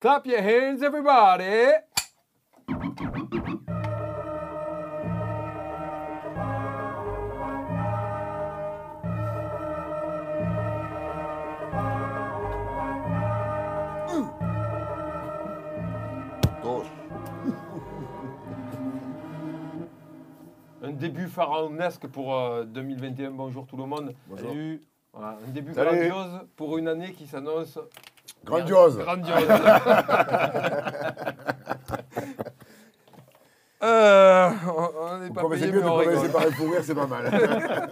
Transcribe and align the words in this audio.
Clap 0.00 0.26
your 0.26 0.40
hands, 0.40 0.82
everybody! 0.82 1.74
Dos. 16.62 16.84
Un 20.82 20.92
début 20.92 21.26
pharaonesque 21.28 22.06
pour 22.06 22.34
euh, 22.34 22.64
2021. 22.64 23.32
Bonjour 23.32 23.66
tout 23.66 23.76
le 23.76 23.84
monde. 23.84 24.14
Bonjour. 24.26 24.48
Salut. 24.48 24.80
Voilà, 25.12 25.38
un 25.46 25.50
début 25.50 25.74
Salut. 25.74 26.08
grandiose 26.08 26.40
pour 26.56 26.78
une 26.78 26.88
année 26.88 27.12
qui 27.12 27.26
s'annonce 27.26 27.78
Grandiose. 28.44 28.98
grandiose. 28.98 29.48
Euh, 33.82 34.50
on- 34.66 35.18
n'est 35.20 35.30
pas 35.30 35.48
payé, 35.48 35.66
mieux 35.72 35.78
mais 35.78 35.82
de 35.82 35.88
on 35.88 35.96
rigole. 35.96 36.14
commencer 36.14 36.32
par 36.32 36.42
un 36.46 36.50
fou 36.50 36.70
rire, 36.70 36.80
c'est 36.84 36.94
pas 36.94 37.06
mal. 37.06 37.30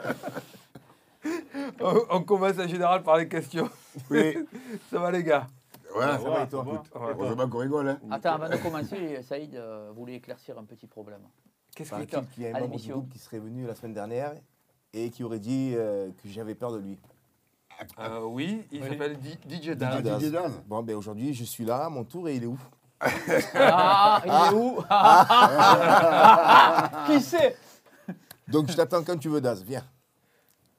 On, 1.80 1.94
on 2.10 2.22
commence 2.22 2.58
en 2.58 2.66
général 2.68 3.02
par 3.02 3.16
les 3.18 3.28
questions. 3.28 3.68
Oui. 4.10 4.36
Ça 4.90 4.98
va 4.98 5.10
les 5.10 5.22
gars? 5.22 5.46
Ouais, 5.94 6.02
ça 6.04 6.18
va, 6.18 6.40
ça 6.40 6.46
toi? 6.46 6.82
Heureusement 6.94 7.48
qu'on 7.48 7.58
rigole, 7.58 7.88
hein. 7.88 7.98
Attends, 8.10 8.34
avant 8.34 8.48
de 8.50 8.56
commencer, 8.56 9.22
Saïd 9.22 9.54
euh, 9.54 9.90
voulait 9.94 10.16
éclaircir 10.16 10.58
un 10.58 10.64
petit 10.64 10.86
problème. 10.86 11.20
Qu'est-ce 11.74 11.94
qu'il 12.34 12.42
y 12.42 12.46
a 12.46 12.56
un 12.56 12.60
membre 12.60 12.76
du 12.78 12.90
groupe 12.92 13.08
qui 13.08 13.18
serait 13.18 13.38
venu 13.38 13.66
la 13.66 13.74
semaine 13.74 13.94
dernière 13.94 14.32
et 14.92 15.10
qui 15.10 15.24
aurait 15.24 15.38
dit 15.38 15.72
euh, 15.76 16.08
que 16.22 16.28
j'avais 16.28 16.54
peur 16.54 16.72
de 16.72 16.78
lui. 16.78 16.98
Euh, 18.00 18.20
Oui, 18.24 18.66
il 18.72 18.82
Oui. 18.82 18.88
s'appelle 18.88 19.16
DJ. 19.48 19.70
Daz. 19.76 20.00
DJ 20.20 20.30
Daz. 20.30 20.60
Bon, 20.66 20.82
ben 20.82 20.96
aujourd'hui, 20.96 21.32
je 21.34 21.44
suis 21.44 21.64
là, 21.64 21.84
à 21.86 21.88
mon 21.88 22.04
tour, 22.04 22.28
et 22.28 22.36
il 22.36 22.42
est 22.44 22.46
où? 22.46 22.58
Ah, 23.00 24.20
il 24.24 24.30
est 24.30 24.54
où? 24.56 24.82
Qui 27.06 27.20
sait 27.20 27.56
Donc 28.48 28.68
je 28.70 28.76
t'attends 28.76 29.02
quand 29.04 29.16
tu 29.16 29.28
veux, 29.28 29.40
Daz, 29.40 29.62
viens. 29.62 29.84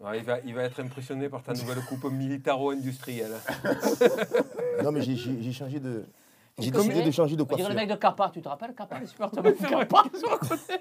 Ouais, 0.02 0.18
il, 0.20 0.24
va, 0.26 0.40
il 0.40 0.54
va 0.56 0.64
être 0.64 0.80
impressionné 0.82 1.28
par 1.30 1.42
ta 1.44 1.54
nouvelle 1.54 1.84
coupe 1.86 2.04
militaro-industrielle. 2.06 3.36
Non, 4.84 4.94
mais 4.94 5.02
j'ai- 5.02 5.52
changé 5.52 5.80
de. 5.82 6.06
J'ai 6.58 6.72
Comme- 6.72 6.88
décidé 6.88 7.06
de 7.06 7.12
changer 7.12 7.36
de 7.36 7.42
On 7.42 7.46
dirait 7.46 7.58
le 7.58 7.64
coiffure. 7.66 7.76
mec 7.82 7.90
de 7.90 7.96
Kappa, 7.96 8.30
tu 8.34 8.42
te 8.42 8.48
rappelles 8.48 8.74
Kappa, 8.74 8.98
les 9.00 9.08
supporters 9.08 9.44
de 9.44 9.52
Kappa 9.52 10.04
sur 10.18 10.30
le 10.32 10.38
côté. 10.38 10.74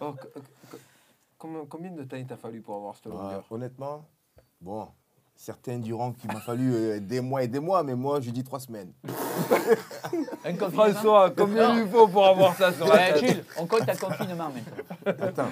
Oh, 0.00 0.12
co- 0.12 0.28
co- 0.70 0.76
combien- 1.36 1.64
combien 1.68 1.90
de 1.90 2.04
temps 2.04 2.16
il 2.16 2.26
t'a 2.26 2.36
fallu 2.36 2.60
pour 2.60 2.76
avoir 2.76 2.94
cette 2.94 3.06
Ah, 3.06 3.10
longueur 3.10 3.44
honnêtement, 3.50 4.04
bon, 4.60 4.88
certains 5.34 5.78
diront 5.78 6.12
qu'il 6.12 6.32
m'a 6.32 6.40
fallu 6.40 6.72
euh, 6.74 7.00
des 7.00 7.20
mois 7.20 7.42
et 7.42 7.48
des 7.48 7.60
mois, 7.60 7.82
mais 7.82 7.94
moi, 7.94 8.20
je 8.20 8.30
dis 8.30 8.42
trois 8.42 8.60
semaines. 8.60 8.92
Un 10.44 10.52
confinement. 10.54 10.70
François, 10.70 11.30
combien 11.30 11.80
il 11.80 11.88
faut 11.88 12.08
pour 12.08 12.26
avoir 12.26 12.56
ça 12.56 12.72
sur 12.72 12.86
la 12.86 13.12
tête 13.12 13.44
on 13.58 13.66
compte 13.66 13.88
un 13.88 13.96
confinement 13.96 14.50
maintenant. 14.50 15.26
Attends, 15.26 15.48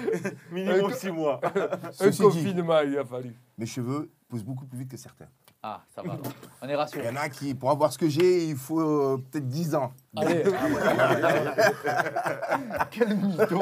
Minimum 0.51 0.93
6 0.93 1.11
mois. 1.11 1.39
Un 1.43 1.91
ceci 1.91 2.17
dit, 2.17 2.23
confinement, 2.23 2.81
il 2.81 2.97
a 2.97 3.05
fallu. 3.05 3.35
mes 3.57 3.65
cheveux 3.65 4.11
poussent 4.27 4.43
beaucoup 4.43 4.65
plus 4.65 4.79
vite 4.79 4.91
que 4.91 4.97
certains. 4.97 5.27
Ah, 5.67 5.81
ça 5.95 6.03
va. 6.03 6.13
On 6.61 6.67
est 6.67 6.69
Il 6.69 6.73
y 6.73 6.75
rassurés. 6.75 7.09
en 7.09 7.15
a 7.15 7.27
qui, 7.27 7.55
pour 7.55 7.71
avoir 7.71 7.91
ce 7.91 7.97
que 7.97 8.07
j'ai, 8.07 8.45
il 8.49 8.55
faut 8.55 8.79
euh, 8.79 9.17
peut-être 9.31 9.47
10 9.47 9.73
ans. 9.73 9.91
Allez, 10.15 10.43
Quel 12.91 13.17
mytho 13.17 13.61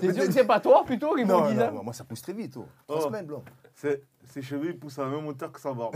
t'es 0.00 0.12
sûr 0.12 0.26
que 0.26 0.32
c'est 0.32 0.44
pas 0.44 0.58
toi 0.58 0.82
plutôt 0.84 1.14
qui 1.14 1.24
Non, 1.24 1.42
vous 1.42 1.50
disent 1.52 1.58
non, 1.60 1.84
moi 1.84 1.92
ça 1.92 2.02
pousse 2.02 2.22
très 2.22 2.32
vite. 2.32 2.54
Oh. 2.56 2.66
Trois 2.88 3.02
Oh. 3.02 3.06
semaines, 3.06 3.26
blanc. 3.26 3.44
C'est- 3.76 4.02
Ses 4.32 4.42
cheveux 4.42 4.70
ils 4.70 4.78
poussent 4.78 4.98
à 4.98 5.04
la 5.04 5.10
même 5.10 5.26
hauteur 5.28 5.52
que 5.52 5.60
sa 5.60 5.72
barbe. 5.72 5.94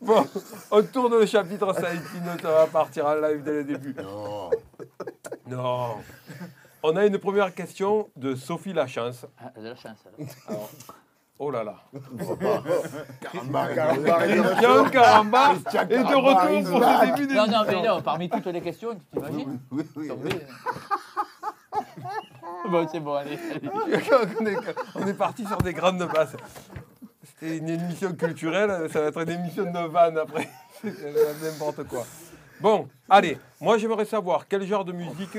Bon, 0.00 0.26
on 0.70 0.82
tourne 0.82 1.18
le 1.18 1.26
chapitre 1.26 1.72
5, 1.74 1.98
sinon 2.12 2.32
ça 2.42 2.50
va 2.50 2.66
partir 2.66 3.06
en 3.06 3.14
live 3.14 3.42
dès 3.42 3.52
le 3.52 3.64
début. 3.64 3.94
Non. 4.02 4.50
Non. 5.48 5.94
On 6.86 6.96
a 6.96 7.06
une 7.06 7.16
première 7.16 7.54
question 7.54 8.10
de 8.14 8.34
Sophie 8.34 8.74
Lachance. 8.74 9.24
Ah, 9.42 9.58
de 9.58 9.68
la 9.68 9.74
chance. 9.74 10.04
alors. 10.06 10.28
Alors, 10.48 10.70
oh 11.38 11.50
là 11.50 11.64
là. 11.64 11.76
Caramba, 13.22 13.74
caramba, 13.74 14.26
il 14.26 14.32
est 14.32 14.42
Christian 14.42 14.84
Caramba 14.90 15.48
Christian 15.54 15.80
est 15.80 15.86
de 15.86 16.02
Caramba 16.02 16.42
retour 16.42 16.58
is 16.58 16.64
pour 16.64 16.84
ce 16.84 17.16
début 17.22 17.34
Non, 17.34 17.46
non, 17.46 17.64
mais 17.66 17.82
non, 17.82 18.02
parmi 18.02 18.28
toutes 18.28 18.44
les 18.48 18.60
questions, 18.60 18.94
tu 18.96 19.00
t'imagines 19.06 19.60
Oui, 19.70 19.84
oui. 19.96 20.08
Tomber. 20.08 20.46
Bon, 22.68 22.86
c'est 22.92 23.00
bon, 23.00 23.14
allez. 23.14 23.38
allez. 23.50 23.70
on, 24.40 24.46
est, 24.46 24.56
on 24.94 25.06
est 25.06 25.14
parti 25.14 25.46
sur 25.46 25.56
des 25.56 25.72
grandes 25.72 26.06
bases. 26.12 26.36
C'était 27.22 27.56
une 27.56 27.68
émission 27.70 28.12
culturelle, 28.12 28.90
ça 28.92 29.00
va 29.00 29.06
être 29.06 29.20
une 29.22 29.30
émission 29.30 29.64
de 29.64 29.88
vannes 29.90 30.18
après. 30.18 30.50
C'est 30.82 31.42
N'importe 31.42 31.84
quoi. 31.84 32.04
Bon, 32.60 32.88
allez, 33.08 33.38
moi 33.58 33.78
j'aimerais 33.78 34.04
savoir 34.04 34.46
quel 34.46 34.66
genre 34.66 34.84
de 34.84 34.92
musique 34.92 35.38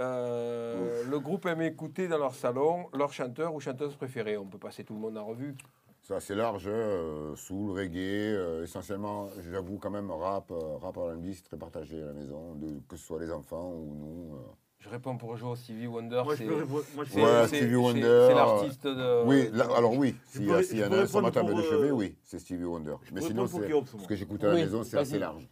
euh, 0.00 1.04
le 1.08 1.18
groupe 1.20 1.46
aime 1.46 1.62
écouter 1.62 2.08
dans 2.08 2.18
leur 2.18 2.34
salon, 2.34 2.88
leur 2.92 3.12
chanteur 3.12 3.54
ou 3.54 3.60
chanteuse 3.60 3.94
préférée. 3.96 4.36
On 4.36 4.46
peut 4.46 4.58
passer 4.58 4.84
tout 4.84 4.94
le 4.94 5.00
monde 5.00 5.16
en 5.18 5.24
revue. 5.26 5.54
C'est 6.02 6.14
assez 6.14 6.34
large, 6.36 6.68
hein, 6.68 6.70
euh, 6.70 7.34
soul, 7.34 7.72
reggae, 7.72 7.96
euh, 7.98 8.62
essentiellement, 8.62 9.28
j'avoue 9.50 9.78
quand 9.78 9.90
même, 9.90 10.10
rap, 10.12 10.52
euh, 10.52 10.76
rap 10.76 10.96
R&B, 10.96 11.32
c'est 11.32 11.42
très 11.42 11.56
partagé 11.56 12.00
à 12.00 12.06
la 12.06 12.12
maison, 12.12 12.54
de- 12.54 12.78
que 12.88 12.96
ce 12.96 13.04
soit 13.04 13.18
les 13.18 13.32
enfants 13.32 13.72
ou 13.72 13.92
nous. 13.94 14.36
euh. 14.36 14.40
Je 14.78 14.88
réponds 14.88 15.16
pour 15.16 15.36
Joe 15.36 15.58
Stevie 15.58 15.88
Wonder. 15.88 16.22
Moi 16.22 16.34
je 16.34 16.38
c'est- 16.38 16.46
peux 16.46 16.54
répondre. 16.54 16.84
Ouais, 16.96 17.48
Stevie 17.48 17.74
Wonder, 17.74 18.28
l'artiste 18.36 18.86
de. 18.86 19.24
Oui, 19.24 19.50
alors 19.76 19.94
oui, 19.94 20.14
s'il 20.26 20.64
s'il 20.64 20.78
y 20.78 20.84
en 20.84 20.92
a 20.92 20.96
un 20.98 21.06
sur 21.06 21.22
ma 21.22 21.32
table 21.32 21.56
de 21.56 21.62
chevet, 21.62 21.88
euh, 21.88 21.92
oui, 21.92 22.14
c'est 22.22 22.38
Stevie 22.38 22.64
Wonder. 22.64 22.94
Mais 23.12 23.20
sinon, 23.22 23.48
c'est- 23.48 23.68
ce 23.98 24.06
que 24.06 24.14
j'écoute 24.14 24.44
à 24.44 24.48
la 24.48 24.54
Oui, 24.54 24.60
maison, 24.60 24.84
c'est 24.84 24.98
assez 24.98 25.18
large. 25.18 25.48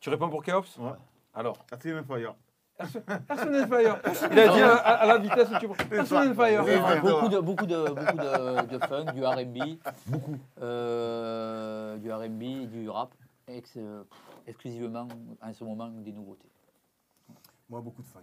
Tu 0.00 0.08
réponds 0.08 0.30
pour 0.30 0.42
Keops? 0.42 0.78
Ouais. 0.78 0.92
Alors, 1.34 1.58
Earth, 1.70 2.06
Fire. 2.06 2.34
Personne 3.26 3.66
Fire. 3.68 3.98
Il 4.32 4.38
a 4.38 4.48
dit 4.48 4.60
à, 4.60 4.74
à- 4.76 4.94
à 5.02 5.06
la 5.06 5.18
vitesse 5.18 5.48
où 5.50 5.58
tu 5.58 5.68
Personne 5.88 6.34
Fire. 6.34 6.64
Beaucoup 7.00 7.28
de, 7.28 7.38
beaucoup 7.40 7.66
de, 7.66 7.84
beaucoup 7.88 8.16
de, 8.18 8.66
de 8.66 8.78
funk, 8.86 9.12
du 9.14 9.24
R&B. 9.24 9.78
Beaucoup. 10.06 10.36
Euh, 10.60 11.96
du 11.96 12.12
R&B, 12.12 12.68
du 12.70 12.88
rap. 12.90 13.10
Ex- 13.48 13.76
euh, 13.76 14.02
exclusivement, 14.46 15.08
en 15.40 15.52
ce 15.54 15.64
moment, 15.64 15.88
des 15.88 16.12
nouveautés. 16.12 16.48
Moi, 17.70 17.80
beaucoup 17.80 18.02
de 18.02 18.06
funk. 18.08 18.20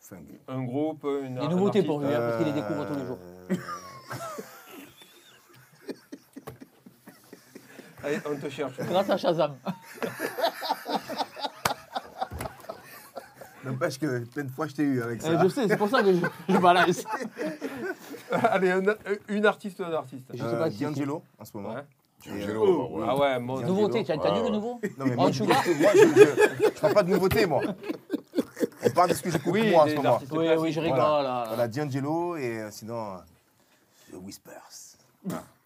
Funk. 0.00 0.24
Un 0.46 0.62
groupe, 0.62 1.04
une 1.04 1.34
Des 1.36 1.48
nouveautés 1.48 1.82
pour 1.82 2.00
lui, 2.00 2.08
hein, 2.14 2.18
parce 2.20 2.36
qu'il 2.36 2.46
les 2.46 2.52
découvre 2.52 2.86
tous 2.86 2.94
les 2.94 3.06
jours. 3.06 3.18
Euh, 3.50 3.56
Allez, 8.04 8.18
on 8.30 8.36
te 8.36 8.48
cherche. 8.48 8.78
Grâce 8.78 9.10
à 9.10 9.16
Shazam. 9.16 9.56
N'empêche 13.70 13.98
que 13.98 14.24
plein 14.24 14.44
de 14.44 14.50
fois, 14.50 14.66
je 14.66 14.74
t'ai 14.74 14.82
eu 14.82 15.02
avec 15.02 15.20
ça. 15.22 15.28
Euh, 15.30 15.38
je 15.42 15.48
sais, 15.48 15.68
c'est 15.68 15.76
pour 15.76 15.88
ça 15.88 16.02
que 16.02 16.12
je, 16.14 16.20
je 16.48 16.56
balance. 16.58 17.04
Allez, 18.30 18.70
un- 18.70 18.82
une 19.28 19.46
artiste 19.46 19.80
ou 19.80 19.84
un 19.84 19.92
artiste. 19.92 20.24
Je 20.32 20.38
sais 20.38 20.44
Euh, 20.44 20.58
pas 20.58 20.70
D'Angelo, 20.70 21.22
en 21.38 21.44
ce 21.44 21.56
moment. 21.56 21.74
Ouais. 21.74 21.84
Angelo, 22.32 22.64
euh, 22.64 22.98
ouais. 23.00 23.06
Ah 23.08 23.16
ouais, 23.16 23.38
mon 23.38 23.54
D'Angelo. 23.54 23.68
Nouveauté, 23.74 24.04
tu 24.04 24.12
as 24.12 24.16
Ouais, 24.16 24.42
le 24.42 24.48
nouveau 24.50 24.80
Non, 24.98 25.06
mais 25.06 25.12
Oh, 25.16 25.20
moi, 25.20 25.30
je, 25.30 25.44
moi, 25.44 25.56
je, 25.64 26.74
je, 26.74 26.80
parle 26.80 26.94
pas 26.94 27.02
de 27.02 27.10
nouveauté, 27.10 27.46
moi. 27.46 27.62
On 28.84 28.90
parle 28.90 29.08
de 29.10 29.14
ce 29.14 29.22
que 29.22 29.30
j'écoute 29.30 29.52
Oui, 29.52 29.70
moi 29.70 29.84
en 29.84 29.88
ce 29.88 29.94
moment. 29.94 30.18
Oui, 30.32 30.46
oui, 30.58 30.72
je 30.72 30.80
rigole. 30.80 30.98
Voilà. 30.98 31.22
là. 31.22 31.44
Voilà, 31.48 31.68
D'Angelo 31.68 32.36
et 32.36 32.60
euh, 32.60 32.68
sinon, 32.70 33.14
euh, 33.14 34.12
The 34.12 34.16
Whispers. 34.24 34.96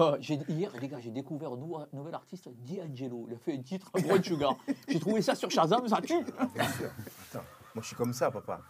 Oh, 0.00 0.14
j'ai- 0.20 0.38
hier, 0.48 0.70
les 0.80 0.86
gars, 0.88 1.00
j'ai 1.00 1.10
découvert 1.10 1.52
un 1.52 1.56
nouveau- 1.56 1.84
nouvel 1.92 2.14
artiste, 2.14 2.48
D'Angelo. 2.48 3.26
Il 3.28 3.34
a 3.34 3.38
fait 3.38 3.54
un 3.54 3.62
titre, 3.62 3.90
Brown 3.92 4.22
Sugar. 4.22 4.56
J'ai 4.88 5.00
trouvé 5.00 5.20
ça 5.22 5.34
sur 5.34 5.50
Shazam, 5.50 5.88
ça 5.88 6.00
tue. 6.00 6.22
Bien 6.54 6.68
sûr. 6.72 6.90
Attends, 7.32 7.44
moi, 7.74 7.82
je 7.82 7.86
suis 7.88 7.96
comme 7.96 8.12
ça, 8.12 8.30
papa. 8.30 8.60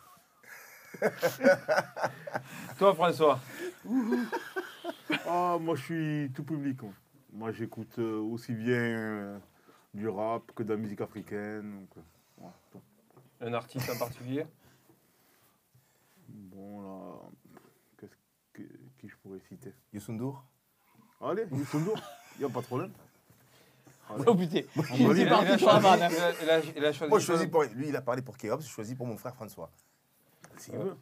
Toi, 2.79 2.95
François. 2.95 3.39
Ah, 5.27 5.57
moi 5.61 5.75
je 5.75 5.83
suis 5.83 6.31
tout 6.35 6.45
public. 6.45 6.83
moi. 6.83 6.93
Moi 7.33 7.53
j'écoute 7.53 7.99
euh, 7.99 8.19
aussi 8.21 8.55
bien 8.55 8.75
euh, 8.79 9.39
du 9.95 10.07
rap 10.09 10.53
que 10.55 10.63
de 10.63 10.71
la 10.71 10.77
musique 10.77 11.01
africaine. 11.01 11.81
donc, 11.81 12.05
euh, 12.43 12.49
tout. 12.71 12.81
Un 13.41 13.53
artiste 13.55 13.89
en 13.91 13.99
particulier? 13.99 14.45
Bon 16.29 16.81
là, 16.83 17.21
qu'est-ce 17.99 18.15
que, 18.53 18.63
qui 18.99 19.09
je 19.09 19.17
pourrais 19.23 19.41
citer? 19.49 19.73
Youssou 19.93 20.13
N'Dour? 20.13 20.45
Allez, 21.21 21.45
Youssou 21.53 21.81
N'Dour, 21.81 21.99
il 22.37 22.45
n'y 22.45 22.45
a 22.45 22.49
pas 22.55 22.61
de 22.61 22.67
problème. 22.67 22.93
Allez. 24.11 24.25
Oh 24.27 24.35
putain, 24.35 24.61
suis 24.95 25.13
lire. 25.15 25.29
parti 25.29 25.59
sur 25.59 25.67
la 25.69 25.79
vanne. 25.81 26.03
hein. 26.03 26.09
Il 26.11 26.19
a- 26.21 26.33
il 26.43 26.51
a- 26.51 26.73
il 26.79 26.85
a 26.85 26.93
choisi. 26.93 27.11
Moi, 27.11 27.19
je 27.19 27.27
choisis 27.27 27.47
pour 27.49 27.63
lui, 27.65 27.89
il 27.89 27.97
a 27.97 28.01
parlé 28.01 28.23
pour 28.23 28.37
Kéops, 28.39 28.65
je 28.65 28.71
choisis 28.71 28.95
pour 28.95 29.07
mon 29.07 29.17
frère 29.17 29.35
François. 29.35 29.71
S'il 30.57 30.77
veut. 30.77 30.97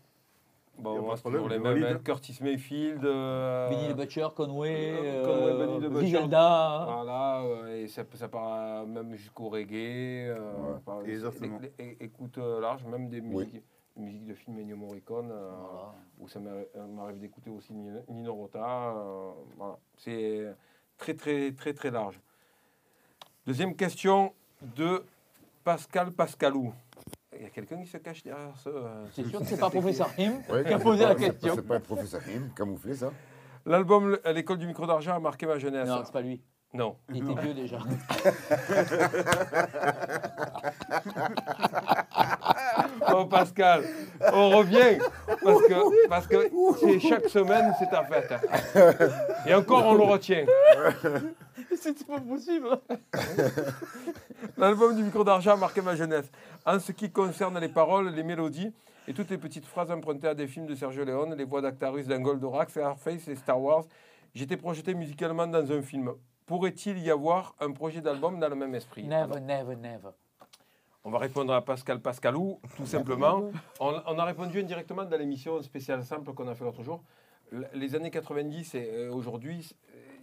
Bon, 0.78 0.94
y 0.94 0.98
a 0.98 1.00
moi, 1.00 1.10
pas 1.10 1.14
de 1.14 1.16
c'est 1.18 1.22
toujours 1.24 1.48
les 1.48 1.56
problème, 1.56 1.62
je 1.62 1.68
mêmes. 1.80 1.82
valide. 1.84 1.96
hein. 2.00 2.02
Curtis 2.04 2.38
Mayfield. 2.42 3.04
euh, 3.04 3.68
Benny 3.70 3.88
the 3.94 3.96
Butcher, 3.96 4.28
Conway, 4.36 4.92
Euh, 4.92 5.24
Conway, 5.24 5.52
euh, 5.52 5.58
Benny 5.66 5.78
the 5.78 5.90
Butcher. 5.90 6.10
Griselda. 6.12 6.84
Voilà, 6.86 7.40
euh, 7.42 7.82
et 7.82 7.88
ça, 7.88 8.02
ça 8.14 8.28
part 8.28 8.52
euh, 8.82 8.86
même 8.86 9.14
jusqu'au 9.14 9.48
reggae. 9.48 10.28
euh, 10.28 10.36
Ouais, 10.74 10.80
par- 10.84 11.02
exactement. 11.02 11.60
Écoute 12.00 12.36
euh, 12.38 12.60
large, 12.60 12.84
même 12.84 13.08
des 13.08 13.20
Oui. 13.20 13.46
musiques. 13.46 13.62
Musique 13.96 14.26
de 14.26 14.34
film 14.34 14.58
Ennio 14.58 14.76
Morricone, 14.76 15.30
euh, 15.30 15.50
Voilà. 15.70 15.94
où 16.18 16.28
ça 16.28 16.38
m'arrive 16.40 16.66
euh, 16.76 16.86
m'arrive 16.86 17.18
d'écouter 17.18 17.50
aussi 17.50 17.72
Nino 17.72 18.34
Rota. 18.34 18.58
euh, 18.94 19.30
voilà. 19.56 19.78
C'est 19.96 20.54
très, 20.98 21.14
très, 21.14 21.52
très, 21.52 21.72
très 21.74 21.90
large. 21.90 22.18
Deuxième 23.46 23.74
question 23.76 24.32
de 24.62 25.04
Pascal 25.64 26.10
Pascalou. 26.12 26.72
Il 27.38 27.42
y 27.42 27.46
a 27.46 27.50
quelqu'un 27.50 27.78
qui 27.82 27.86
se 27.86 27.98
cache 27.98 28.22
derrière 28.22 28.56
ce. 28.58 28.68
euh, 28.70 29.04
C'est 29.12 29.22
ce- 29.24 29.28
sûr 29.28 29.38
que 29.40 29.44
ce 29.44 29.50
c'est 29.54 29.60
pas 29.60 29.68
professeur 29.70 30.08
Him 30.18 30.40
Ouais, 30.50 30.64
qui 30.64 30.72
a 30.72 30.78
posé 30.78 31.04
la 31.04 31.14
question. 31.14 31.54
C'est 31.54 31.66
pas 31.66 31.76
un 31.76 31.80
professeur 31.80 32.22
Kim, 32.24 32.50
camouflé 32.54 32.94
ça. 32.94 33.12
L'album 33.66 34.18
à 34.24 34.32
l'école 34.32 34.58
du 34.58 34.66
micro 34.66 34.86
d'argent 34.86 35.14
a 35.14 35.18
marqué 35.18 35.44
ma 35.46 35.58
jeunesse. 35.58 35.86
Non, 35.88 36.02
c'est 36.04 36.12
pas 36.12 36.22
lui. 36.22 36.40
Non. 36.72 36.96
Il 37.12 37.30
était 37.30 37.40
vieux 37.42 37.54
déjà. 37.54 37.78
Oh 43.12 43.24
Pascal, 43.56 43.84
on 44.32 44.50
revient 44.50 44.98
parce 45.42 45.62
que 45.62 46.08
parce 46.08 46.26
que 46.26 46.50
c'est 46.78 47.00
chaque 47.00 47.28
semaine 47.28 47.72
c'est 47.78 47.88
ta 47.88 48.04
fête. 48.04 48.32
Et 49.46 49.54
encore 49.54 49.86
on 49.86 49.94
le 49.94 50.02
retient. 50.04 50.44
C'était 51.76 52.04
pas 52.04 52.20
possible. 52.20 52.68
L'album 54.58 54.94
du 54.94 55.02
micro 55.02 55.24
d'argent 55.24 55.52
a 55.52 55.56
marqué 55.56 55.80
ma 55.80 55.94
jeunesse. 55.94 56.30
En 56.64 56.78
ce 56.78 56.92
qui 56.92 57.10
concerne 57.10 57.58
les 57.58 57.68
paroles, 57.68 58.10
les 58.10 58.22
mélodies 58.22 58.72
et 59.08 59.14
toutes 59.14 59.30
les 59.30 59.38
petites 59.38 59.66
phrases 59.66 59.90
empruntées 59.90 60.28
à 60.28 60.34
des 60.34 60.46
films 60.46 60.66
de 60.66 60.74
Sergio 60.74 61.04
Leone, 61.04 61.34
les 61.34 61.44
voix 61.44 61.60
d'Actarus, 61.60 62.06
d'Angoldorax, 62.06 62.72
Scarface 62.72 63.28
et 63.28 63.36
Star 63.36 63.60
Wars, 63.60 63.84
j'étais 64.34 64.56
projeté 64.56 64.94
musicalement 64.94 65.46
dans 65.46 65.70
un 65.70 65.82
film. 65.82 66.12
Pourrait-il 66.44 66.98
y 66.98 67.10
avoir 67.10 67.54
un 67.60 67.72
projet 67.72 68.00
d'album 68.00 68.38
dans 68.38 68.48
le 68.48 68.56
même 68.56 68.74
esprit? 68.74 69.04
Never, 69.04 69.40
never, 69.40 69.76
never. 69.76 70.10
On 71.06 71.10
va 71.10 71.18
répondre 71.18 71.52
à 71.54 71.64
Pascal 71.64 72.00
Pascalou, 72.00 72.58
tout 72.76 72.84
simplement. 72.84 73.48
On, 73.78 73.94
on 74.06 74.18
a 74.18 74.24
répondu 74.24 74.58
indirectement 74.60 75.04
dans 75.04 75.16
l'émission 75.16 75.62
spéciale 75.62 76.02
simple 76.02 76.32
qu'on 76.34 76.48
a 76.48 76.54
fait 76.56 76.64
l'autre 76.64 76.82
jour. 76.82 77.00
Les 77.74 77.94
années 77.94 78.10
90 78.10 78.74
et 78.74 78.90
euh, 78.92 79.12
aujourd'hui, 79.12 79.72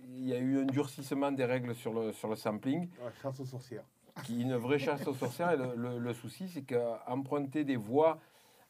il 0.09 0.27
y 0.27 0.33
a 0.33 0.37
eu 0.39 0.59
un 0.59 0.65
durcissement 0.65 1.31
des 1.31 1.45
règles 1.45 1.73
sur 1.73 1.93
le, 1.93 2.11
sur 2.11 2.27
le 2.27 2.35
sampling, 2.35 2.89
La 3.01 3.13
chasse 3.21 3.39
aux 3.39 3.45
sorcières. 3.45 3.85
qui 4.25 4.41
une 4.41 4.55
vraie 4.57 4.77
chasse 4.77 5.07
aux 5.07 5.13
sorcières. 5.13 5.51
Et 5.51 5.55
le, 5.57 5.73
le- 5.77 5.99
le 5.99 6.13
souci, 6.13 6.49
c'est 6.49 6.63
qu'emprunter 6.63 7.63
des 7.63 7.77
voix 7.77 8.19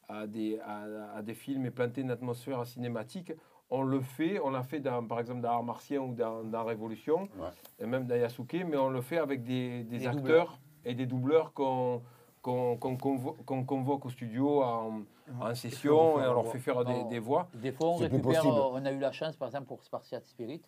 à 0.07 0.27
des, 0.27 0.60
à, 0.60 0.83
à 1.18 1.21
des 1.24 1.33
films 1.33 1.65
et 1.65 1.71
planter 1.71 2.01
une 2.01 2.12
atmosphère 2.12 2.63
cinématique, 2.68 3.33
on 3.71 3.81
le 3.81 4.01
fait, 4.01 4.39
on 4.39 4.51
l'a 4.51 4.62
fait 4.62 4.80
dans, 4.81 5.04
par 5.04 5.19
exemple 5.19 5.42
dans 5.42 5.50
Art 5.50 5.63
Martien 5.63 6.00
ou 6.01 6.13
dans, 6.13 6.44
dans 6.44 6.63
Révolution, 6.63 7.21
Ouais. 7.39 7.48
et 7.80 7.88
même 7.88 8.06
dans 8.06 8.13
Yasuke, 8.15 8.63
mais 8.69 8.77
on 8.77 8.89
le 8.92 9.01
fait 9.01 9.18
avec 9.18 9.44
des, 9.44 9.83
acteurs. 10.06 10.60
Et 10.85 10.94
des 10.95 11.06
doubleurs 11.06 11.53
qu'on 11.53 12.01
qu'on 12.41 12.75
qu'on 12.77 12.95
convo- 12.95 13.35
qu'on 13.45 13.63
convoque 13.63 14.06
au 14.06 14.09
studio 14.09 14.62
en, 14.63 15.03
en 15.39 15.56
session 15.56 16.15
on 16.15 16.19
et 16.21 16.27
on 16.27 16.33
leur 16.33 16.47
fait 16.47 16.59
faire 16.59 16.83
des, 16.83 16.94
voix. 16.94 17.03
des 17.09 17.19
voix. 17.19 17.47
Des 17.53 17.71
fois, 17.71 17.89
on 17.89 17.95
récupère. 17.95 18.45
euh, 18.45 18.69
On 18.74 18.85
a 18.85 18.91
eu 18.91 19.00
la 19.00 19.12
chance, 19.13 19.35
par 19.38 19.47
exemple, 19.47 19.68
pour 19.68 19.81
Spartiate 19.83 20.27
Spirit, 20.27 20.62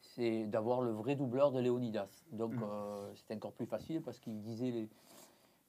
c'est 0.00 0.44
d'avoir 0.46 0.82
le 0.82 0.90
vrai 0.90 1.14
doubleur 1.16 1.50
de 1.50 1.60
Léonidas. 1.60 2.08
Donc, 2.32 2.52
Mm. 2.54 2.62
euh, 2.62 3.14
c'était 3.14 3.34
encore 3.36 3.52
plus 3.52 3.66
facile 3.66 4.02
parce 4.02 4.18
qu'il 4.20 4.38
disait 4.42 4.70
les, 4.70 4.88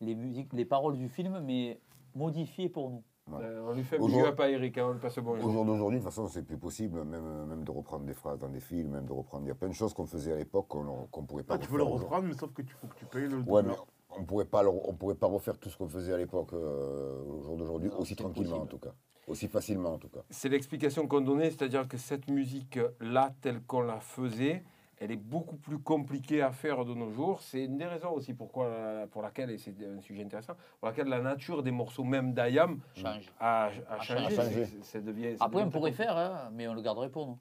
les 0.02 0.16
musiques, 0.16 0.52
les 0.54 0.66
paroles 0.66 0.98
du 0.98 1.08
film, 1.08 1.40
mais 1.40 1.80
modifiées 2.16 2.68
pour 2.70 2.90
nous. 2.90 3.04
Ouais. 3.32 3.44
Euh, 3.44 3.62
on 3.70 3.74
lui 3.74 3.84
fait 3.84 3.98
un 3.98 4.00
Aujourd'hui- 4.00 4.24
big 4.24 4.32
up 4.34 4.40
à 4.40 4.50
Eric, 4.50 4.78
hein, 4.78 4.88
on 4.90 4.94
lui 4.94 5.00
passe 5.00 5.16
le 5.18 5.22
bonjour. 5.22 5.46
Au 5.46 5.52
jour 5.52 5.66
d'aujourd'hui, 5.66 6.00
de 6.00 6.04
toute 6.04 6.12
façon, 6.12 6.28
c'est 6.28 6.44
plus 6.44 6.58
possible, 6.58 7.04
même, 7.04 7.46
même 7.46 7.64
de 7.64 7.72
reprendre 7.72 8.06
des 8.06 8.14
phrases 8.14 8.40
dans 8.40 8.50
des 8.50 8.60
films, 8.60 8.92
même 8.92 9.06
de 9.06 9.14
reprendre. 9.14 9.46
Il 9.46 9.50
y 9.50 9.52
a 9.52 9.56
plein 9.56 9.68
de 9.70 9.74
choses 9.74 9.94
qu'on 9.94 10.06
faisait 10.06 10.34
à 10.34 10.36
l'époque 10.38 10.68
qu'on 10.68 10.84
ne 10.84 11.26
pourrait 11.28 11.44
pas 11.44 11.56
Ah, 11.56 11.58
tu 11.60 11.68
peux 11.70 11.78
le 11.78 11.84
reprendre, 11.84 12.26
mais 12.28 12.34
sauf 12.34 12.52
que 12.54 12.62
tu 12.62 12.74
faut 12.74 12.88
que 12.88 12.96
tu 12.96 13.06
payes 13.06 13.28
le 13.28 13.38
Ouais, 13.40 13.62
mais 13.64 13.74
on 14.18 14.24
pourrait 14.24 14.46
pas, 14.46 14.64
le- 14.64 14.70
on 14.70 14.94
pourrait 14.94 15.16
pas 15.16 15.28
refaire 15.28 15.58
tout 15.60 15.70
ce 15.70 15.78
qu'on 15.78 15.88
faisait 15.88 16.14
à 16.14 16.18
l'époque 16.18 16.54
euh, 16.54 17.22
au 17.24 17.42
jour 17.44 17.58
d'aujourd'hui, 17.58 17.90
aussi 17.98 18.16
tranquillement 18.16 18.62
en 18.62 18.66
tout 18.66 18.80
cas, 18.80 18.94
aussi 19.28 19.48
facilement 19.48 19.94
en 19.94 19.98
tout 20.00 20.10
cas. 20.10 20.22
C'est 20.32 20.50
l'explication 20.50 21.08
qu'on 21.08 21.22
donnait, 21.22 21.52
c'est-à-dire 21.52 21.88
que 21.88 21.98
cette 21.98 22.28
musique-là, 22.30 23.34
telle 23.42 23.62
qu'on 23.64 23.82
la 23.82 24.00
faisait, 24.00 24.64
elle 25.00 25.12
est 25.12 25.16
beaucoup 25.16 25.56
plus 25.56 25.80
compliquée 25.80 26.42
à 26.42 26.52
faire 26.52 26.84
de 26.86 26.94
nos 26.94 27.10
jours. 27.10 27.42
C'est 27.42 27.64
une 27.66 27.78
des 27.78 27.86
raisons 27.86 28.12
aussi 28.12 28.34
pourquoi, 28.34 28.70
pour 29.12 29.22
laquelle, 29.22 29.50
et 29.50 29.58
c'est 29.58 29.74
un 29.86 30.00
sujet 30.02 30.24
intéressant, 30.24 30.54
pour 30.80 30.90
laquelle 30.90 31.08
la 31.08 31.22
nature 31.22 31.64
des 31.64 31.72
morceaux, 31.72 32.04
même 32.04 32.34
d'Ayam, 32.34 32.80
Change. 32.96 33.32
a, 33.40 33.66
a 33.66 33.70
A 33.96 34.00
changé. 34.02 34.36
changé. 34.36 34.66
Ça 34.82 35.00
devient- 35.00 35.38
ça 35.38 35.46
Après, 35.46 35.60
devient 35.62 35.68
on 35.70 35.72
pourrait 35.72 35.92
faire, 35.94 36.18
hein, 36.18 36.50
mais 36.54 36.68
on 36.68 36.74
le 36.74 36.82
garderait 36.82 37.10
pour 37.10 37.28
nous. 37.28 37.38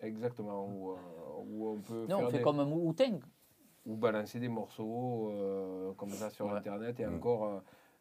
Exactement. 0.00 0.66
Ou, 0.66 0.92
euh, 0.92 0.96
on 1.74 1.80
peut 1.80 2.06
Non, 2.08 2.18
faire 2.18 2.26
on 2.26 2.30
fait 2.30 2.36
des- 2.38 2.42
comme 2.44 2.60
un 2.60 2.66
Wu-Tang. 2.70 3.20
ou 3.86 3.96
balancer 3.96 4.38
des 4.38 4.48
morceaux 4.48 5.30
euh, 5.32 5.92
comme 5.96 6.10
ça 6.10 6.28
sur 6.30 6.46
Ouais. 6.46 6.52
Internet 6.58 7.00
et 7.00 7.06
Mm. 7.06 7.14
encore 7.16 7.44
euh, 7.46 7.60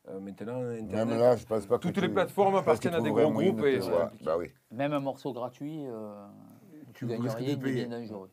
euh, 0.09 0.19
maintenant 0.19 0.59
Internet. 0.61 1.07
Même 1.07 1.17
là, 1.17 1.35
je 1.37 1.45
pense 1.45 1.65
pas 1.65 1.77
que 1.77 1.83
toutes 1.83 1.93
tu- 1.95 2.01
les 2.01 2.09
plateformes 2.09 2.55
appartiennent 2.55 2.93
à 2.95 3.01
des 3.01 3.09
gros 3.09 3.31
groupes 3.31 3.63
et 3.63 3.79
bah 4.25 4.37
oui. 4.37 4.51
Même 4.71 4.91
un 4.93 4.99
morceau 4.99 5.31
gratuit, 5.33 5.85
euh, 5.87 6.25
tu 6.93 6.93
Tu 6.93 7.07
gagnes 7.07 7.21
risques 7.21 7.37
rien, 7.37 7.47
de 7.47 7.51
il 7.53 7.59
devient 7.59 7.87
dangereux. 7.87 8.29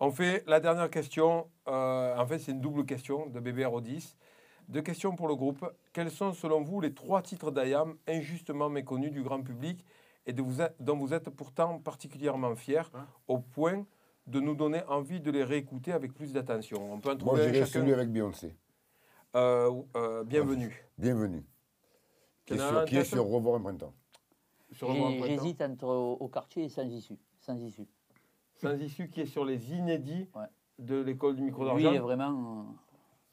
On 0.00 0.10
fait 0.10 0.44
la 0.46 0.60
dernière 0.60 0.90
question. 0.90 1.48
euh, 1.66 2.16
en 2.16 2.26
fait, 2.26 2.38
c'est 2.38 2.52
une 2.52 2.60
double 2.60 2.84
question 2.86 3.26
de 3.26 3.40
BBRO 3.40 3.80
10. 3.80 4.16
Deux 4.68 4.82
questions 4.82 5.16
pour 5.16 5.28
le 5.28 5.34
groupe. 5.34 5.64
Quels 5.92 6.10
sont, 6.10 6.32
selon 6.32 6.62
vous, 6.62 6.80
les 6.80 6.92
trois 6.94 7.22
titres 7.22 7.50
d'Ayam 7.50 7.96
injustement 8.06 8.68
méconnus 8.68 9.10
du 9.12 9.22
grand 9.22 9.42
public 9.42 9.84
et 10.26 10.32
de 10.32 10.42
vous 10.42 10.62
dont 10.78 10.96
vous 10.96 11.14
êtes 11.14 11.30
pourtant 11.30 11.78
particulièrement 11.78 12.54
fiers, 12.54 12.82
Hein 12.94 13.06
au 13.28 13.38
point 13.38 13.86
de 14.26 14.40
nous 14.40 14.54
donner 14.54 14.82
envie 14.88 15.20
de 15.20 15.30
les 15.30 15.42
réécouter 15.42 15.92
avec 15.92 16.12
plus 16.12 16.32
d'attention? 16.34 16.92
On 16.92 17.00
peut 17.00 17.08
en 17.08 17.12
Moi, 17.12 17.18
trouver 17.18 17.42
un 17.42 17.44
j'irais 17.52 17.66
chacun. 17.66 17.80
celui 17.80 17.92
avec 17.94 18.10
Beyoncé. 18.12 18.54
Euh, 19.34 19.72
euh, 19.96 20.22
bienvenue. 20.24 20.84
Bienvenue. 20.98 21.44
Qui 22.44 22.54
est, 22.54 22.58
sur, 22.58 22.84
qui 22.84 22.96
est 22.96 23.04
sur 23.04 23.26
Revoir 23.26 23.56
un 23.56 23.60
printemps. 23.60 23.94
J'hésite 24.70 25.60
entre 25.62 25.86
au, 25.86 26.12
au 26.20 26.28
quartier 26.28 26.64
et 26.64 26.68
sans 26.68 26.82
issue. 26.88 27.18
Sans 27.40 27.58
issue. 27.58 27.86
Sans 28.58 28.76
issue 28.80 29.08
qui 29.08 29.20
est 29.22 29.26
sur 29.26 29.44
les 29.44 29.72
inédits 29.72 30.28
Ouais. 30.34 30.46
de 30.78 31.00
l'école 31.00 31.36
du 31.36 31.42
micro 31.42 31.62
Lui 31.64 31.82
d'argent. 31.84 31.92
est 31.92 31.98
vraiment 32.00 32.66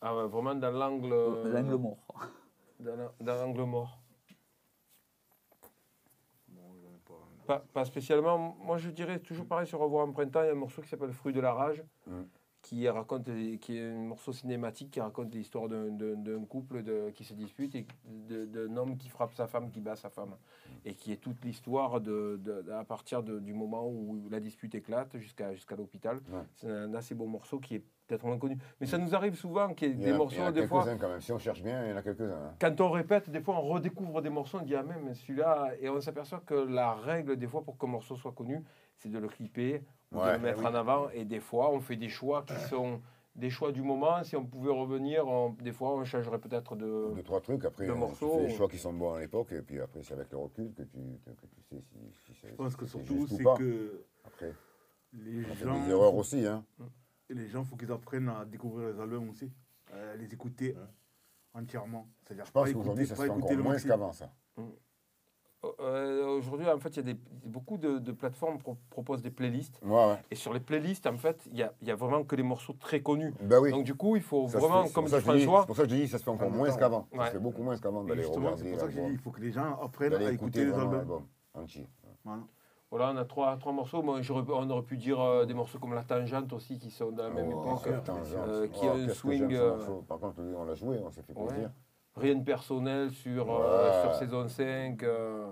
Ah 0.01 0.15
ouais, 0.15 0.27
vraiment 0.27 0.55
dans 0.55 0.71
l'angle. 0.71 1.11
euh, 1.11 1.45
euh, 1.45 1.53
l'angle 1.53 1.75
mort. 1.75 1.97
Dans 2.79 2.95
la- 2.95 3.11
dans 3.21 3.35
l'angle 3.41 3.63
mort. 3.63 3.99
Bon, 6.49 6.61
j'en 6.81 6.89
ai 6.89 7.45
pas. 7.47 7.59
Pas, 7.73 7.85
spécialement. 7.85 8.55
Moi, 8.61 8.77
je 8.77 8.89
dirais 8.89 9.19
toujours 9.19 9.45
pareil 9.47 9.65
sur 9.67 9.79
Revoir 9.79 10.07
en 10.07 10.11
printemps. 10.11 10.43
Il 10.43 10.47
y 10.47 10.49
a 10.49 10.51
un 10.51 10.55
morceau 10.55 10.81
qui 10.81 10.89
s'appelle 10.89 11.11
Fruit 11.11 11.33
de 11.33 11.39
la 11.41 11.53
rage, 11.53 11.83
Mm. 12.07 12.21
Qui 12.65 12.89
raconte, 12.89 13.29
qui 13.61 13.77
est 13.77 13.91
un 13.91 13.93
morceau 13.99 14.33
cinématique 14.33 14.89
qui 14.89 14.99
raconte 14.99 15.31
l'histoire 15.35 15.69
d'un- 15.69 16.45
couple 16.49 16.81
de, 16.81 17.11
qui 17.13 17.23
se 17.23 17.35
dispute 17.35 17.75
et 17.75 17.85
d'un 18.07 18.75
homme 18.75 18.97
qui 18.97 19.07
frappe 19.09 19.33
sa 19.35 19.45
femme, 19.45 19.69
qui 19.69 19.81
bat 19.81 19.95
sa 19.95 20.09
femme, 20.09 20.35
et 20.83 20.95
qui 20.95 21.11
est 21.11 21.17
toute 21.17 21.45
l'histoire 21.45 22.01
de, 22.01 22.39
de- 22.43 22.71
à 22.71 22.83
partir 22.83 23.21
de- 23.21 23.37
du 23.39 23.53
moment 23.53 23.87
où 23.87 24.27
la 24.31 24.39
dispute 24.39 24.73
éclate 24.73 25.15
jusqu'à 25.17 25.53
jusqu'à 25.53 25.75
l'hôpital. 25.75 26.17
Ouais. 26.31 26.41
C'est 26.55 26.67
un 26.71 26.91
assez 26.95 27.13
beau 27.13 27.27
morceau 27.27 27.59
qui 27.59 27.75
est 27.75 27.83
peut-être 28.07 28.25
moins 28.25 28.39
connu, 28.39 28.57
mais 28.81 28.87
ça 28.87 28.97
nous 28.97 29.13
arrive 29.13 29.35
souvent 29.35 29.71
qu'il 29.75 29.89
y 29.89 29.91
ait 29.91 29.95
des 29.95 30.05
a- 30.05 30.09
il 30.09 30.15
y 30.15 30.17
morceaux 30.17 30.41
en 30.41 30.45
a 30.47 30.51
des 30.51 30.65
fois. 30.67 30.85
quand 30.99 31.09
même. 31.09 31.21
Si 31.21 31.31
on 31.31 31.37
cherche 31.39 31.61
bien, 31.61 31.85
il 31.85 31.91
y 31.91 31.93
en 31.93 31.97
a 31.97 32.01
quelques-uns. 32.01 32.33
hein. 32.33 32.53
quand 32.59 32.81
on 32.81 32.89
répète, 32.89 33.29
des 33.29 33.41
fois 33.41 33.57
on 33.59 33.61
redécouvre 33.67 34.23
des 34.23 34.29
morceaux, 34.31 34.57
on 34.59 34.65
dit 34.65 34.75
ah 34.75 34.81
même 34.83 35.13
celui-là, 35.13 35.71
et 35.79 35.87
on 35.89 36.01
s'aperçoit 36.01 36.41
que 36.43 36.55
la 36.55 36.93
règle 36.95 37.35
des 37.37 37.47
fois 37.47 37.61
pour 37.63 37.77
qu'un 37.77 37.87
morceau 37.87 38.15
soit 38.15 38.31
connu, 38.31 38.63
c'est 38.97 39.09
de 39.09 39.19
le 39.19 39.27
clipper, 39.27 39.83
ou 40.15 40.25
de 40.25 40.31
le 40.31 40.39
mettre 40.39 40.59
oui. 40.59 40.65
en 40.67 40.75
avant, 40.75 41.09
et 41.09 41.25
des 41.25 41.39
fois 41.39 41.71
on 41.71 41.79
fait 41.79 41.95
des 41.97 42.09
choix 42.09 42.43
qui 42.43 42.55
sont 42.69 43.01
des 43.35 43.49
choix 43.49 43.71
du 43.73 43.81
moment. 43.81 44.23
Si 44.23 44.35
on 44.37 44.45
pouvait 44.45 44.71
revenir, 44.71 45.27
on- 45.27 45.49
des 45.51 45.73
fois 45.73 45.93
on 45.95 46.05
changerait 46.05 46.39
peut-être 46.39 46.75
de. 46.75 47.11
Deux, 47.15 47.23
trois 47.23 47.41
trucs. 47.41 47.65
Après, 47.65 47.85
de 47.85 47.91
euh, 47.91 47.95
morceaux. 47.95 48.31
tu 48.35 48.41
fais 48.43 48.47
des 48.47 48.53
choix 48.55 48.67
qui 48.69 48.77
sont 48.77 48.93
bons 48.93 49.13
à 49.13 49.19
l'époque. 49.19 49.51
Et 49.51 49.61
puis 49.61 49.79
après, 49.81 50.01
c'est 50.03 50.13
avec 50.13 50.31
le 50.31 50.37
recul 50.37 50.73
que 50.73 50.83
tu, 50.83 50.97
que 51.25 51.45
tu 51.47 51.61
sais 51.69 51.81
si, 51.81 51.97
si 52.25 52.39
c'est 52.41 52.49
Je 52.49 52.55
pense 52.55 52.75
que 52.77 52.85
si 52.85 52.91
surtout, 52.91 53.13
juste 53.19 53.33
ou 53.33 53.37
c'est 53.37 53.43
pas. 53.43 53.57
que 53.57 54.05
Après, 54.25 54.53
les 55.13 55.45
on 55.51 55.53
fait 55.55 55.65
gens. 55.65 55.83
des 55.83 55.89
erreurs 55.91 56.15
aussi. 56.15 56.45
Hein. 56.47 56.63
Les 57.29 57.47
gens, 57.49 57.61
il 57.63 57.65
faut 57.65 57.75
qu'ils 57.75 57.91
apprennent 57.91 58.29
à 58.29 58.45
découvrir 58.45 58.89
les 58.93 58.99
albums 59.01 59.29
aussi, 59.29 59.51
à 59.91 60.15
les 60.15 60.33
écouter 60.33 60.75
entièrement. 61.53 62.07
C'est-à-dire 62.23 62.45
Je 62.45 62.51
pense 62.51 62.67
pas 62.67 62.73
qu'aujourd'hui, 62.73 63.07
ça 63.07 63.15
se 63.15 63.21
fait 63.23 63.29
encore 63.29 63.51
moins 63.57 63.77
qu'avant, 63.77 64.13
ça. 64.13 64.31
Euh, 65.79 66.37
Aujourd'hui, 66.37 66.69
en 66.69 66.79
fait, 66.79 66.89
il 66.89 66.95
y 66.97 66.99
a 66.99 67.13
des, 67.13 67.19
beaucoup 67.45 67.77
de, 67.77 67.97
de 67.99 68.11
plateformes 68.11 68.57
pro- 68.59 68.77
proposent 68.89 69.21
des 69.21 69.31
playlists, 69.31 69.79
Ouais, 69.83 69.91
ouais. 70.07 70.17
et 70.31 70.35
sur 70.35 70.53
les 70.53 70.59
playlists, 70.59 71.07
en 71.07 71.17
fait, 71.17 71.47
il 71.51 71.57
y 71.57 71.91
a, 71.91 71.95
vraiment 71.95 72.23
que 72.23 72.35
les 72.35 72.43
morceaux 72.43 72.73
très 72.73 73.01
connus. 73.01 73.33
Bah 73.41 73.57
oui. 73.61 73.71
Donc 73.71 73.83
du 73.83 73.95
coup, 73.95 74.15
il 74.15 74.21
faut 74.21 74.47
Ça 74.47 74.59
vraiment, 74.59 74.81
fait- 74.83 74.87
c'est 74.89 74.93
comme 74.93 75.05
pour 75.05 75.11
ça 75.11 75.19
dit 75.19 75.25
que 75.25 75.31
je 75.33 75.37
dis- 75.37 75.43
François, 75.45 75.61
C'est 75.61 75.67
pour 75.67 75.75
ça 75.77 75.83
que 75.83 75.89
je 75.89 75.95
dis 75.95 76.07
ça 76.07 76.17
se 76.17 76.23
fait 76.23 76.29
encore 76.31 76.51
moins 76.51 76.75
qu'avant. 76.75 77.07
Ça 77.11 77.17
ouais. 77.19 77.25
se 77.27 77.31
fait 77.31 77.39
beaucoup 77.39 77.63
moins 77.63 77.77
qu'avant 77.77 78.03
d'aller 78.03 78.25
regarder 78.25 78.63
c'est 78.63 78.69
pour 78.71 78.79
ça 78.79 78.85
que 78.87 78.91
j'ai 78.93 79.01
dit, 79.05 79.11
il 79.11 79.17
faut 79.19 79.31
que 79.31 79.41
les 79.41 79.51
gens 79.51 79.79
apprennent 79.81 80.13
à 80.13 80.31
écouter 80.31 80.61
écouter 80.61 80.65
les 80.65 80.73
albums. 80.73 81.23
entier. 81.53 81.87
Voilà. 82.23 82.41
Voilà, 82.91 83.11
on 83.13 83.17
a 83.17 83.25
trois, 83.25 83.57
trois 83.57 83.73
morceaux. 83.73 84.01
Moi, 84.03 84.19
on 84.29 84.69
aurait 84.69 84.83
pu 84.83 84.95
dire 84.95 85.19
euh, 85.19 85.45
des 85.45 85.53
morceaux 85.53 85.79
comme 85.79 85.93
La 85.95 86.03
Tangente 86.03 86.53
aussi, 86.53 86.77
qui 86.79 86.89
sont 86.91 87.11
de 87.11 87.21
la 87.21 87.29
même 87.29 87.49
Oh, 87.53 87.61
époque. 87.77 88.03
Tangente. 88.05 88.25
euh, 88.47 88.67
qui 88.67 88.81
Oh, 88.83 88.89
a 88.89 88.93
un 88.93 89.09
swing, 89.09 89.51
euh. 89.53 89.77
Par 90.07 90.19
contre, 90.19 90.35
on 90.39 90.63
l'a 90.63 90.75
joué, 90.75 90.99
on 91.03 91.09
s'est 91.09 91.23
fait 91.23 91.33
plaisir. 91.33 91.71
Rien 92.17 92.35
de 92.35 92.43
personnel 92.43 93.11
sur, 93.11 93.45
euh, 93.53 94.01
sur 94.03 94.15
saison 94.15 94.47
5. 94.47 95.03
euh, 95.03 95.47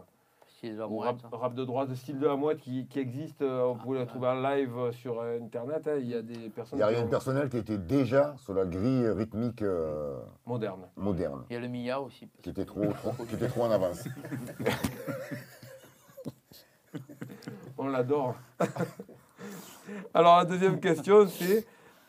style 0.47 0.75
de 0.75 0.79
la 0.79 0.87
ou 0.87 0.91
mouette. 0.91 1.21
rap, 1.23 1.33
rap 1.41 1.53
de 1.55 1.65
droite, 1.65 1.93
style 1.95 2.19
de 2.19 2.25
la 2.25 2.37
mouette 2.37 2.59
qui, 2.61 2.87
qui 2.87 2.99
existe. 2.99 3.41
euh, 3.41 3.63
On 3.65 3.75
Ah, 3.77 3.83
pouvait 3.83 3.97
le 3.97 4.03
ouais. 4.03 4.07
trouver 4.09 4.27
en 4.29 4.41
live 4.41 4.77
euh, 4.77 4.91
sur 4.93 5.19
euh, 5.19 5.39
Internet. 5.41 5.85
hein. 5.89 5.97
Il 5.99 6.07
y 6.07 6.15
a 6.15 6.21
des 6.21 6.49
personnes 6.49 6.79
Il 6.79 6.81
y 6.81 6.83
a 6.83 6.87
qui 6.87 6.93
rien 6.93 7.01
de 7.01 7.07
ont- 7.07 7.09
personnel 7.09 7.49
qui 7.49 7.57
était 7.57 7.77
déjà 7.77 8.33
sur 8.37 8.53
la 8.53 8.63
grille 8.65 9.09
rythmique 9.09 9.61
euh, 9.61 10.19
modernes. 10.45 10.87
moderne, 10.95 11.43
Il 11.49 11.53
y 11.53 11.57
a 11.57 11.59
le 11.59 11.67
Mia 11.67 11.99
aussi. 11.99 12.27
parce 12.27 12.43
qui 12.43 12.49
était 12.51 12.63
trop, 12.65 12.85
trop- 12.93 13.25
qui 13.27 13.35
était 13.35 13.47
trop 13.49 13.63
en 13.63 13.71
avance. 13.71 14.05
On 17.77 17.87
l'adore. 17.87 18.35
Alors, 20.13 20.37
la 20.37 20.45
deuxième 20.45 20.79
question, 20.79 21.27
c'est 21.27 21.65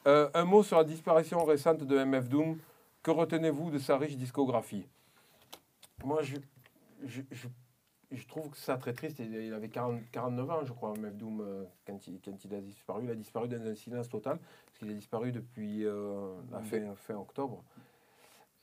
euh, 0.06 0.28
un 0.34 0.44
mot 0.44 0.62
sur 0.62 0.76
la 0.76 0.84
disparition 0.84 1.42
récente 1.44 1.82
de 1.82 2.04
MF 2.04 2.28
Doom. 2.28 2.56
Que 3.04 3.10
retenez-vous 3.10 3.70
de 3.70 3.78
sa 3.78 3.96
riche 3.98 4.16
discographie? 4.16 4.86
Moi, 6.04 6.22
je, 6.22 6.36
je, 7.04 7.20
je- 7.30 7.48
je 8.10 8.26
trouve 8.26 8.48
que 8.50 8.56
ça 8.56 8.76
très 8.78 8.94
triste. 8.94 9.18
Il 9.18 9.52
avait 9.52 9.68
40 9.68 10.00
49 10.10 10.50
ans, 10.50 10.64
je 10.64 10.72
crois, 10.72 10.94
MF 10.96 11.14
Doom, 11.16 11.40
euh, 11.42 11.64
quand 11.86 12.06
il, 12.06 12.18
quand 12.20 12.42
il 12.44 12.54
a 12.54 12.60
disparu. 12.62 13.04
Il 13.04 13.10
a 13.10 13.14
disparu 13.14 13.46
dans 13.48 13.60
un 13.66 13.74
silence 13.74 14.08
total, 14.08 14.38
parce 14.66 14.78
qu'il 14.78 14.90
a 14.90 14.94
disparu 14.94 15.32
depuis 15.32 15.84
euh, 15.84 16.34
la 16.50 16.60
fin, 16.62 16.94
fin 16.96 17.14
octobre. 17.16 17.62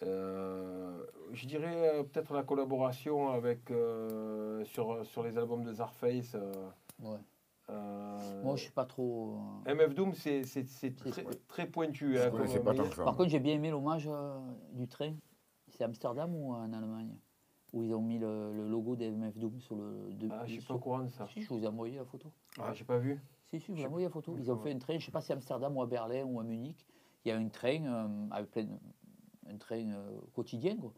Euh, 0.04 1.04
je 1.34 1.46
dirais 1.46 1.90
euh, 2.00 2.04
peut-être 2.04 2.34
la 2.34 2.42
collaboration 2.44 3.30
avec, 3.30 3.70
euh, 3.70 4.66
sur, 4.66 5.06
sur 5.06 5.22
les 5.22 5.38
albums 5.38 5.64
de 5.64 5.74
Zarface. 5.74 6.36
Ouais. 7.00 7.18
Euh, 7.72 8.44
Moi, 8.44 8.56
je 8.56 8.64
suis 8.64 8.72
pas 8.72 8.86
trop. 8.86 9.38
euh, 9.68 9.74
MF 9.74 9.94
Doom, 9.96 10.14
c'est 10.14 10.44
très, 10.96 11.24
très 11.48 11.68
pointu. 11.68 12.18
Hein, 12.20 12.26
ne 12.26 12.30
connaissais 12.32 12.56
comme- 12.58 12.66
pas 12.66 12.72
mais- 12.74 12.78
tant 12.80 12.90
que 12.90 12.96
ça. 12.96 13.04
Par 13.04 13.16
contre, 13.16 13.30
j'ai 13.30 13.40
bien 13.40 13.54
aimé 13.56 13.70
l'hommage 13.72 14.08
euh, 14.12 14.38
du 14.74 14.88
train. 14.88 15.14
C'est 15.70 15.84
Amsterdam 15.84 16.36
ou 16.36 16.54
en 16.54 16.74
Allemagne 16.74 17.16
Où 17.74 17.84
ils 17.84 17.94
ont 17.94 18.02
mis 18.02 18.20
le, 18.20 18.52
le 18.54 18.68
logo 18.68 18.96
des 18.98 19.10
MF 19.12 19.38
Doom 19.38 19.60
sur 19.62 19.76
le. 19.78 20.12
de- 20.14 20.28
Ah, 20.32 20.42
je 20.46 20.52
suis 20.54 20.62
sur- 20.62 20.68
pas 20.70 20.74
au 20.76 20.80
courant 20.80 21.00
de 21.00 21.08
ça. 21.08 21.26
Si, 21.28 21.42
je 21.42 21.48
vous 21.50 21.64
ai 21.64 21.68
envoyé 21.68 21.98
la 21.98 22.04
photo. 22.06 22.30
Ah, 22.60 22.74
j'ai 22.74 22.84
pas 22.84 22.98
vu. 22.98 23.18
Si, 23.50 23.60
si, 23.62 23.68
je 23.68 23.72
vous 23.72 23.82
ai 23.82 23.86
envoyé 23.88 24.08
la 24.08 24.12
photo. 24.12 24.36
Ils 24.38 24.52
ont 24.52 24.58
fait 24.58 24.74
un 24.74 24.78
train, 24.80 24.98
je 25.00 25.06
sais 25.06 25.12
pas 25.12 25.22
si 25.22 25.32
à 25.32 25.36
Amsterdam 25.36 25.76
ou 25.78 25.82
à 25.82 25.86
Berlin 25.88 26.24
ou 26.26 26.40
à 26.40 26.44
Munich. 26.44 26.86
Il 27.24 27.30
y 27.30 27.32
a 27.32 27.38
un 27.38 27.48
train 27.50 27.86
euh, 27.86 28.08
avec 28.32 28.52
plein 28.52 28.64
de- 28.64 28.80
un 29.50 29.58
train 29.58 29.90
euh, 29.92 30.20
quotidien. 30.34 30.76
quoi. 30.78 30.92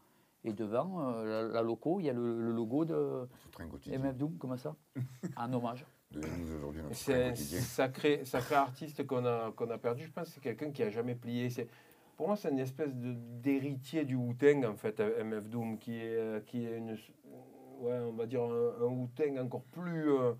Et 0.46 0.52
devant, 0.52 1.00
euh, 1.00 1.24
la, 1.24 1.52
la 1.54 1.62
loco, 1.62 2.00
il 2.00 2.06
y 2.06 2.10
a 2.10 2.12
le, 2.12 2.38
le 2.40 2.50
logo 2.52 2.84
de 2.84 3.26
Ce 3.38 3.48
train 3.48 3.66
quotidien. 3.68 3.98
MF 3.98 4.16
Doom, 4.18 4.36
comme 4.36 4.56
ça, 4.58 4.74
en 5.38 5.52
hommage. 5.52 5.86
Aujourd'hui, 6.18 6.82
notre 6.82 6.94
C'est 6.94 7.24
un 7.24 7.34
sacré, 7.34 8.24
sacré 8.24 8.54
artiste 8.54 9.06
qu'on 9.06 9.24
a, 9.24 9.52
qu'on 9.52 9.70
a 9.70 9.78
perdu. 9.78 10.04
Je 10.04 10.10
pense 10.12 10.28
que 10.28 10.34
c'est 10.34 10.40
quelqu'un 10.40 10.70
qui 10.70 10.82
a 10.82 10.90
jamais 10.90 11.14
plié. 11.14 11.50
C'est- 11.50 11.68
Pour 12.16 12.28
moi, 12.28 12.36
c'est 12.36 12.50
une 12.50 12.60
espèce 12.60 12.94
de- 12.94 13.14
d'héritier 13.42 14.04
du 14.04 14.14
Wu-Tang, 14.14 14.64
en 14.64 14.76
fait, 14.76 15.00
MF 15.00 15.48
Doom, 15.48 15.78
qui 15.78 15.96
est, 15.98 16.14
euh, 16.16 16.40
qui 16.46 16.64
est 16.64 16.78
une, 16.78 16.92
ouais, 17.80 17.98
on 17.98 18.12
va 18.12 18.26
dire 18.26 18.42
un, 18.44 18.84
un 18.84 18.86
Wu-Tang 18.86 19.36
encore 19.38 19.62
plus, 19.72 20.12
euh, 20.12 20.32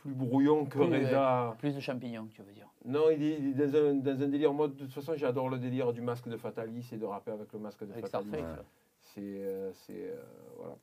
plus 0.00 0.12
brouillon 0.14 0.64
que 0.64 0.78
Plus, 0.78 1.04
Reza. 1.04 1.54
Plus 1.58 1.74
de 1.74 1.80
champignons, 1.80 2.26
tu 2.32 2.40
veux 2.42 2.52
dire. 2.52 2.68
Non, 2.86 3.10
il 3.10 3.22
est, 3.22 3.38
il 3.38 3.60
est 3.60 3.66
dans, 3.66 3.78
un, 3.90 3.94
dans 3.94 4.22
un 4.22 4.28
délire. 4.28 4.52
Moi, 4.54 4.68
de 4.68 4.74
toute 4.74 4.92
façon, 4.92 5.12
j'adore 5.16 5.48
le 5.50 5.58
délire 5.58 5.92
du 5.92 6.00
masque 6.00 6.28
de 6.28 6.36
Fatalis 6.38 6.88
et 6.92 6.96
de 6.96 7.04
rapper 7.04 7.32
avec 7.32 7.52
le 7.52 7.58
masque 7.58 7.84
de 7.84 7.92
Avec 7.92 8.06
Fatalis. 8.06 8.30
Ouais. 8.30 8.42
C'est 9.02 9.20
euh, 9.20 9.72
c'est, 9.74 9.92
euh, 10.10 10.22
voilà. 10.56 10.76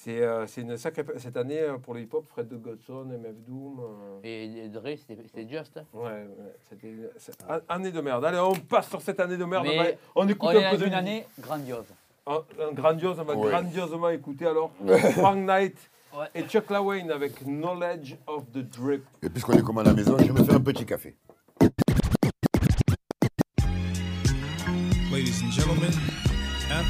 C'est 0.00 0.22
euh, 0.22 0.46
c'est 0.46 0.60
une 0.60 0.76
sacrée 0.76 1.04
cette 1.16 1.36
année 1.36 1.58
euh, 1.58 1.76
pour 1.76 1.92
le 1.92 2.02
hip-hop. 2.02 2.24
Fred 2.28 2.46
de 2.46 2.56
Godson, 2.56 3.04
MF 3.06 3.34
Doom. 3.44 3.80
euh, 3.80 4.20
Et, 4.22 4.44
et 4.44 4.68
Dre, 4.68 4.90
c'était 4.96 5.16
c'était 5.24 5.48
juste. 5.48 5.76
hein. 5.76 5.84
ouais, 5.92 6.04
ouais, 6.04 6.54
c'était 6.70 6.94
an- 7.48 7.58
année 7.68 7.90
de 7.90 8.00
merde. 8.00 8.24
Allez, 8.24 8.38
on 8.38 8.52
passe 8.54 8.88
sur 8.90 9.02
cette 9.02 9.18
année 9.18 9.36
de 9.36 9.44
merde. 9.44 9.66
Mais 9.66 9.98
on, 10.14 10.28
écoute 10.28 10.50
On 10.52 10.56
un 10.56 10.60
est 10.60 10.70
peu 10.70 10.76
de 10.78 10.86
une 10.86 10.94
année 10.94 11.26
grandiose. 11.40 11.86
Un, 12.28 12.42
un 12.62 12.72
grandiose, 12.72 13.18
on 13.18 13.24
va 13.24 13.34
Ouais. 13.34 13.48
grandiosement 13.50 14.10
écouter 14.10 14.46
alors 14.46 14.70
Frank 15.16 15.38
Knight 15.38 15.76
Ouais. 16.16 16.26
et 16.34 16.42
Chuck 16.44 16.70
LaWayne 16.70 17.10
avec 17.10 17.40
Knowledge 17.44 18.16
of 18.28 18.44
the 18.52 18.58
Drip. 18.58 19.04
Et 19.22 19.28
puisqu'on 19.28 19.54
est 19.54 19.62
comme 19.62 19.78
à 19.78 19.82
la 19.82 19.92
maison, 19.94 20.16
je 20.18 20.24
vais 20.32 20.40
me 20.40 20.44
faire 20.44 20.54
un 20.54 20.60
petit 20.60 20.86
café. 20.86 21.16
Ladies 25.10 25.42
and 25.44 25.50
gentlemen, 25.50 25.90
sat 26.68 26.84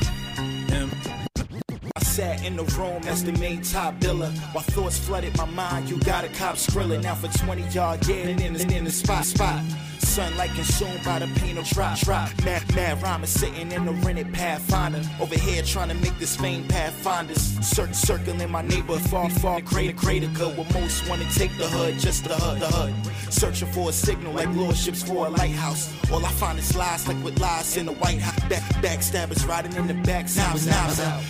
in 2.49 2.57
the 2.57 2.65
room 2.79 3.03
as 3.07 3.23
the 3.23 3.33
main 3.33 3.61
top 3.61 3.95
biller. 4.01 4.33
While 4.55 4.65
thoughts 4.65 4.99
flooded 4.99 5.37
my 5.37 5.45
mind, 5.45 5.91
you 5.91 5.99
got 6.01 6.25
a 6.25 6.29
cop 6.29 6.57
skrilling. 6.57 7.03
Now 7.03 7.15
for 7.15 7.29
20 7.29 7.63
yard 7.69 8.01
getting 8.01 8.41
in 8.41 8.55
the, 8.55 8.77
in 8.77 8.85
the 8.85 8.91
spot, 8.91 9.27
spot. 9.27 9.63
Sunlight 9.99 10.51
consumed 10.55 11.05
by 11.05 11.19
the 11.19 11.27
pain 11.39 11.59
of 11.59 11.67
drop, 11.69 11.99
drop. 11.99 12.31
Mad, 12.45 12.75
mad 12.75 13.03
rhymer 13.03 13.27
sitting 13.27 13.71
in 13.71 13.85
the 13.85 13.93
rented 13.93 14.33
Pathfinder. 14.33 15.03
Over 15.21 15.39
here 15.39 15.63
trying 15.63 15.89
to 15.89 15.95
make 15.97 16.19
this 16.19 16.37
fame 16.37 16.67
Pathfinders. 16.69 17.59
Cir- 17.61 17.93
circling 17.93 18.51
my 18.51 18.63
neighborhood, 18.63 19.03
far, 19.11 19.29
far 19.29 19.61
greater, 19.61 19.93
greater 19.93 20.29
good. 20.29 20.57
Where 20.57 20.67
most 20.81 21.09
want 21.09 21.21
to 21.23 21.39
take 21.39 21.57
the 21.59 21.69
hood, 21.69 21.99
just 21.99 22.25
the 22.25 22.35
hood, 22.35 22.61
the 22.61 22.69
hood. 22.69 22.95
Searching 23.33 23.69
for 23.69 23.91
a 23.91 23.93
signal 23.93 24.33
like 24.33 24.49
lordships 24.55 25.03
for 25.03 25.27
a 25.27 25.29
lighthouse. 25.29 25.93
All 26.11 26.25
I 26.25 26.31
find 26.33 26.59
is 26.59 26.75
lies 26.75 27.07
like 27.07 27.23
with 27.23 27.39
lies 27.39 27.77
in 27.77 27.87
the 27.87 27.93
White 27.93 28.21
House. 28.21 28.41
Back, 28.49 28.63
backstabbers 28.83 29.47
riding 29.47 29.75
in 29.75 29.87
the 29.87 29.95
back, 29.95 30.25
knives, 30.35 30.67
knives 30.67 31.01
out. 31.01 31.23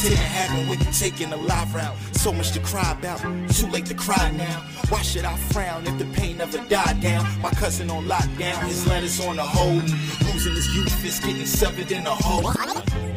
Didn't 0.00 0.18
happen 0.18 0.68
with 0.68 0.78
you 0.86 0.92
taking 0.92 1.30
the 1.30 1.36
live 1.36 1.74
route. 1.74 1.96
So 2.12 2.32
much 2.32 2.52
to 2.52 2.60
cry 2.60 2.92
about, 2.92 3.20
too 3.50 3.66
late 3.66 3.86
to 3.86 3.94
cry 3.94 4.30
now. 4.30 4.60
Why 4.90 5.02
should 5.02 5.24
I 5.24 5.36
frown 5.36 5.86
if 5.88 5.98
the 5.98 6.04
pain 6.06 6.38
never 6.38 6.58
died 6.68 7.00
down? 7.00 7.26
My 7.40 7.50
cousin 7.50 7.90
on 7.90 8.04
lockdown, 8.04 8.62
his 8.68 8.86
letters 8.86 9.18
on 9.26 9.36
the 9.36 9.42
hold. 9.42 9.82
Losing 10.32 10.54
his 10.54 10.72
youth 10.74 11.04
is 11.04 11.18
getting 11.18 11.46
severed 11.46 11.90
in 11.90 12.06
a 12.06 12.14
hole. 12.14 13.07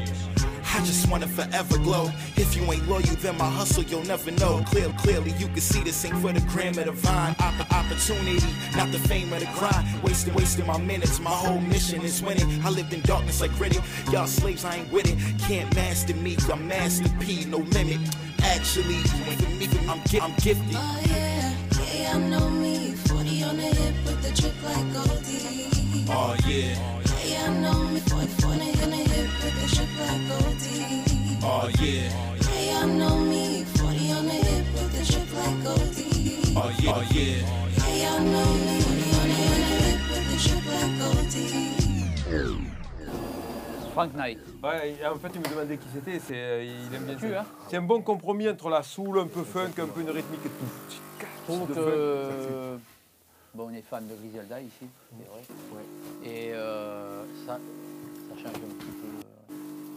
I 0.81 0.83
just 0.83 1.07
wanna 1.11 1.27
forever 1.27 1.77
glow. 1.77 2.09
If 2.37 2.55
you 2.55 2.63
ain't 2.63 2.87
loyal, 2.89 3.03
then 3.21 3.37
my 3.37 3.47
hustle 3.47 3.83
you'll 3.83 4.03
never 4.05 4.31
know. 4.31 4.63
Clear, 4.65 4.89
clearly, 4.97 5.29
you 5.37 5.45
can 5.45 5.61
see 5.61 5.83
this 5.83 6.03
ain't 6.05 6.17
for 6.17 6.33
the 6.33 6.39
gram 6.51 6.75
of 6.79 6.85
the 6.85 6.91
vine. 6.91 7.35
Opp- 7.39 7.71
opportunity, 7.71 8.47
not 8.75 8.91
the 8.91 8.97
fame 8.97 9.31
of 9.31 9.41
the 9.41 9.45
grind. 9.59 9.85
Wasting, 10.01 10.33
wasting 10.33 10.65
my 10.65 10.79
minutes. 10.79 11.19
My 11.19 11.29
whole 11.29 11.61
mission 11.61 12.01
is 12.01 12.23
winning. 12.23 12.49
I 12.65 12.69
lived 12.71 12.93
in 12.93 13.01
darkness 13.01 13.41
like 13.41 13.55
gritty. 13.57 13.79
Y'all 14.11 14.25
slaves, 14.25 14.65
I 14.65 14.77
ain't 14.77 14.91
with 14.91 15.05
it. 15.07 15.17
Can't 15.47 15.71
master 15.75 16.15
me. 16.15 16.35
I'm 16.51 16.67
master 16.67 17.09
P, 17.19 17.45
no 17.45 17.57
limit. 17.57 17.99
Actually, 18.41 18.95
you 18.95 19.23
ain't 19.29 19.39
for 19.39 19.49
me. 19.51 19.67
I'm, 19.87 20.01
gi- 20.05 20.19
I'm 20.19 20.33
gifted. 20.41 20.75
Oh 20.75 20.99
yeah, 21.05 21.53
yeah, 21.93 22.15
I 22.15 22.17
know 22.27 22.49
me. 22.49 22.93
40 23.05 23.43
on 23.43 23.57
the 23.57 23.61
hip 23.61 23.95
with 24.03 24.21
the 24.23 24.31
drip 24.41 24.55
like 24.63 24.93
Goldie. 24.93 26.07
Oh 26.09 26.35
yeah, 26.47 26.75
Yeah, 27.23 27.51
I 27.51 27.53
know 27.61 27.83
me. 27.85 27.99
40, 27.99 28.25
40 28.25 28.59
on 28.83 28.89
the 28.89 28.95
hip 28.95 29.29
with 29.43 29.55
the 29.61 29.75
drip 29.75 29.89
like 29.99 30.27
Goldie. 30.27 30.70
Oh 31.43 31.69
yeah, 31.79 32.09
Yeah, 32.61 32.79
I 32.83 32.85
know 32.85 33.17
me. 33.17 33.63
40 33.65 34.11
on 34.11 34.25
the 34.25 34.31
hip 34.33 34.65
with 34.73 34.91
the 34.93 35.03
drip 35.05 35.29
like 35.35 35.63
Goldie. 35.63 36.53
oh 36.55 36.71
yeah, 36.79 36.93
oh 36.95 37.03
yeah. 37.11 37.41
Yeah, 37.95 38.13
I 38.13 38.19
know 38.19 38.53
me. 38.53 38.81
40 38.81 39.31
on 39.31 39.59
the 39.61 39.75
hip 39.81 40.01
with 40.09 40.25
the 40.29 40.37
drip 40.43 40.65
like 40.65 40.93
Goldie. 40.99 41.51
Frank 43.93 44.13
Knight. 44.15 44.37
Ouais, 44.63 44.95
en 45.05 45.15
fait, 45.19 45.29
il 45.35 45.41
me 45.41 45.47
demandait 45.49 45.77
qui 45.77 45.87
c'était. 45.93 46.19
C'est, 46.19 46.33
euh, 46.37 46.63
il 46.63 46.95
aime 46.95 47.03
bien 47.03 47.15
Tu, 47.15 47.29
ça. 47.29 47.41
hein 47.41 47.45
C'est 47.69 47.77
un 47.77 47.81
bon 47.81 48.01
compromis 48.01 48.47
entre 48.47 48.69
la 48.69 48.83
soul, 48.83 49.19
un 49.19 49.27
peu 49.27 49.43
funk, 49.43 49.71
un 49.79 49.87
peu 49.87 49.99
une 50.01 50.09
rythmique 50.11 50.39
et 50.45 50.49
tout. 50.49 50.95
Je 51.19 51.53
trouve 51.53 51.67
De 51.67 51.73
que. 51.73 51.81
funk, 51.81 52.79
Bon, 53.53 53.67
on 53.69 53.73
est 53.73 53.81
fan 53.81 54.07
de 54.07 54.13
Griselda 54.15 54.61
ici, 54.61 54.71
c'est 54.79 55.27
vrai. 55.29 55.41
Et 56.23 56.51
euh, 56.53 57.23
ça, 57.45 57.57
ça 58.29 58.35
change 58.37 58.55
un 58.55 58.73
petit 58.79 58.85
peu. 59.00 59.00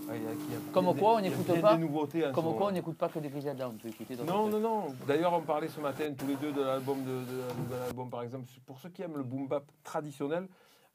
Ah, 0.08 0.16
il 0.16 0.23
y 0.23 0.26
a- 0.26 0.32
il 0.32 0.52
y 0.52 0.56
a- 0.56 0.73
Comme 0.73 0.94
quoi, 0.96 1.14
on 1.16 1.20
n'écoute 1.20 1.61
pas- 1.61 1.76
nouveautés 1.78 2.23
Comme 2.34 2.54
quoi, 2.56 2.66
on 2.66 2.70
n'écoute 2.73 2.96
pas 2.99 3.08
que 3.08 3.18
des 3.18 3.28
Griselda, 3.28 3.68
on 3.68 3.73
peut 3.73 3.88
écouter 3.88 4.16
d'autres 4.16 4.30
Non, 4.32 4.49
non, 4.49 4.61
non. 4.61 4.87
D'ailleurs, 5.06 5.32
on 5.32 5.40
parlait 5.40 5.68
ce 5.68 5.80
matin 5.80 6.12
tous 6.16 6.26
les 6.26 6.37
deux 6.37 6.52
de 6.52 6.61
l'album 6.62 6.99
de, 7.04 7.11
de 7.32 7.40
la 7.49 7.54
nouvel 7.54 7.82
album, 7.88 8.11
par 8.11 8.23
exemple. 8.23 8.44
Pour 8.66 8.78
ceux 8.80 8.90
qui 8.90 9.02
aiment 9.02 9.16
le 9.16 9.23
boom 9.23 9.49
bap 9.49 9.64
traditionnel, 9.82 10.46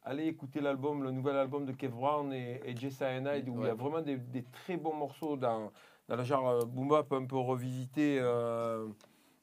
allez 0.03 0.27
écouter 0.27 0.59
l'album, 0.61 1.03
le 1.03 1.11
nouvel 1.11 1.35
album 1.37 1.65
de 1.65 1.71
Kev 1.71 1.93
Brown 1.95 2.31
et, 2.33 2.61
et 2.65 2.75
Jay 2.75 2.89
Cyanide, 2.91 3.49
où 3.49 3.61
il 3.61 3.67
y 3.67 3.69
a 3.69 3.73
vraiment 3.73 4.01
des, 4.01 4.17
des 4.17 4.43
très 4.43 4.77
bons 4.77 4.93
morceaux 4.93 5.35
dans, 5.37 5.71
dans 6.07 6.15
le 6.15 6.23
genre 6.23 6.47
euh, 6.49 6.65
boom 6.65 6.89
bap 6.89 7.11
un 7.13 7.25
peu 7.25 7.37
revisité, 7.37 8.19
euh, 8.21 8.85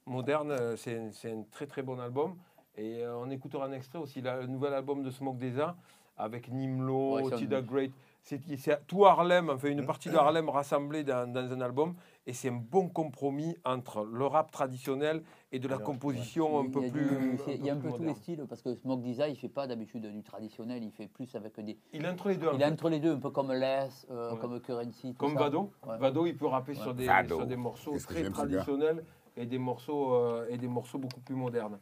moderne. 0.05 0.55
C'est 0.77 1.11
c'est 1.11 1.31
un 1.31 1.43
très 1.51 1.67
très 1.67 1.81
bon 1.83 1.99
album. 1.99 2.35
Et 2.77 3.03
euh, 3.03 3.17
on 3.17 3.29
écoutera 3.31 3.65
un 3.65 3.71
extrait 3.71 3.97
aussi, 3.99 4.21
là, 4.21 4.39
le 4.39 4.47
nouvel 4.47 4.73
album 4.73 5.01
de 5.03 5.09
Smoke 5.09 5.37
Desa 5.39 5.75
avec 6.15 6.47
Nimlo, 6.51 7.15
Ouais, 7.15 7.23
Tida 7.37 7.61
Great. 7.61 7.91
C'est 8.27 8.85
tout 8.87 9.05
Harlem, 9.05 9.49
enfin 9.49 9.69
une 9.69 9.85
partie 9.85 10.09
de 10.09 10.15
Harlem 10.17 10.49
rassemblée 10.49 11.05
dans, 11.05 11.31
dans 11.31 11.49
un 11.49 11.61
album. 11.61 11.95
Et 12.25 12.33
c'est 12.33 12.49
un 12.49 12.59
bon 12.59 12.89
compromis 12.89 13.55
entre 13.63 14.03
le 14.03 14.25
rap 14.25 14.51
traditionnel 14.51 15.23
et 15.53 15.59
de 15.59 15.67
la 15.69 15.77
composition 15.77 16.59
un 16.59 16.65
Il 16.65 16.71
peu 16.71 16.81
y 16.81 16.85
a 16.85 16.89
du- 16.89 16.91
plus. 16.91 17.39
Il 17.47 17.65
y 17.65 17.69
a 17.69 17.73
un 17.73 17.77
peu 17.77 17.89
tous 17.93 18.03
les 18.03 18.13
styles, 18.15 18.43
parce 18.49 18.61
que 18.61 18.75
Smoke 18.75 19.01
Disa, 19.01 19.29
il 19.29 19.37
fait 19.37 19.47
pas 19.47 19.65
d'habitude 19.65 20.05
du 20.11 20.23
traditionnel, 20.23 20.83
il 20.83 20.91
fait 20.91 21.07
plus 21.07 21.33
avec 21.35 21.57
des. 21.61 21.77
Il 21.93 22.03
est 22.03 22.09
entre 22.09 22.27
les 22.27 22.35
deux. 22.35 22.49
Il 22.53 22.61
est 22.61 22.65
entre 22.65 22.89
les 22.89 22.99
deux, 22.99 23.13
un 23.13 23.19
peu 23.19 23.29
comme 23.29 23.53
Les, 23.53 23.87
euh, 24.11 24.33
Ouais. 24.33 24.39
comme 24.39 24.59
Currency. 24.59 25.13
tout 25.13 25.17
Comme 25.19 25.35
ça. 25.35 25.43
Vado. 25.43 25.71
Ouais. 25.87 25.97
Vado, 25.97 26.25
il 26.25 26.35
peut 26.35 26.47
rapper 26.47 26.73
Ouais. 26.73 26.77
sur, 26.83 26.93
des, 26.93 27.05
Vado. 27.05 27.37
sur 27.37 27.47
des 27.47 27.55
morceaux 27.55 27.97
très 27.97 28.29
traditionnels 28.29 29.05
et 29.37 29.45
des 29.45 29.57
morceaux, 29.57 30.15
euh, 30.15 30.47
et 30.49 30.57
des 30.57 30.67
morceaux 30.67 30.97
beaucoup 30.97 31.21
plus 31.21 31.35
modernes. 31.35 31.79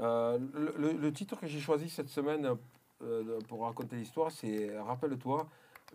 Euh, 0.00 0.38
le, 0.54 0.74
le- 0.78 0.92
le 0.92 1.12
titre 1.12 1.40
que 1.40 1.48
j'ai 1.48 1.58
choisi 1.60 1.88
cette 1.90 2.08
semaine 2.08 2.48
euh, 3.02 3.40
pour 3.48 3.62
raconter 3.64 3.96
l'histoire, 3.96 4.30
c'est 4.30 4.78
Rappelle-toi, 4.78 5.44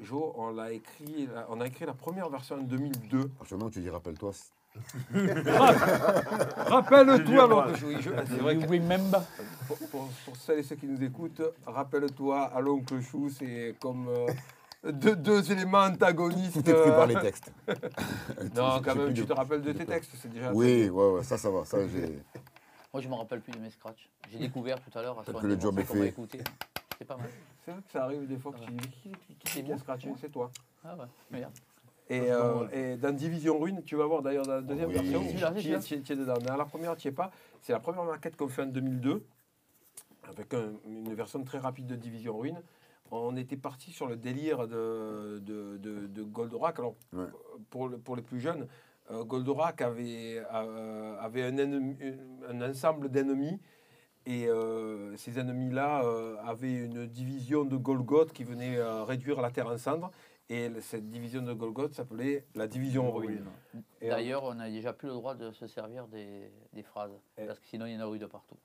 Jo, 0.01 0.33
on, 0.37 0.51
l'a 0.51 0.71
écrit, 0.71 1.27
on 1.49 1.59
a 1.59 1.67
écrit 1.67 1.85
la 1.85 1.93
première 1.93 2.29
version 2.29 2.55
en 2.55 2.61
2002. 2.63 3.19
À 3.19 3.23
partir 3.39 3.45
du 3.47 3.53
moment 3.55 3.65
où 3.67 3.71
tu 3.71 3.79
dis 3.81 3.89
rappelle-toi, 3.89 4.31
Rappelle-toi, 6.67 7.47
l'oncle 7.47 7.75
Chou. 7.77 7.91
Je- 7.99 8.09
C'est 8.27 8.37
vrai 8.37 8.55
You 8.55 8.61
que 8.61 8.67
remember? 8.67 9.21
pour, 9.67 9.77
pour- 9.89 10.07
pour 10.25 10.35
celles 10.35 10.59
et 10.59 10.63
ceux 10.63 10.75
qui 10.75 10.85
nous 10.85 11.01
écoutent, 11.03 11.41
rappelle-toi, 11.65 12.43
à 12.53 12.59
l'oncle 12.61 13.01
Chou, 13.01 13.29
c'est 13.29 13.75
comme 13.79 14.07
euh, 14.09 14.27
deux, 14.91 15.15
deux 15.15 15.51
éléments 15.51 15.83
antagonistes. 15.85 16.53
Tout 16.63 16.69
est 16.69 16.73
pris 16.73 16.91
par 16.91 17.01
euh, 17.03 17.07
les 17.07 17.15
textes. 17.19 17.51
Non, 18.55 18.81
quand 18.83 18.95
même, 18.95 19.13
tu 19.13 19.21
de- 19.21 19.27
te 19.27 19.33
rappelles 19.33 19.61
de 19.61 19.71
tes 19.73 19.85
textes, 19.85 20.11
c'est 20.21 20.29
déjà. 20.31 20.51
Oui, 20.53 20.89
ouais, 20.89 21.11
ouais, 21.13 21.23
ça, 21.23 21.37
ça 21.37 21.49
va. 21.49 21.65
Ça, 21.65 21.77
j'ai. 21.87 22.19
Moi, 22.93 23.01
je 23.01 23.07
me 23.09 23.15
rappelle 23.15 23.41
plus 23.41 23.51
de 23.53 23.59
mes 23.59 23.69
scratchs. 23.69 24.07
J'ai 24.31 24.39
découvert 24.39 24.77
tout 24.79 24.97
à 24.97 25.01
l'heure. 25.01 25.21
sur 25.23 25.39
que 25.41 25.47
le 25.47 25.59
job 25.59 25.77
est 25.79 25.83
fait. 25.83 26.13
C'est 26.97 27.05
pas 27.05 27.17
mal. 27.17 27.29
C'est 27.67 27.73
vrai 27.73 27.81
que 27.85 27.91
ça 27.91 28.03
arrive 28.05 28.25
des 28.27 28.37
fois 28.37 28.53
que 28.53 28.59
tu 28.59 28.71
dis 28.71 28.87
qui, 28.87 29.11
qui, 29.11 29.35
qui, 29.35 29.63
moi. 29.63 29.77
scratché 29.77 30.09
C'est 30.21 30.31
toi. 30.31 30.49
Ah 30.85 30.95
ouais, 30.95 31.03
merde. 31.31 31.51
Et, 32.09 32.31
euh, 32.31 32.65
et 32.71 32.95
dans 32.95 33.11
Division 33.13 33.59
Ruine, 33.59 33.83
tu 33.83 33.97
vas 33.97 34.05
voir 34.05 34.21
d'ailleurs 34.21 34.45
dans 34.45 34.53
la 34.53 34.61
deuxième 34.61 34.87
Oui. 34.87 34.93
version, 34.93 35.19
tu 35.19 35.25
y 35.27 35.33
es- 35.33 36.15
dedans. 36.15 36.35
Mais 36.41 36.49
à 36.49 36.55
la 36.55 36.63
première, 36.63 36.95
tu 36.95 37.09
n'y 37.09 37.11
es 37.11 37.13
pas. 37.13 37.29
C'est 37.61 37.73
la 37.73 37.81
première 37.81 38.05
maquette 38.05 38.37
qu'on 38.37 38.47
fait 38.47 38.61
en 38.61 38.67
2002, 38.67 39.21
avec 40.29 40.53
un- 40.53 40.71
une 40.85 41.13
version 41.13 41.43
très 41.43 41.57
rapide 41.57 41.87
de 41.87 41.97
Division 41.97 42.37
Ruine. 42.37 42.61
On 43.11 43.35
était 43.35 43.57
parti 43.57 43.91
sur 43.91 44.07
le 44.07 44.15
délire 44.15 44.65
de, 44.69 45.39
de, 45.45 45.75
de, 45.75 46.07
de 46.07 46.23
Goldorak. 46.23 46.79
Alors, 46.79 46.95
Ouais. 47.11 47.25
pour, 47.69 47.89
le- 47.89 47.97
pour 47.97 48.15
les 48.15 48.21
plus 48.21 48.39
jeunes, 48.39 48.65
euh, 49.11 49.25
Goldorak 49.25 49.81
avait, 49.81 50.41
euh, 50.53 51.17
avait 51.19 51.43
un, 51.43 51.57
ennemi- 51.57 51.97
un 52.47 52.61
ensemble 52.61 53.09
d'ennemis. 53.09 53.59
Et 54.29 54.47
euh, 54.49 55.15
ces 55.15 55.39
ennemis-là 55.39 56.03
euh, 56.03 56.35
avaient 56.45 56.73
une 56.73 57.07
division 57.07 57.63
de 57.63 57.77
Golgoth 57.77 58.33
qui 58.33 58.43
venait 58.43 58.75
euh, 58.77 59.05
réduire 59.05 59.39
la 59.41 59.51
Terre 59.51 59.67
en 59.67 59.77
cendres. 59.77 60.11
Et 60.49 60.69
cette 60.81 61.09
division 61.09 61.41
de 61.41 61.53
Golgoth 61.53 61.93
s'appelait 61.93 62.45
la 62.53 62.67
division 62.67 63.09
ruine. 63.11 63.45
D'ailleurs, 64.01 64.43
on 64.43 64.53
n'a 64.55 64.69
déjà 64.69 64.91
plus 64.91 65.07
le 65.07 65.13
droit 65.13 65.33
de 65.33 65.51
se 65.51 65.65
servir 65.67 66.07
des, 66.07 66.51
des 66.73 66.83
phrases. 66.83 67.11
Et- 67.37 67.45
Parce 67.45 67.59
que 67.59 67.67
sinon, 67.67 67.85
il 67.85 67.93
y 67.93 67.97
en 67.97 68.05
aurait 68.05 68.17
eu 68.17 68.19
de 68.19 68.25
partout. 68.25 68.57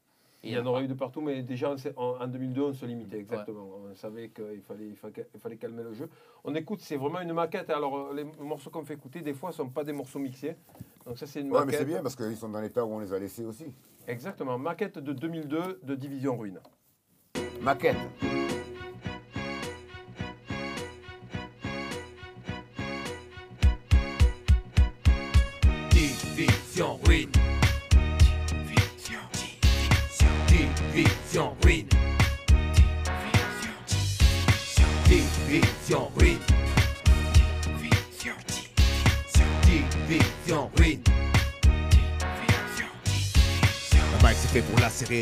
Et 0.44 0.49
il 0.50 0.54
y 0.54 0.58
en 0.58 0.66
aurait 0.66 0.84
eu 0.84 0.88
de 0.88 0.94
partout, 0.94 1.20
mais 1.20 1.42
déjà 1.42 1.70
en, 1.70 1.76
en- 1.96 2.20
en 2.20 2.26
2002, 2.26 2.62
on 2.62 2.72
se 2.72 2.84
limitait 2.84 3.18
exactement. 3.18 3.68
On 3.90 3.94
savait 3.94 4.30
qu'il 4.30 4.61
fallait, 4.66 4.88
il 4.88 4.96
fallait, 4.96 5.26
il 5.34 5.40
fallait 5.40 5.56
calmer 5.56 5.84
le 5.84 5.92
jeu. 5.94 6.08
On 6.42 6.52
écoute, 6.56 6.80
c'est 6.80 6.96
vraiment 6.96 7.20
une 7.20 7.32
maquette. 7.32 7.70
Alors, 7.70 8.12
les 8.12 8.25
morceaux 8.40 8.70
qu'on 8.70 8.84
fait 8.84 8.94
écouter, 8.94 9.20
des 9.20 9.34
fois, 9.34 9.50
ne 9.50 9.54
sont 9.54 9.68
pas 9.68 9.84
des 9.84 9.92
morceaux 9.92 10.18
mixés. 10.18 10.56
Donc, 11.06 11.16
ça, 11.16 11.26
c'est 11.26 11.40
une 11.42 11.52
Ouais, 11.52 11.61
mais 11.61 11.66
maquette. 11.66 11.78
c'est 11.80 11.87
bien 11.87 12.02
parce 12.02 12.16
qu'ils 12.16 12.37
sont 12.37 12.49
dans 12.49 12.61
l'état 12.61 12.84
où 12.84 12.90
on 12.92 12.99
les 12.99 13.12
a 13.12 13.18
laissés 13.20 13.44
aussi. 13.44 13.66
Exactement, 14.08 14.58
maquette 14.58 14.99
de 14.99 15.12
2002 15.12 15.78
de 15.82 15.94
Division 15.94 16.37
Ruine. 16.37 16.58
Maquette. 17.61 17.96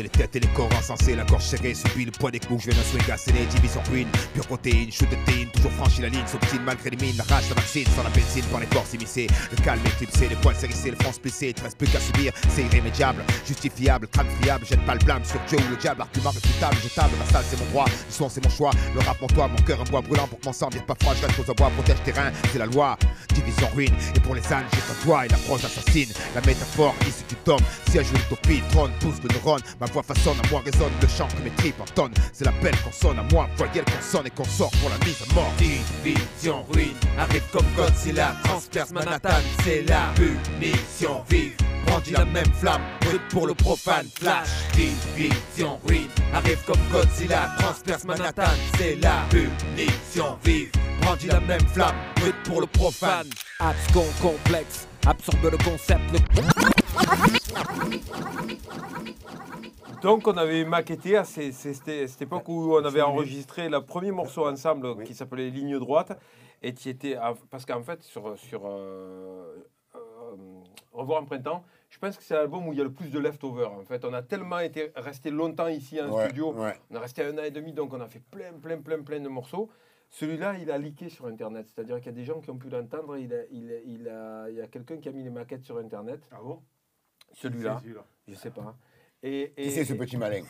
Les 0.03 0.09
têtes 0.09 0.35
et 0.35 0.39
les 0.39 0.47
corps 0.49 0.69
insensés, 0.77 1.15
la 1.15 1.23
gorge 1.23 1.43
serrée, 1.43 1.73
subit 1.73 2.05
le 2.05 2.11
poids 2.11 2.31
des 2.31 2.39
coups, 2.39 2.63
je 2.63 2.71
viens 2.71 2.79
d'un 2.79 2.87
swing 2.87 3.11
asséné, 3.11 3.45
division 3.45 3.81
ruine, 3.89 4.07
pure 4.33 4.47
protéine, 4.47 4.91
shoot 4.91 5.09
de 5.09 5.15
théine, 5.25 5.49
toujours 5.51 5.71
franchi 5.73 6.01
la 6.01 6.09
ligne, 6.09 6.25
s'obstine 6.27 6.61
malgré 6.63 6.89
les 6.89 6.97
mines, 6.97 7.17
la 7.17 7.23
rage, 7.23 7.49
la 7.49 7.55
vaccine, 7.55 7.85
sans 7.95 8.03
la 8.03 8.09
benzine, 8.09 8.45
par 8.45 8.59
les 8.59 8.67
corps 8.67 8.85
immiscés, 8.93 9.27
le 9.51 9.63
calme 9.63 9.81
éclipsé, 9.85 10.29
les 10.29 10.35
poils 10.35 10.55
hérissés, 10.63 10.91
le 10.91 10.97
front 10.97 11.13
splissé, 11.13 11.47
il 11.49 11.53
te 11.53 11.63
reste 11.63 11.77
plus 11.77 11.87
qu'à 11.87 11.99
subir, 11.99 12.33
c'est 12.49 12.63
irrémédiable, 12.63 13.23
justifiable, 13.45 14.07
crâne 14.07 14.27
friable, 14.41 14.65
jette 14.65 14.85
pas 14.85 14.93
le 14.93 15.03
blâme 15.05 15.23
sur 15.25 15.39
Dieu 15.47 15.57
ou 15.57 15.71
le 15.71 15.77
diable, 15.77 16.01
argument 16.01 16.31
réfutable, 16.31 16.75
jetable, 16.83 17.13
ma 17.19 17.25
salle 17.25 17.45
c'est 17.49 17.59
mon 17.59 17.69
droit, 17.71 17.85
le 17.85 18.13
son 18.13 18.29
c'est 18.29 18.43
mon 18.43 18.49
choix, 18.49 18.71
le 18.93 18.99
rap 19.01 19.19
mon 19.21 19.27
toit, 19.27 19.47
mon 19.47 19.61
cœur 19.63 19.81
un 19.81 19.89
bois 19.89 20.01
brûlant 20.01 20.27
pour 20.27 20.39
que 20.39 20.45
mon 20.45 20.53
sang 20.53 20.69
vienne 20.69 20.85
pas 20.85 20.95
froid, 20.99 21.13
je 21.15 21.25
reste 21.25 21.39
aux 21.39 21.51
abois, 21.51 21.69
protège 21.71 22.01
terrain, 22.03 22.31
c'est 22.51 22.59
la 22.59 22.65
loi, 22.65 22.97
division 23.33 23.67
ruine, 23.75 23.93
et 24.15 24.19
pour 24.19 24.35
les 24.35 24.53
ânes, 24.53 24.65
j'ai 24.73 24.81
toi 25.03 25.25
et 25.25 25.29
la 25.29 25.37
prose 25.37 25.63
assassine, 25.65 26.09
la 26.35 26.41
métaphore 26.41 26.95
ici 27.07 27.23
du 27.29 27.35
tome, 27.35 27.61
siège 27.89 28.07
une 28.11 28.17
utopie, 28.17 28.61
trône, 28.71 28.91
pousse 28.99 29.21
le 29.23 29.29
neurone, 29.33 29.61
ma 29.79 29.87
voix 29.91 30.03
façonne, 30.03 30.37
à 30.43 30.49
moi 30.49 30.61
résonne 30.63 30.91
le 31.01 31.07
chant 31.07 31.27
que 31.27 31.43
mes 31.43 31.49
tripes 31.51 31.79
entonnent, 31.79 32.13
c'est 32.33 32.45
l'appel 32.45 32.75
qu'on 32.83 32.91
sonne 32.91 33.19
à 33.19 33.23
moi, 33.23 33.47
voyelle 33.57 33.85
qu'on 33.85 34.01
sonne 34.01 34.27
et 34.27 34.29
qu'on 34.29 34.45
sort 34.45 34.71
pour 34.81 34.89
la 34.89 34.97
mise 35.05 35.17
à 35.29 35.33
mort. 35.33 35.51
Division 35.57 36.63
ruine 36.71 36.95
arrive 37.17 37.43
comme 37.51 37.65
Godzilla, 37.75 38.35
transperce 38.43 38.91
Manhattan, 38.91 39.41
c'est 39.63 39.83
la 39.83 40.11
punition 40.15 41.23
vive. 41.29 41.55
Brandit 41.85 42.11
la 42.11 42.25
même 42.25 42.53
flamme, 42.59 42.81
brute 43.01 43.27
pour 43.29 43.47
le 43.47 43.53
profane 43.53 44.07
flash. 44.15 44.47
Division 44.73 45.79
ruine 45.85 46.09
arrive 46.33 46.63
comme 46.65 46.79
Godzilla, 46.91 47.51
transperce 47.59 48.05
Manhattan, 48.05 48.51
c'est 48.77 48.95
la 48.95 49.25
punition 49.29 50.37
vive. 50.43 50.71
Brandit 51.01 51.27
la 51.27 51.39
même 51.41 51.67
flamme, 51.73 51.95
brute 52.15 52.43
pour 52.45 52.61
le 52.61 52.67
profane. 52.67 53.27
Abscon 53.59 54.05
complexe, 54.21 54.87
absorbe 55.05 55.51
le 55.51 55.57
concept, 55.57 56.01
le 56.13 56.19
Donc 60.01 60.27
on 60.27 60.35
avait 60.37 60.65
maquetté 60.65 61.15
à 61.17 61.23
ces- 61.23 61.51
cette 61.51 62.21
époque 62.21 62.47
où 62.49 62.73
on 62.75 62.83
avait 62.83 63.01
enregistré 63.01 63.69
le 63.69 63.81
premier 63.81 64.11
morceau 64.11 64.47
ensemble 64.47 65.03
qui 65.03 65.13
s'appelait 65.13 65.49
Ligne 65.49 65.77
droite 65.77 66.17
et 66.63 66.73
qui 66.73 66.89
était 66.89 67.17
parce 67.49 67.65
qu'en 67.65 67.83
fait 67.83 68.01
sur 68.01 68.37
sur 68.37 68.63
euh, 68.65 69.63
euh, 69.95 69.99
Revoir 70.91 71.21
en 71.21 71.25
printemps, 71.25 71.63
je 71.89 71.99
pense 71.99 72.17
que 72.17 72.23
c'est 72.23 72.33
l'album 72.33 72.67
où 72.67 72.73
il 72.73 72.77
y 72.77 72.81
a 72.81 72.83
le 72.83 72.91
plus 72.91 73.09
de 73.11 73.19
leftovers. 73.19 73.71
En 73.71 73.83
fait, 73.85 74.03
on 74.03 74.13
a 74.13 74.21
tellement 74.21 74.59
été 74.59 74.91
resté 74.95 75.29
longtemps 75.29 75.67
ici 75.67 76.01
en 76.01 76.09
Ouais, 76.11 76.25
studio, 76.25 76.53
ouais. 76.53 76.73
on 76.89 76.95
a 76.95 76.99
resté 76.99 77.23
un 77.23 77.37
an 77.37 77.43
et 77.43 77.51
demi, 77.51 77.71
donc 77.73 77.93
on 77.93 78.01
a 78.01 78.07
fait 78.07 78.19
plein 78.31 78.53
plein 78.53 78.81
plein 78.81 79.01
plein 79.03 79.19
de 79.19 79.29
morceaux. 79.29 79.69
Celui-là, 80.09 80.55
il 80.61 80.69
a 80.71 80.77
leaké 80.77 81.07
sur 81.09 81.25
Internet, 81.27 81.67
c'est-à-dire 81.69 81.97
qu'il 81.97 82.07
y 82.07 82.09
a 82.09 82.13
des 82.13 82.25
gens 82.25 82.41
qui 82.41 82.49
ont 82.49 82.57
pu 82.57 82.69
l'entendre. 82.69 83.17
Il, 83.17 83.33
il, 83.51 83.81
il, 83.85 84.09
a- 84.09 84.49
il 84.49 84.55
y 84.57 84.61
a 84.61 84.67
quelqu'un 84.67 84.97
qui 84.97 85.07
a 85.07 85.11
mis 85.13 85.23
les 85.23 85.29
maquettes 85.29 85.63
sur 85.63 85.77
Internet. 85.77 86.21
Ah 86.31 86.39
bon? 86.43 86.59
Celui-là, 87.33 87.79
celui-là. 87.81 88.03
je 88.27 88.35
sais 88.35 88.49
pas. 88.51 88.75
Et, 89.23 89.53
et- 89.55 89.63
Qui 89.63 89.71
c'est 89.71 89.85
ce 89.85 89.93
et- 89.93 89.97
petit 89.97 90.17
malin 90.17 90.41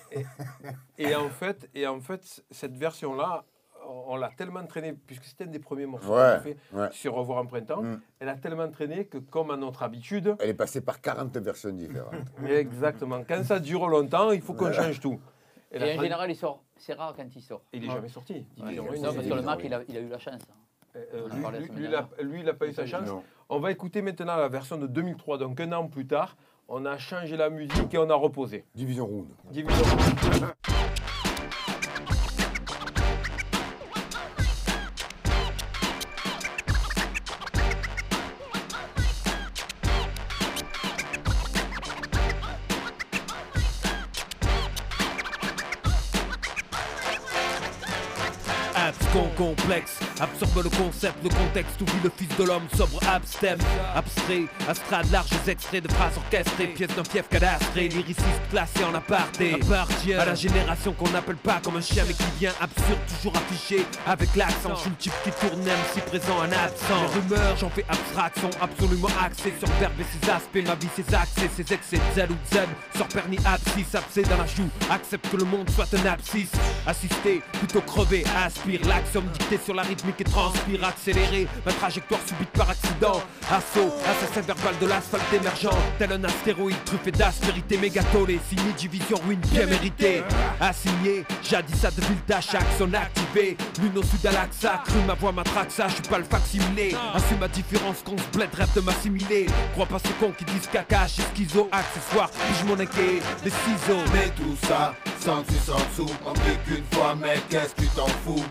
et 0.98 1.16
en 1.16 1.30
fait, 1.30 1.70
et 1.76 1.86
en 1.88 2.00
fait 2.00 2.44
cette 2.52 2.78
version-là, 2.78 3.44
on 3.88 4.16
l'a 4.16 4.30
tellement 4.30 4.66
traînée, 4.66 4.94
puisque 4.94 5.26
c'était 5.26 5.44
un 5.44 5.48
des 5.48 5.60
premiers 5.60 5.86
morceaux 5.88 6.08
Ouais, 6.14 6.16
qu'on 6.16 6.22
a 6.22 6.40
fait 6.40 6.58
ouais. 6.74 6.88
sur 6.92 7.14
Revoir 7.16 7.40
en 7.40 7.46
printemps, 7.46 7.82
Mm. 7.82 8.00
elle 8.20 8.30
a 8.30 8.36
tellement 8.36 8.70
traîné 8.70 9.06
que, 9.06 9.18
comme 9.18 9.52
à 9.52 9.58
notre 9.58 9.84
habitude, 9.84 10.36
Elle 10.40 10.50
est 10.52 10.54
passée 10.54 10.82
par 10.82 11.02
40 11.02 11.36
versions 11.38 11.72
différentes. 11.72 12.14
exactement, 12.48 13.24
quand 13.28 13.44
ça 13.44 13.60
dure 13.60 13.88
longtemps, 13.90 14.32
il 14.32 14.42
faut 14.42 14.54
qu'on 14.54 14.72
change 14.72 15.00
tout. 15.02 15.20
Et, 15.74 15.78
en 15.78 15.86
tra- 15.86 16.02
général, 16.02 16.30
il 16.30 16.36
sort. 16.36 16.64
C'est 16.78 16.94
rare 16.94 17.14
quand 17.16 17.26
il 17.36 17.42
sort. 17.42 17.62
il 17.74 17.82
n'est 17.82 17.88
jamais 17.88 18.08
sorti. 18.10 18.34
Ouais, 18.34 18.46
Division 18.56 18.70
il 18.72 18.76
est 18.78 18.90
Ruine, 18.90 19.02
non, 19.04 19.14
parce 19.14 19.28
que 19.28 19.34
le 19.34 19.42
Mac, 19.42 19.60
il 19.64 19.74
a, 19.74 19.82
il 19.88 19.98
a 19.98 20.00
eu 20.00 20.08
la 20.10 20.18
chance. 20.20 20.42
Euh, 20.96 21.06
euh, 21.14 21.30
lui, 21.30 21.68
lui, 21.70 21.84
il 21.84 21.86
a- 21.88 21.90
dernière. 21.90 22.08
lui, 22.22 22.40
il 22.40 22.46
n'a 22.46 22.54
pas 22.54 22.68
eu 22.68 22.74
sa 22.74 22.86
chance. 22.86 23.08
Non. 23.08 23.24
On 23.50 23.60
va 23.60 23.72
écouter 23.72 24.02
maintenant 24.02 24.36
la 24.38 24.48
version 24.50 24.78
de 24.78 24.88
2003, 24.88 25.38
donc 25.38 25.60
un 25.60 25.72
an 25.74 25.88
plus 25.88 26.06
tard. 26.08 26.36
On 26.74 26.86
a 26.86 26.98
changé 26.98 27.36
la 27.36 27.50
musique 27.50 27.94
et 27.94 27.98
on 27.98 28.10
a 28.10 28.16
reposé. 28.16 28.64
Division 28.74 29.06
Round. 29.06 29.28
Division 29.52 29.84
Ruine. 29.84 30.71
Absorbe 50.42 50.64
le 50.64 50.70
concept, 50.70 51.24
le 51.24 51.30
contexte, 51.30 51.82
oublie 51.82 52.00
le 52.04 52.12
fils 52.16 52.36
de 52.38 52.44
l'homme, 52.44 52.68
sobre, 52.76 53.00
abstem, 53.08 53.58
abstrait, 53.96 54.46
astrade, 54.68 55.12
larges 55.12 55.30
extraits 55.48 55.84
de 55.84 55.92
phrases 55.92 56.18
orchestrées, 56.18 56.68
pièces 56.68 56.96
d'un 56.96 57.04
fief 57.04 57.28
cadastré, 57.30 57.88
lyriciste 57.90 58.42
classé 58.50 58.84
en 58.84 58.94
aparté, 58.96 59.60
à 60.18 60.26
la 60.26 60.36
génération 60.36 60.94
qu'on 60.94 61.10
n'appelle 61.10 61.36
pas 61.36 61.60
comme 61.64 61.78
un 61.78 61.82
chien 61.82 62.04
mais 62.08 62.14
qui 62.14 62.24
vient 62.40 62.54
absurde, 62.60 63.00
toujours 63.08 63.34
affiché, 63.36 63.86
avec 64.08 64.36
l'accent, 64.36 64.76
je 64.76 64.82
suis 64.82 64.90
le 64.90 64.96
type 64.96 65.14
qui 65.24 65.32
tourne 65.32 65.62
même 65.64 65.78
si 65.94 66.00
présent 66.02 66.42
un 66.42 66.52
absent, 66.52 67.02
les 67.02 67.22
rumeurs, 67.22 67.58
j'en 67.58 67.70
fais 67.70 67.86
abstraction, 67.88 68.50
absolument 68.62 69.10
axé 69.24 69.54
sur 69.60 69.70
verbe 69.80 69.94
et 70.00 70.06
ses 70.06 70.30
aspects, 70.30 70.68
ma 70.68 70.76
vie 70.76 70.90
ses 70.96 71.16
accès, 71.16 71.50
ses 71.56 71.74
excès, 71.74 72.00
zel 72.16 72.32
ou 72.32 72.38
zen, 72.52 72.68
sort 72.98 73.08
pernis 73.08 73.40
abscisse, 73.46 73.94
abcès 73.94 74.24
dans 74.24 74.38
la 74.38 74.48
joue, 74.48 74.70
accepte 74.90 75.30
que 75.30 75.38
le 75.38 75.46
monde 75.46 75.70
soit 75.70 75.88
un 75.94 76.06
abscisse, 76.08 76.52
assister, 76.88 77.42
plutôt 77.54 77.82
crever, 77.82 78.24
aspire, 78.44 78.82
l'axiome 78.88 79.26
dicté 79.38 79.60
sur 79.64 79.76
la 79.76 79.84
rythmique 79.84 80.20
et 80.22 80.31
transpire 80.32 80.84
accéléré. 80.84 81.48
Ma 81.66 81.74
trajectoire 81.74 82.22
subite 82.26 82.50
par 82.50 82.70
accident. 82.70 83.22
Assaut, 83.50 83.94
assassin 84.10 84.42
verbal 84.42 84.76
de 84.80 84.88
l'asphalte 84.88 85.34
émergent. 85.34 85.78
Tel 86.00 86.14
un 86.14 86.24
astéroïde 86.24 86.84
truffé 86.86 87.12
d'aspérité 87.12 87.78
mégatolée. 87.78 88.40
Signé 88.50 88.72
division 88.74 89.18
ruine 89.26 89.42
bien 89.52 89.66
méritée. 89.66 90.24
Assigné, 90.60 91.26
jadis 91.44 91.86
à 91.86 91.92
de 91.92 92.02
villes 92.02 92.26
d'achat 92.28 92.60
sont 92.78 92.94
activées. 92.94 93.58
Lune 93.82 93.98
au 93.98 94.04
sud 94.04 94.26
à 94.26 94.78
cru 94.86 95.00
ma 95.08 95.14
voix 95.14 95.32
matraque 95.32 95.72
ça, 95.72 95.88
je 95.88 95.96
suis 95.96 96.04
pas 96.04 96.18
le 96.18 96.24
facsimilé. 96.24 96.96
Assume 97.14 97.40
ma 97.40 97.48
différence 97.48 97.98
qu'on 98.04 98.18
se 98.18 98.38
bled, 98.38 98.50
rêve 98.54 98.74
de 98.76 98.82
m'assimiler. 98.82 99.48
Crois 99.74 99.86
pas 99.86 100.00
ces 100.00 100.14
cons 100.14 100.34
qui 100.38 100.46
disent 100.46 100.68
caca, 100.72 101.08
chez 101.08 101.24
schizo, 101.34 101.70
accessoire, 101.72 102.30
puis 102.30 102.68
mon 102.68 102.80
équé, 102.80 103.22
les 103.44 103.52
ciseaux. 103.52 104.04
Mais 104.14 104.30
tout 104.30 104.56
ça, 104.68 104.94
sans 105.20 105.42
dessus, 105.42 105.60
sans 105.66 106.06
dessous, 106.06 106.14
on 106.26 106.34
qu'une 106.34 106.86
fois, 106.92 107.16
mais 107.20 107.42
qu'est-ce 107.50 107.76
que 107.76 107.82
tu 107.82 107.88
t'en 107.90 108.08
fous? 108.26 108.44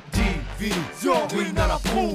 Division, 0.60 1.26
ruine 1.32 1.58
à 1.58 1.68
la 1.68 1.78
proue. 1.78 2.12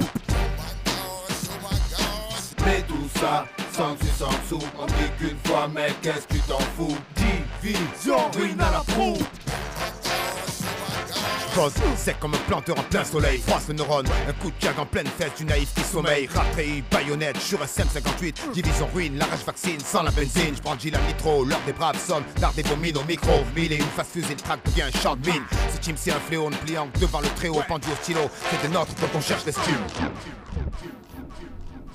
Mais 2.64 2.80
tout 2.82 3.08
ça, 3.18 3.44
sans 3.72 3.94
dessus, 3.94 4.06
sans 4.16 4.30
dessous, 4.30 4.64
on 4.78 4.86
vit 4.86 5.10
qu'une 5.18 5.36
fois, 5.44 5.68
mais 5.74 5.88
qu'est-ce 6.00 6.28
que 6.28 6.34
tu 6.34 6.40
t'en 6.42 6.60
fous? 6.76 6.96
Division, 7.60 8.30
ruine 8.38 8.60
à 8.60 8.70
la 8.70 8.84
proue 8.94 9.18
Pose, 11.56 11.72
sec 11.96 12.20
comme 12.20 12.34
un 12.34 12.48
planteur 12.48 12.78
en 12.78 12.82
plein 12.82 13.02
soleil, 13.02 13.38
froisse 13.38 13.68
le 13.68 13.74
neurone, 13.74 14.04
un 14.28 14.32
coup 14.34 14.50
de 14.50 14.56
jag 14.60 14.78
en 14.78 14.84
pleine 14.84 15.06
fesse 15.06 15.34
du 15.38 15.46
naïf 15.46 15.72
qui 15.72 15.80
sommeille, 15.80 16.26
ratré, 16.26 16.84
baïonnette, 16.90 17.38
sur 17.38 17.62
un 17.62 17.64
SM58, 17.64 18.52
division 18.52 18.86
ruine, 18.94 19.16
la 19.16 19.24
rage 19.24 19.42
vaccine, 19.46 19.80
sans 19.80 20.02
la 20.02 20.10
benzine, 20.10 20.54
je 20.54 20.60
prends 20.60 20.74
le 20.74 20.80
gilet 20.80 20.98
nitro, 21.06 21.46
l'heure 21.46 21.62
des 21.64 21.72
braves 21.72 21.98
sonne, 21.98 22.24
l'art 22.42 22.52
des 22.52 22.62
bomines 22.62 22.98
au 22.98 23.04
micro, 23.04 23.32
mille 23.56 23.72
et 23.72 23.76
une 23.76 23.84
face 23.84 24.08
fusée, 24.08 24.34
le 24.34 24.36
track 24.36 24.60
devient 24.66 24.82
un 24.82 24.90
champ 24.90 25.16
de 25.16 25.30
mine, 25.30 25.42
ce 25.72 25.78
team 25.78 25.94
c'est 25.96 26.10
un 26.10 26.20
fléau, 26.20 26.50
ne 26.50 26.56
pliant 26.56 26.88
que 26.92 26.98
devant 26.98 27.20
le 27.20 27.28
très-haut, 27.28 27.62
pendu 27.66 27.88
au 27.90 27.96
stylo, 28.02 28.20
c'est 28.50 28.60
des 28.60 28.74
nôtres 28.74 28.94
donc 28.96 29.10
on 29.14 29.20
cherche 29.22 29.46
l'estime. 29.46 29.78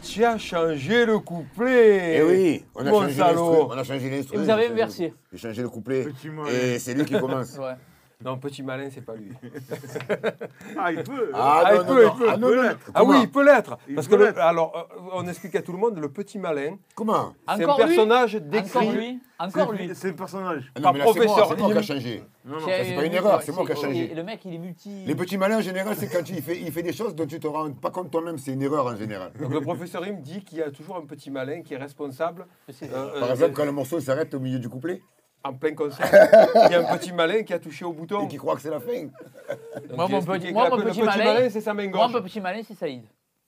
Tu 0.01 0.25
as 0.25 0.39
changé 0.39 1.05
le 1.05 1.19
couplet 1.19 2.17
Eh 2.17 2.23
oui, 2.23 2.65
on 2.73 2.83
a 2.83 2.89
changé 2.89 3.15
l'instru. 3.15 3.57
On 3.69 3.77
a 3.77 3.83
changé 3.83 4.09
l'instru. 4.09 4.35
Et 4.35 4.39
vous 4.39 4.49
avez 4.49 4.67
inversé. 4.67 5.13
J'ai 5.31 5.37
changé 5.37 5.61
le 5.61 5.69
couplet. 5.69 6.07
Et 6.51 6.79
c'est 6.79 6.95
lui 6.95 7.05
qui 7.05 7.13
commence. 7.13 7.55
Ouais. 7.59 7.75
Non, 8.23 8.37
petit 8.37 8.63
malin, 8.63 8.89
c'est 8.93 9.01
pas 9.01 9.15
lui. 9.15 9.31
Ah, 10.77 10.91
il 10.91 11.03
peut. 11.03 11.31
Ah, 11.33 11.63
Ah, 11.65 11.73
non, 11.73 11.81
il 11.81 11.85
non, 11.85 11.85
peut, 11.95 12.05
non. 12.05 12.11
il 12.13 12.17
peut. 12.19 12.25
Ah, 12.29 12.37
non, 12.37 12.55
non, 12.55 12.63
non. 12.63 12.69
Ah 12.93 13.03
oui, 13.03 13.17
il 13.23 13.31
peut 13.31 13.43
l'être. 13.45 13.77
Parce 13.95 14.07
peut 14.07 14.17
que, 14.17 14.23
le- 14.23 14.39
alors, 14.41 14.75
euh, 14.75 14.99
on 15.13 15.27
explique 15.27 15.55
à 15.55 15.61
tout 15.61 15.71
le 15.71 15.77
monde, 15.77 15.97
le 15.99 16.09
petit 16.09 16.37
malin, 16.39 16.77
Comment 16.95 17.33
c'est 17.47 17.63
un 17.63 17.67
Encore 17.69 17.79
lui 17.79 17.85
personnage 17.95 18.35
Encore 18.35 18.49
décrit 18.49 18.89
lui 18.91 19.19
Encore 19.39 19.71
lui. 19.73 19.91
C'est- 19.93 20.09
le 20.09 20.15
personnage. 20.15 20.71
Ah 20.75 20.79
non, 20.79 20.83
Par 20.83 20.93
mais 20.93 20.99
là, 20.99 21.05
c'est 21.05 21.11
moi, 21.19 21.25
professeur 21.25 21.47
c'est 21.49 21.61
moi 21.63 21.71
qui 21.71 21.77
a 21.77 21.81
changé. 21.81 22.23
Non, 22.43 22.53
non. 22.53 22.59
ça, 22.61 22.71
c'est 22.83 22.95
pas 22.95 23.05
une 23.05 23.13
erreur, 23.13 23.41
c'est 23.41 23.51
moi 23.51 23.65
qui 23.65 23.71
a 23.71 23.75
changé. 23.75 24.13
Le 24.15 24.23
mec, 24.23 24.39
il 24.45 24.53
est 24.55 24.57
multi. 24.59 25.05
Les 25.05 25.15
petits 25.15 25.37
malins, 25.37 25.57
en 25.57 25.61
général, 25.61 25.95
c'est 25.97 26.07
quand 26.07 26.27
il 26.29 26.41
fait, 26.41 26.59
il 26.59 26.71
fait 26.71 26.83
des 26.83 26.93
choses 26.93 27.15
dont 27.15 27.27
tu 27.27 27.39
te 27.39 27.47
rends 27.47 27.71
pas 27.71 27.89
compte 27.91 28.11
toi-même, 28.11 28.37
c'est 28.37 28.53
une 28.53 28.61
erreur 28.61 28.85
en 28.85 28.95
général. 28.95 29.31
Donc 29.39 29.51
le 29.53 29.61
professeur 29.61 30.03
Im 30.03 30.13
dit 30.13 30.43
qu'il 30.43 30.59
y 30.59 30.61
a 30.63 30.71
toujours 30.71 30.97
un 30.97 31.05
petit 31.05 31.29
malin 31.31 31.61
qui 31.61 31.73
est 31.73 31.77
responsable. 31.77 32.47
euh, 32.83 33.19
Par 33.19 33.29
euh, 33.29 33.31
exemple, 33.33 33.53
quand 33.53 33.65
le 33.65 33.71
morceau 33.71 33.99
s'arrête 33.99 34.33
au 34.33 34.39
milieu 34.39 34.59
du 34.59 34.69
couplet 34.69 35.01
en 35.43 35.53
plein 35.53 35.73
concert, 35.73 36.07
il 36.67 36.71
y 36.71 36.75
a 36.75 36.79
un 36.91 36.97
petit 36.97 37.11
malin 37.11 37.43
qui 37.43 37.53
a 37.53 37.59
touché 37.59 37.83
au 37.85 37.93
bouton. 37.93 38.25
et 38.25 38.27
qui 38.27 38.37
croit 38.37 38.55
que 38.55 38.61
c'est 38.61 38.69
la 38.69 38.79
fin. 38.79 39.03
Donc, 39.03 39.95
Moi, 39.95 40.07
mon 40.07 40.21
petit- 40.21 40.51
moi, 40.53 40.69
mon 40.69 40.77
malin- 40.77 41.23
malin, 41.33 41.49
c'est 41.49 41.61
sa 41.61 41.73
main 41.73 41.87
Moi, 41.89 42.05
gauche. 42.07 42.13
mon 42.13 42.21
petit 42.21 42.39
malin, 42.41 42.61
c'est 42.67 42.75
Saïd. 42.75 43.03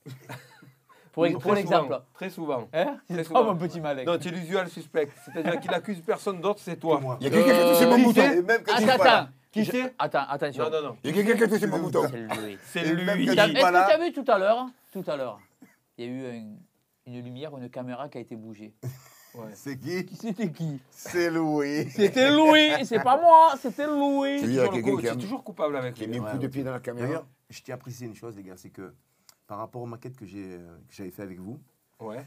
Pour, 1.12 1.24
pour 1.34 1.42
très 1.42 1.54
l'exemple. 1.54 2.00
Très 2.12 2.28
souvent. 2.28 2.66
Hein 2.72 2.98
Très 3.06 3.18
C'est 3.18 3.24
souvent. 3.24 3.44
pas 3.44 3.52
mon 3.52 3.56
petit 3.56 3.80
malin. 3.80 4.02
Non, 4.02 4.18
tu 4.18 4.26
es 4.26 4.30
l'usual 4.32 4.68
suspect. 4.68 5.08
C'est-à-dire 5.24 5.60
qu'il 5.60 5.72
accuse 5.72 6.00
personne 6.00 6.40
d'autre, 6.40 6.58
c'est 6.60 6.74
toi. 6.74 7.00
Il 7.20 7.24
y 7.24 7.26
a 7.28 7.30
quelqu'un 7.30 7.52
qui 7.52 7.60
a 7.60 7.72
touché 7.72 7.86
mon 7.86 7.96
qui 7.98 8.02
bouton. 8.02 8.20
Et 8.32 8.42
même 8.42 8.62
Attends, 8.66 8.88
attends. 9.04 9.28
Qui 9.52 9.64
c'est 9.64 9.94
Attends, 9.96 10.24
attention. 10.28 10.64
Non, 10.64 10.70
non, 10.72 10.82
non. 10.88 10.96
Il 11.04 11.10
y 11.10 11.12
a 11.12 11.22
quelqu'un 11.22 11.36
qui 11.38 11.44
a 11.44 11.48
touché 11.56 11.68
mon 11.68 11.78
bouton. 11.78 12.02
C'est 12.10 12.16
lui. 12.16 12.58
C'est 12.64 12.82
lui. 12.82 13.02
Est-ce 13.28 13.30
que 13.30 13.86
tu 13.86 13.92
as 13.92 13.98
vu 14.04 14.12
tout 14.12 14.24
à 14.26 14.38
l'heure 14.38 14.66
Tout 14.92 15.04
à 15.06 15.14
l'heure. 15.16 15.38
Il 15.98 16.04
y 16.04 16.08
a 16.08 16.10
eu 16.10 16.26
un- 16.36 16.56
une 17.06 17.22
lumière, 17.22 17.56
une 17.56 17.70
caméra 17.70 18.08
qui 18.08 18.18
a 18.18 18.20
été 18.20 18.34
bougée. 18.34 18.74
C'est 19.54 19.76
qui? 19.78 20.06
C'était 20.16 20.50
qui? 20.50 20.80
C'est 20.90 21.30
Louis. 21.30 21.90
C'était 21.90 22.30
Louis, 22.30 22.84
c'est 22.84 23.02
pas 23.02 23.20
moi, 23.20 23.54
c'était 23.60 23.86
Louis. 23.86 24.40
Tu 24.40 24.60
à 24.60 24.68
toujours, 24.68 25.00
qui 25.00 25.08
a 25.08 25.16
toujours 25.16 25.44
coupable 25.44 25.76
avec 25.76 25.98
lui. 25.98 26.06
mis 26.06 26.18
un 26.18 26.22
coup 26.32 26.38
de 26.38 26.46
pied 26.48 26.62
dans 26.62 26.72
la 26.72 26.80
caméra. 26.80 27.06
D'ailleurs, 27.06 27.26
je 27.50 27.60
tiens 27.62 27.74
à 27.74 27.78
préciser 27.78 28.06
une 28.06 28.14
chose, 28.14 28.36
les 28.36 28.42
gars, 28.42 28.56
c'est 28.56 28.70
que 28.70 28.94
par 29.46 29.58
rapport 29.58 29.82
aux 29.82 29.86
maquettes 29.86 30.16
que 30.16 30.24
j'ai, 30.26 30.54
euh, 30.54 30.76
que 30.88 30.94
j'avais 30.94 31.10
fait 31.10 31.22
avec 31.22 31.38
vous, 31.38 31.60
Ouais. 32.00 32.24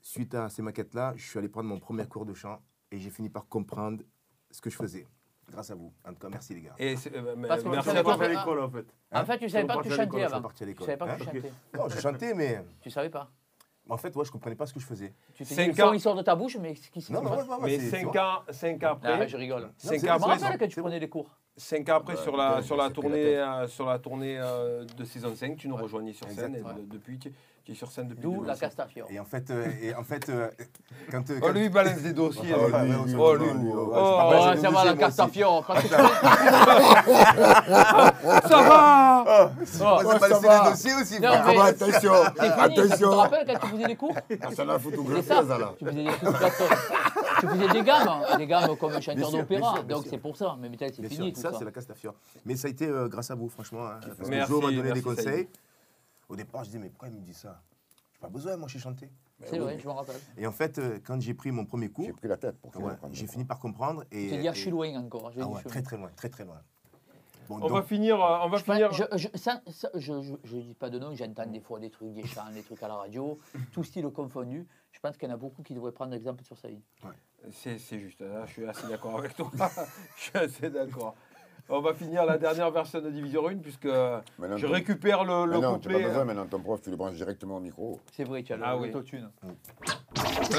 suite 0.00 0.34
à 0.34 0.48
ces 0.48 0.62
maquettes-là, 0.62 1.14
je 1.16 1.26
suis 1.28 1.38
allé 1.38 1.48
prendre 1.48 1.68
mon 1.68 1.78
premier 1.78 2.06
cours 2.06 2.24
de 2.26 2.34
chant 2.34 2.60
et 2.90 2.98
j'ai 2.98 3.10
fini 3.10 3.28
par 3.28 3.46
comprendre 3.48 4.02
ce 4.50 4.60
que 4.60 4.70
je 4.70 4.76
faisais. 4.76 5.06
Grâce 5.50 5.70
à 5.70 5.74
vous. 5.74 5.92
En 6.06 6.12
tout 6.14 6.20
cas, 6.20 6.28
merci 6.30 6.54
les 6.54 6.62
gars. 6.62 6.74
Et 6.78 6.96
c'est- 6.96 7.14
euh, 7.14 7.34
mais- 7.36 7.48
Parce 7.48 7.62
que 7.62 7.68
merci 7.68 7.90
vous 7.90 7.96
à 7.98 8.02
toi. 8.02 8.14
à 8.24 8.28
l'école, 8.28 8.60
en 8.60 8.70
fait. 8.70 8.86
En 9.12 9.24
fait, 9.26 9.38
tu 9.38 9.48
savais 9.50 9.66
pas 9.66 9.76
que 9.76 9.82
tu 9.82 9.90
chantais 9.90 10.22
avant. 10.22 10.40
Tu 10.48 10.64
savais 10.64 10.96
pas 10.96 11.06
que 11.16 11.18
tu 11.18 11.24
chantais. 11.26 11.52
non, 11.74 11.88
je 11.88 12.00
chantais, 12.00 12.34
mais 12.34 12.64
Tu 12.80 12.90
savais 12.90 13.10
pas. 13.10 13.30
En 13.88 13.96
fait, 13.96 14.14
ouais, 14.16 14.24
je 14.24 14.30
comprenais 14.30 14.56
pas 14.56 14.66
ce 14.66 14.72
que 14.74 14.80
je 14.80 14.86
faisais. 14.86 15.12
Tu 15.34 15.44
te 15.44 15.48
dis, 15.48 15.54
Cinq 15.54 15.66
le 15.68 15.74
son, 15.74 15.82
ans. 15.82 15.92
il 15.92 16.00
sort 16.00 16.14
de 16.14 16.22
ta 16.22 16.34
bouche, 16.34 16.56
mais 16.60 16.74
ce 16.74 16.90
qui 16.90 17.00
se 17.02 17.12
Non, 17.12 17.22
non, 17.22 17.30
passe 17.30 17.42
ouais, 17.46 17.48
ouais, 17.48 17.54
ouais, 17.56 17.60
Mais 17.64 17.78
c'est- 17.78 17.84
tu 17.84 17.90
5 18.04 18.12
vois. 18.12 18.22
ans, 18.22 18.52
cinq 18.52 18.82
ans 18.84 18.98
Ah, 19.02 19.12
après, 19.12 19.28
je 19.28 19.36
rigole. 19.36 19.70
Cinq 19.76 20.00
c'est- 20.00 20.10
ans 20.10 20.14
Je 20.14 20.18
me 20.20 20.24
après, 20.32 20.44
rappelle 20.46 20.58
que 20.58 20.64
tu 20.74 20.80
prenais 20.80 21.00
des 21.00 21.08
cours. 21.08 21.30
cinq 21.56 21.88
ans 21.90 21.96
après 21.96 22.14
Ouais, 22.16 22.22
sur 22.22 22.36
la, 22.36 22.48
putain, 22.50 22.62
sur 22.62 22.76
la 22.76 22.84
j'ai 22.88 22.90
pris 22.94 23.02
la 23.02 23.08
tournée, 23.08 23.22
tête. 23.22 23.38
euh, 23.38 23.66
sur 23.68 23.86
la 23.86 23.98
tournée 23.98 24.38
euh, 24.40 24.84
de 24.84 25.04
saison 25.04 25.34
5, 25.34 25.56
tu 25.56 25.68
nous 25.68 25.76
rejoignais 25.76 26.12
sur 26.14 26.28
scène. 26.30 26.54
Et 26.56 26.62
de- 26.62 26.86
depuis, 26.86 27.18
tu, 27.18 27.32
tu 27.64 27.72
es 27.72 27.74
sur 27.74 27.90
scène 27.90 28.08
depuis 28.08 28.20
D'où 28.22 28.42
2007. 28.42 28.48
la 28.48 28.56
Castafiore. 28.68 29.08
Et 29.10 29.18
en 29.18 29.24
fait, 29.24 29.50
euh, 29.50 29.66
et 29.80 29.94
en 29.94 30.04
fait 30.04 30.28
euh, 30.28 30.48
quand, 31.10 31.28
euh, 31.30 31.38
Oh, 31.38 31.46
quand- 31.46 31.52
lui, 31.52 31.64
il 31.64 31.70
balance 31.70 32.02
des 32.02 32.12
dossiers. 32.12 32.54
Ah, 32.72 32.84
lui. 32.84 32.92
oh, 33.18 33.34
lui. 33.34 33.46
ouais, 33.46 33.74
Oh, 33.74 33.90
Oh, 33.94 34.54
ça 34.60 34.70
va, 34.70 34.84
la 34.84 34.92
tu- 34.94 35.00
ça 35.08 35.26
va 38.62 39.24
Oh, 39.26 39.48
Oh, 39.64 39.68
ça 40.18 40.38
va. 40.38 40.64
les 40.64 40.70
dossiers 40.70 40.94
aussi. 41.00 41.20
Non, 41.20 41.30
mais- 41.46 41.58
attention, 41.60 42.12
C'est 42.36 42.52
fini, 42.52 42.68
tu 42.68 42.74
te 42.74 42.80
attention. 42.80 43.10
rappelles 43.10 43.46
quand 43.46 43.58
tu 43.66 43.72
faisais 43.74 43.86
des 43.86 43.96
cours 43.96 44.14
Ah, 44.40 44.48
ça 44.54 44.64
la 44.64 44.78
C'est 44.78 44.84
photographie, 44.84 45.26
ça. 45.28 45.44
ça 45.46 45.58
là. 45.58 45.72
Tu 45.78 45.84
faisais 45.84 45.96
des 45.96 46.04
gâteaux. 46.04 46.64
Tu 47.40 47.46
faisais 47.48 47.68
des 47.68 47.82
gammes, 47.82 48.08
hein. 48.08 48.36
des 48.36 48.46
gammes 48.46 48.76
comme 48.76 49.00
chanteur 49.00 49.30
d'opéra. 49.30 49.82
Donc 49.88 50.04
c'est 50.08 50.18
pour 50.18 50.36
ça. 50.36 50.56
Mais 50.60 50.70
c'est 50.78 51.08
fini 51.08 51.34
ça, 51.34 51.52
ça. 51.52 51.58
c'est 51.58 51.64
la 51.64 51.70
Castafiore. 51.72 52.14
Mais 52.44 52.56
ça 52.56 52.68
a 52.68 52.70
été 52.70 52.86
euh, 52.86 53.08
grâce 53.08 53.30
à 53.30 53.34
vous, 53.34 53.48
franchement. 53.48 53.86
hein, 53.86 53.98
parce 54.04 54.28
que 54.28 54.34
Merci, 54.34 54.52
Joe 54.52 54.62
m'a 54.64 54.70
donné 54.70 54.92
des 54.92 55.02
conseils. 55.02 55.48
Au 56.28 56.36
départ, 56.36 56.62
je 56.64 56.68
disais, 56.70 56.78
mais 56.78 56.88
pourquoi 56.88 57.08
il 57.08 57.14
me 57.14 57.20
dit 57.20 57.34
ça? 57.34 57.62
J'ai 58.12 58.18
pas 58.20 58.28
besoin, 58.28 58.56
moi, 58.56 58.68
je 58.68 58.74
sais 58.74 58.78
chanter. 58.78 59.10
C'est 59.44 59.58
vrai, 59.58 59.78
je 59.78 59.86
me 59.86 59.92
rappelle. 59.92 60.16
Et 60.36 60.46
en 60.46 60.52
fait, 60.52 60.78
euh, 60.78 60.98
quand 61.04 61.20
j'ai 61.20 61.34
pris 61.34 61.50
mon 61.50 61.66
premier 61.66 61.90
cours, 61.90 62.06
J'ai 62.06 62.12
pris 62.12 62.28
la 62.28 62.36
tête 62.36 62.56
pour 62.58 62.74
ouais, 62.82 62.94
j'ai 63.12 63.26
fini 63.26 63.44
par 63.44 63.58
comprendre. 63.58 64.04
Et, 64.10 64.28
Je 64.28 64.34
te 64.36 64.40
dire, 64.40 64.52
et- 64.52 64.54
je 64.54 64.60
suis 64.60 64.70
loin 64.70 64.94
encore. 64.96 65.32
Ah 65.38 65.46
ouais, 65.48 65.62
très 65.62 65.82
très 65.82 65.96
loin, 65.96 66.10
très 66.16 66.28
très 66.28 66.44
loin. 66.44 66.62
Bon, 67.48 67.56
On 67.56 67.60
donc, 67.60 67.72
va 67.72 67.82
finir. 67.82 68.24
euh, 68.24 68.38
On 68.42 68.48
va 68.48 68.56
Je, 68.56 68.62
finir. 68.64 68.90
je, 68.92 69.04
je, 69.18 69.28
ça, 69.34 69.60
ça, 69.70 69.90
je, 69.94 70.22
je, 70.22 70.34
je 70.44 70.56
dis 70.56 70.74
pas 70.74 70.88
de 70.88 70.98
nom, 70.98 71.14
j'entends 71.14 71.44
des 71.46 71.60
fois 71.60 71.78
des 71.78 71.90
trucs, 71.90 72.14
des 72.14 72.24
chants, 72.26 72.50
des 72.50 72.62
trucs 72.62 72.82
à 72.82 72.88
la 72.88 72.94
radio, 72.94 73.38
tout 73.70 73.84
style 73.84 74.08
confondu. 74.08 74.66
Je 74.92 74.98
pense 75.00 75.18
qu'il 75.18 75.28
y 75.28 75.30
en 75.30 75.34
a 75.34 75.36
beaucoup 75.36 75.62
qui 75.62 75.74
devraient 75.74 75.92
prendre 75.92 76.12
l'exemple 76.12 76.42
sur 76.42 76.56
Saïd. 76.56 76.80
C'est 77.50 77.76
c'est 77.78 77.98
juste, 77.98 78.20
là, 78.20 78.46
je 78.46 78.52
suis 78.52 78.66
assez 78.66 78.86
d'accord 78.86 79.18
avec 79.18 79.34
toi. 79.36 79.50
je 80.16 80.22
suis 80.22 80.38
assez 80.38 80.70
d'accord. 80.70 81.14
On 81.70 81.80
va 81.80 81.94
finir 81.94 82.26
la 82.26 82.36
dernière 82.36 82.70
version 82.70 83.00
de 83.00 83.08
Division 83.10 83.48
1 83.48 83.56
puisque 83.56 83.86
Maintenant, 83.86 84.56
je 84.58 84.66
ton- 84.66 84.72
récupère 84.72 85.24
le, 85.24 85.46
le 85.46 85.52
Mais 85.52 85.60
non, 85.60 85.78
tu 85.78 85.88
n'as 85.88 85.94
couplet. 85.94 86.02
pas 86.02 86.08
besoin 86.08 86.24
maintenant, 86.24 86.46
ton 86.46 86.60
prof, 86.60 86.82
tu 86.82 86.90
le 86.90 86.96
branches 86.96 87.14
directement 87.14 87.56
au 87.56 87.60
micro. 87.60 88.00
C'est 88.12 88.24
vrai, 88.24 88.42
tu 88.42 88.52
as 88.52 88.56
le- 88.56 88.62
Ah 88.66 88.76
oui. 88.76 88.88
l'autotune. 88.88 89.30
Euh, 89.44 89.48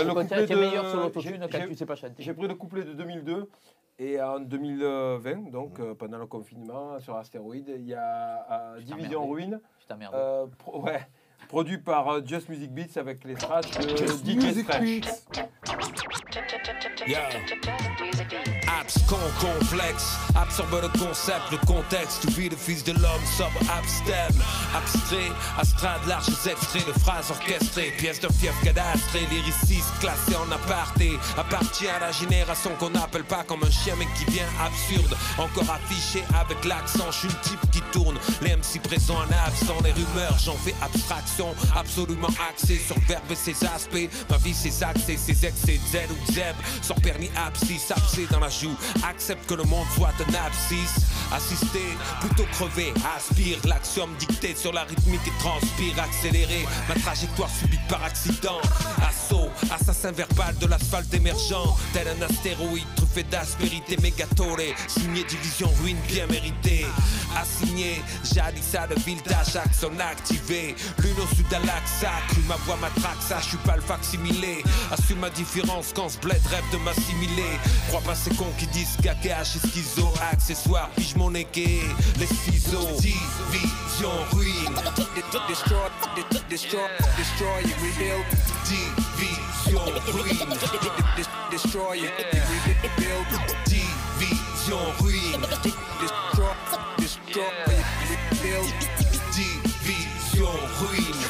le 0.04 0.14
couplet 0.14 0.48
de- 0.48 0.56
meilleur 0.56 0.90
sur 0.90 1.00
l'autotune 1.00 1.48
j'ai- 1.52 1.60
quand 1.60 1.68
tu 1.68 1.76
sais 1.76 1.86
pas 1.86 1.96
chanter. 1.96 2.24
J'ai 2.24 2.34
pris 2.34 2.48
le 2.48 2.56
couplet 2.56 2.84
de 2.84 2.94
2002 2.94 3.48
et 4.00 4.20
en 4.20 4.40
2020, 4.40 5.52
donc 5.52 5.80
euh, 5.80 5.94
pendant 5.94 6.18
le 6.18 6.26
confinement 6.26 6.98
sur 7.00 7.16
Astéroïde, 7.16 7.72
il 7.78 7.86
y 7.86 7.94
a 7.94 8.46
euh, 8.76 8.82
Division. 8.82 9.30
Ruine, 9.30 9.60
Je 9.82 9.86
t'emmerde. 9.88 10.16
euh, 10.16 10.48
pro- 10.58 10.82
ouais, 10.82 11.08
produit 11.48 11.78
par 11.78 12.26
Just 12.26 12.50
Music 12.50 12.72
Beats 12.74 13.00
avec 13.00 13.24
les 13.26 13.36
scratchs 13.36 13.78
de 13.78 13.90
Just 13.96 14.26
DJ 14.26 14.36
Music 14.38 14.66
Scratch. 14.66 16.15
Yeah. 17.08 17.30
Abs, 18.68 18.98
con, 19.08 19.18
complexe, 19.40 20.18
absorbe 20.36 20.82
le 20.82 20.90
concept, 21.00 21.50
le 21.52 21.58
contexte. 21.66 22.24
Tu 22.24 22.28
vis 22.42 22.50
le 22.50 22.58
fils 22.58 22.84
de 22.84 22.92
l'homme 22.92 23.26
sobre, 23.38 23.60
abstem, 23.72 24.44
abstrait, 24.76 25.32
astrade, 25.58 26.06
larges 26.08 26.28
extraits 26.46 26.86
de 26.88 26.92
phrases 27.00 27.32
orchestrées, 27.32 27.94
pièces 27.98 28.20
de 28.20 28.28
fief 28.28 28.54
cadastré, 28.64 29.22
lyriciste 29.32 29.94
classé 30.02 30.36
en 30.36 30.52
aparté, 30.52 31.14
appartient 31.38 31.88
à 31.88 32.00
la 32.00 32.12
génération 32.12 32.72
qu'on 32.80 32.90
n'appelle 32.90 33.24
pas 33.24 33.44
comme 33.44 33.64
un 33.64 33.72
chien 33.72 33.94
mais 33.98 34.08
qui 34.18 34.30
vient 34.32 34.50
absurde, 34.60 35.16
encore 35.38 35.74
affiché 35.74 36.24
avec 36.38 36.66
l'accent. 36.66 37.12
Je 37.12 37.20
suis 37.20 37.28
le 37.30 37.40
type 37.44 37.72
qui 37.72 37.82
tourne, 37.94 38.18
les 38.42 38.58
MC 38.58 38.82
présents 38.84 39.20
en 39.20 39.48
absent, 39.48 39.78
les 39.86 39.94
rumeurs, 39.94 40.38
j'en 40.44 40.58
fais 40.58 40.76
abstraction, 40.82 41.56
absolument 41.78 42.34
axé 42.50 42.78
sur 42.78 42.96
le 42.96 43.06
verbe 43.06 43.32
et 43.32 43.36
ses 43.36 43.64
aspects. 43.64 44.10
Ma 44.30 44.38
vie, 44.38 44.54
ses 44.54 44.84
accès, 44.84 45.16
ses 45.16 45.46
excès, 45.46 45.80
Z 45.92 45.98
ou 46.12 46.25
Zeb, 46.32 46.56
sans 46.82 46.96
permis 46.96 47.30
abscis, 47.36 47.82
abcès 47.90 48.28
dans 48.32 48.40
la 48.40 48.50
joue. 48.50 48.76
accepte 49.08 49.48
que 49.48 49.56
le 49.56 49.64
monde 49.64 49.86
soit 49.96 50.14
un 50.20 50.46
abscisse. 50.46 51.06
Assister, 51.32 51.98
plutôt 52.22 52.46
crever, 52.52 52.94
aspire. 53.16 53.58
L'axiome 53.66 54.14
dicté 54.20 54.56
sur 54.56 54.74
la 54.74 54.84
rythmique 54.84 55.28
et 55.28 55.40
transpire. 55.40 56.00
Accélérer 56.02 56.66
ma 56.88 56.96
trajectoire 56.96 57.50
subite 57.50 57.86
par 57.88 58.04
accident. 58.04 58.60
Assaut, 59.08 59.50
assassin 59.72 60.12
verbal 60.12 60.56
de 60.58 60.68
l'asphalte 60.68 61.14
émergent. 61.14 61.76
Tel 61.94 62.08
un 62.08 62.22
astéroïde 62.22 62.88
truffé 62.96 63.24
d'aspérité 63.24 63.98
mégatolée. 63.98 64.76
Signé 64.88 65.24
division 65.24 65.70
ruine 65.82 65.98
bien 66.08 66.28
méritée. 66.28 66.86
Assigné, 67.36 68.02
Jalissa 68.24 68.88
de 68.88 68.96
ville 69.02 69.22
d'Ajax 69.24 69.84
activé. 70.00 70.76
L'une 71.00 71.20
au 71.20 71.36
sud 71.36 71.48
d'Alaxa, 71.50 72.12
cru 72.30 72.42
ma 72.48 72.56
voix 72.66 72.78
matraque, 72.78 73.22
ça, 73.28 73.40
je 73.42 73.50
suis 73.50 73.58
pas 73.58 73.76
le 73.76 73.82
facsimilé. 73.82 74.64
Assume 74.92 75.20
ma 75.20 75.30
différence 75.30 75.92
quand 75.96 76.15
bled 76.22 76.42
rêve 76.48 76.64
de 76.72 76.78
m'assimiler. 76.78 77.60
Crois 77.88 78.02
pas 78.02 78.16
ces 78.16 78.34
cons 78.36 78.52
qui 78.58 78.68
disent 78.68 78.98
KKH 79.02 79.56
et 79.56 79.68
schizo. 79.68 80.12
Accessoire, 80.32 80.90
pige 80.96 81.16
mon 81.16 81.30
les 81.30 82.28
ciseaux. 82.28 82.88
Division 83.00 84.12
ruine. 84.32 84.76
Destroy, 85.48 85.90
destroy, 86.50 86.90
destroy 87.18 87.62
rebuild. 87.82 88.26
Division 88.66 89.82
ruine. 90.14 90.58
Destroy 91.52 92.02
rebuild. 92.84 93.28
Division 93.66 94.80
ruine. 95.00 95.46
Destroy, 96.02 96.54
destroy 96.98 97.44
rebuild. 98.10 98.74
Division 99.34 100.56
ruine. 100.80 101.25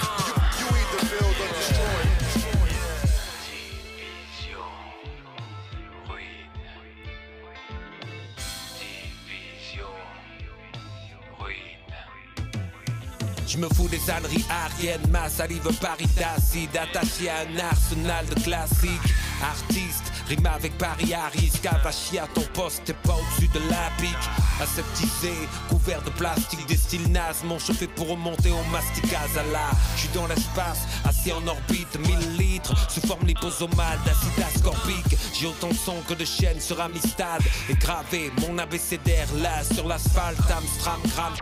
Me 13.66 13.74
fous 13.74 13.88
des 13.88 14.10
âneries 14.10 14.46
ariennes, 14.50 15.08
ma 15.10 15.30
salive 15.30 15.68
Paris 15.80 16.08
d'acide 16.18 16.76
Attaché 16.76 17.30
à 17.30 17.40
un 17.42 17.60
arsenal 17.60 18.26
de 18.28 18.36
classiques. 18.42 19.14
Artiste, 19.42 20.12
rime 20.28 20.46
avec 20.46 20.78
Paris 20.78 21.14
à 21.14 21.28
risque 21.30 21.66
à 21.66 22.28
ton 22.34 22.42
poste, 22.54 22.84
t'es 22.86 22.94
pas 22.94 23.14
au-dessus 23.16 23.50
de 23.54 23.60
la 23.70 23.90
pique. 23.98 24.30
Aseptisé, 24.62 25.34
couvert 25.70 26.02
de 26.04 26.10
plastique 26.12 26.66
Des 26.68 26.78
styles 26.78 27.12
nazes, 27.12 27.44
m'ont 27.44 27.60
chauffé 27.60 27.88
pour 27.88 28.10
remonter 28.10 28.52
au 28.52 28.64
masticazala 28.72 29.70
Je 29.96 30.02
suis 30.02 30.10
dans 30.14 30.28
l'espace, 30.28 30.86
assis 31.04 31.32
en 31.32 31.46
orbite 31.48 31.98
1000 32.00 32.38
litres, 32.38 32.74
sous 32.90 33.06
forme 33.06 33.26
liposomale 33.26 34.00
d'acide 34.06 34.46
ascorbique. 34.48 35.18
J'ai 35.34 35.48
autant 35.48 35.70
de 35.70 35.74
son 35.74 36.02
que 36.08 36.14
de 36.14 36.26
chaînes 36.26 36.62
sur 36.62 36.80
Amistad. 36.80 37.42
Et 37.70 37.76
gravé 37.76 38.32
mon 38.42 38.58
abécédaire 38.58 39.28
là 39.42 39.64
sur 39.64 39.88
l'asphalte 39.88 40.40
Amstram, 40.40 41.00
gram, 41.14 41.34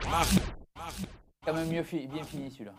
Quand 1.45 1.53
même 1.53 1.67
mieux 1.69 1.83
fi- 1.83 2.07
bien 2.07 2.23
fini 2.23 2.49
celui-là. 2.49 2.71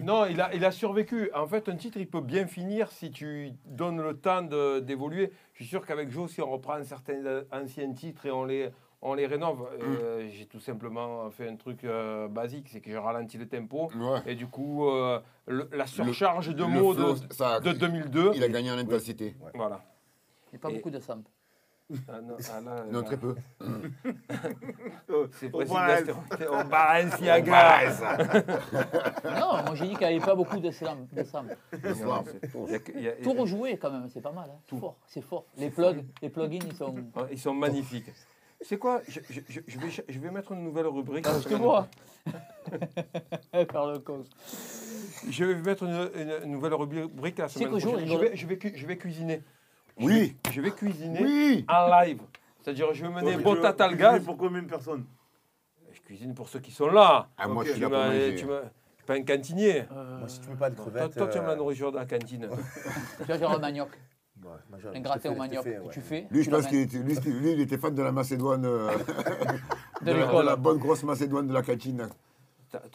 Non, 0.00 0.26
il 0.26 0.40
a, 0.40 0.54
il 0.54 0.64
a 0.64 0.70
survécu. 0.70 1.30
En 1.34 1.46
fait, 1.46 1.68
un 1.68 1.76
titre, 1.76 1.98
il 1.98 2.06
peut 2.08 2.20
bien 2.20 2.46
finir 2.46 2.90
si 2.92 3.10
tu 3.10 3.50
donnes 3.64 4.00
le 4.00 4.16
temps 4.16 4.42
de- 4.42 4.78
d'évoluer. 4.78 5.32
Je 5.54 5.62
suis 5.64 5.66
sûr 5.70 5.84
qu'avec 5.84 6.08
Joe, 6.10 6.30
si 6.30 6.40
on 6.40 6.50
reprend 6.50 6.82
certains 6.84 7.24
euh, 7.26 7.42
anciens 7.50 7.92
titres 7.92 8.26
et 8.26 8.30
on 8.30 8.44
les, 8.44 8.70
on 9.00 9.14
les 9.14 9.26
rénove, 9.26 9.68
euh, 9.82 10.28
j'ai 10.30 10.46
tout 10.46 10.60
simplement 10.60 11.28
fait 11.32 11.48
un 11.48 11.56
truc 11.56 11.82
euh, 11.82 12.28
basique, 12.28 12.68
c'est 12.68 12.80
que 12.80 12.90
j'ai 12.92 12.98
ralenti 12.98 13.38
le 13.38 13.48
tempo. 13.48 13.90
Et 14.24 14.36
du 14.36 14.46
coup, 14.46 14.88
euh, 14.88 15.18
le- 15.48 15.68
la 15.72 15.86
surcharge 15.86 16.54
de 16.54 16.62
mots 16.62 16.94
flow, 16.94 17.14
de, 17.14 17.32
ça 17.32 17.54
a- 17.56 17.60
de 17.60 17.72
2002. 17.72 18.30
il 18.34 18.44
a 18.44 18.48
gagné 18.48 18.70
en 18.70 18.78
intensité. 18.78 19.34
Voilà. 19.54 19.80
Il 20.52 20.56
n'y 20.56 20.56
a 20.58 20.60
pas 20.60 20.70
Et- 20.70 20.74
beaucoup 20.74 20.90
de 20.90 21.00
sample. 21.00 21.28
Ah 22.08 22.20
non, 22.22 22.36
ah 22.50 22.60
là, 22.60 22.84
Non, 22.90 23.02
très 23.02 23.16
peu. 23.18 23.34
C'est 25.32 25.46
On 25.48 25.50
précis. 25.50 25.74
balance. 25.74 26.04
Gaston. 26.04 26.16
On 26.52 26.64
Balenciaga. 26.64 27.90
Non, 29.24 29.62
moi 29.64 29.74
j'ai 29.74 29.88
dit 29.88 29.96
qu'il 29.96 30.06
n'y 30.08 30.14
avait 30.16 30.24
pas 30.24 30.34
beaucoup 30.34 30.58
de 30.58 30.70
slam. 30.70 31.06
De 31.12 31.22
a- 33.08 33.12
Tout 33.22 33.32
rejoué 33.34 33.76
quand 33.76 33.90
même, 33.90 34.08
c'est 34.08 34.20
pas 34.22 34.32
mal. 34.32 34.48
hein. 34.50 34.58
C'est 34.70 34.78
fort, 34.78 34.96
c'est 35.06 35.20
fort. 35.20 35.44
Les 35.58 35.70
plugs, 35.70 36.04
les 36.22 36.30
plugins, 36.30 36.60
ils 36.66 36.74
sont. 36.76 36.94
Ouais, 36.94 37.28
Ils 37.32 37.38
sont 37.38 37.54
magnifiques. 37.54 38.10
C'est 38.64 38.78
quoi 38.78 39.02
je, 39.08 39.18
je- 39.28 39.40
je- 39.48 39.60
je 39.66 39.78
vais, 39.78 39.88
je 40.08 40.18
vais 40.20 40.30
mettre 40.30 40.52
une 40.52 40.62
nouvelle 40.62 40.86
rubrique. 40.86 41.26
Ah, 41.28 41.32
je 41.42 41.48
te 41.48 41.54
vois. 41.54 41.88
Faire 43.52 43.86
le 43.86 43.98
cause. 43.98 44.30
Je 45.28 45.44
vais 45.44 45.56
mettre 45.56 45.82
une, 45.82 46.10
une- 46.14 46.44
une 46.44 46.52
nouvelle 46.52 46.74
rubrique 46.74 47.38
la 47.38 47.48
semaine 47.48 47.70
prochaine. 47.70 47.96
Vais, 48.18 48.36
je, 48.36 48.46
vais, 48.46 48.58
cu- 48.58 48.72
je 48.76 48.86
vais 48.86 48.96
cuisiner. 48.96 49.42
Oui. 50.00 50.36
Je 50.52 50.60
vais 50.60 50.70
cuisiner 50.70 51.22
Oui. 51.22 51.64
en 51.68 51.88
live. 51.88 52.20
C'est-à-dire, 52.60 52.92
je 52.94 53.02
vais 53.02 53.08
mener 53.12 53.36
tu- 53.36 53.42
al 53.80 53.90
tu 53.92 53.96
gaz. 53.96 54.10
cuisines 54.10 54.26
pour 54.26 54.36
combien 54.36 54.62
de 54.62 54.68
personnes? 54.68 55.04
Je 55.92 56.00
cuisine 56.00 56.34
pour 56.34 56.48
ceux 56.48 56.60
qui 56.60 56.70
sont 56.70 56.88
là. 56.88 57.28
Ah, 57.36 57.48
moi, 57.48 57.64
je 57.64 57.72
suis 57.72 57.80
là 57.80 57.88
pour 57.88 57.98
manger. 57.98 58.34
tu 58.36 58.46
suis 58.96 59.06
pas 59.06 59.14
un 59.14 59.22
cantinier. 59.24 59.84
Moi, 59.90 60.28
si 60.28 60.40
tu 60.40 60.48
veux 60.48 60.56
pas 60.56 60.70
de 60.70 60.76
Toi, 60.76 60.84
crevettes. 60.86 61.16
toi, 61.16 61.26
tu 61.26 61.38
aimes 61.38 61.44
la 61.46 61.50
euh, 61.52 61.56
nourriture 61.56 61.90
de 61.92 61.96
la 61.98 62.06
cantine. 62.06 62.48
Tu 63.18 63.24
vois, 63.24 63.38
genre 63.38 63.52
le 63.54 63.58
manioc, 63.58 63.88
ouais, 64.44 64.50
un 64.96 65.02
fais- 65.22 65.28
au 65.28 65.34
manioc 65.38 65.64
ouais. 65.64 65.80
tu 65.92 66.00
fais. 66.00 66.26
Lui, 66.30 66.38
tu 66.40 66.44
je 66.44 66.50
pense 66.50 66.66
qu'il 66.66 66.78
était, 66.80 66.98
lui, 66.98 67.14
lui, 67.16 67.52
il 67.52 67.60
était 67.60 67.78
fan 67.78 67.94
de 67.94 68.02
la 68.02 68.12
Macédoine. 68.12 68.64
euh, 68.64 68.90
De 70.02 70.10
la, 70.12 70.24
l'école. 70.26 70.44
la 70.46 70.56
bonne 70.56 70.78
grosse 70.78 71.02
Macédoine 71.04 71.46
de 71.46 71.52
la 71.52 71.62
cantine. 71.62 72.08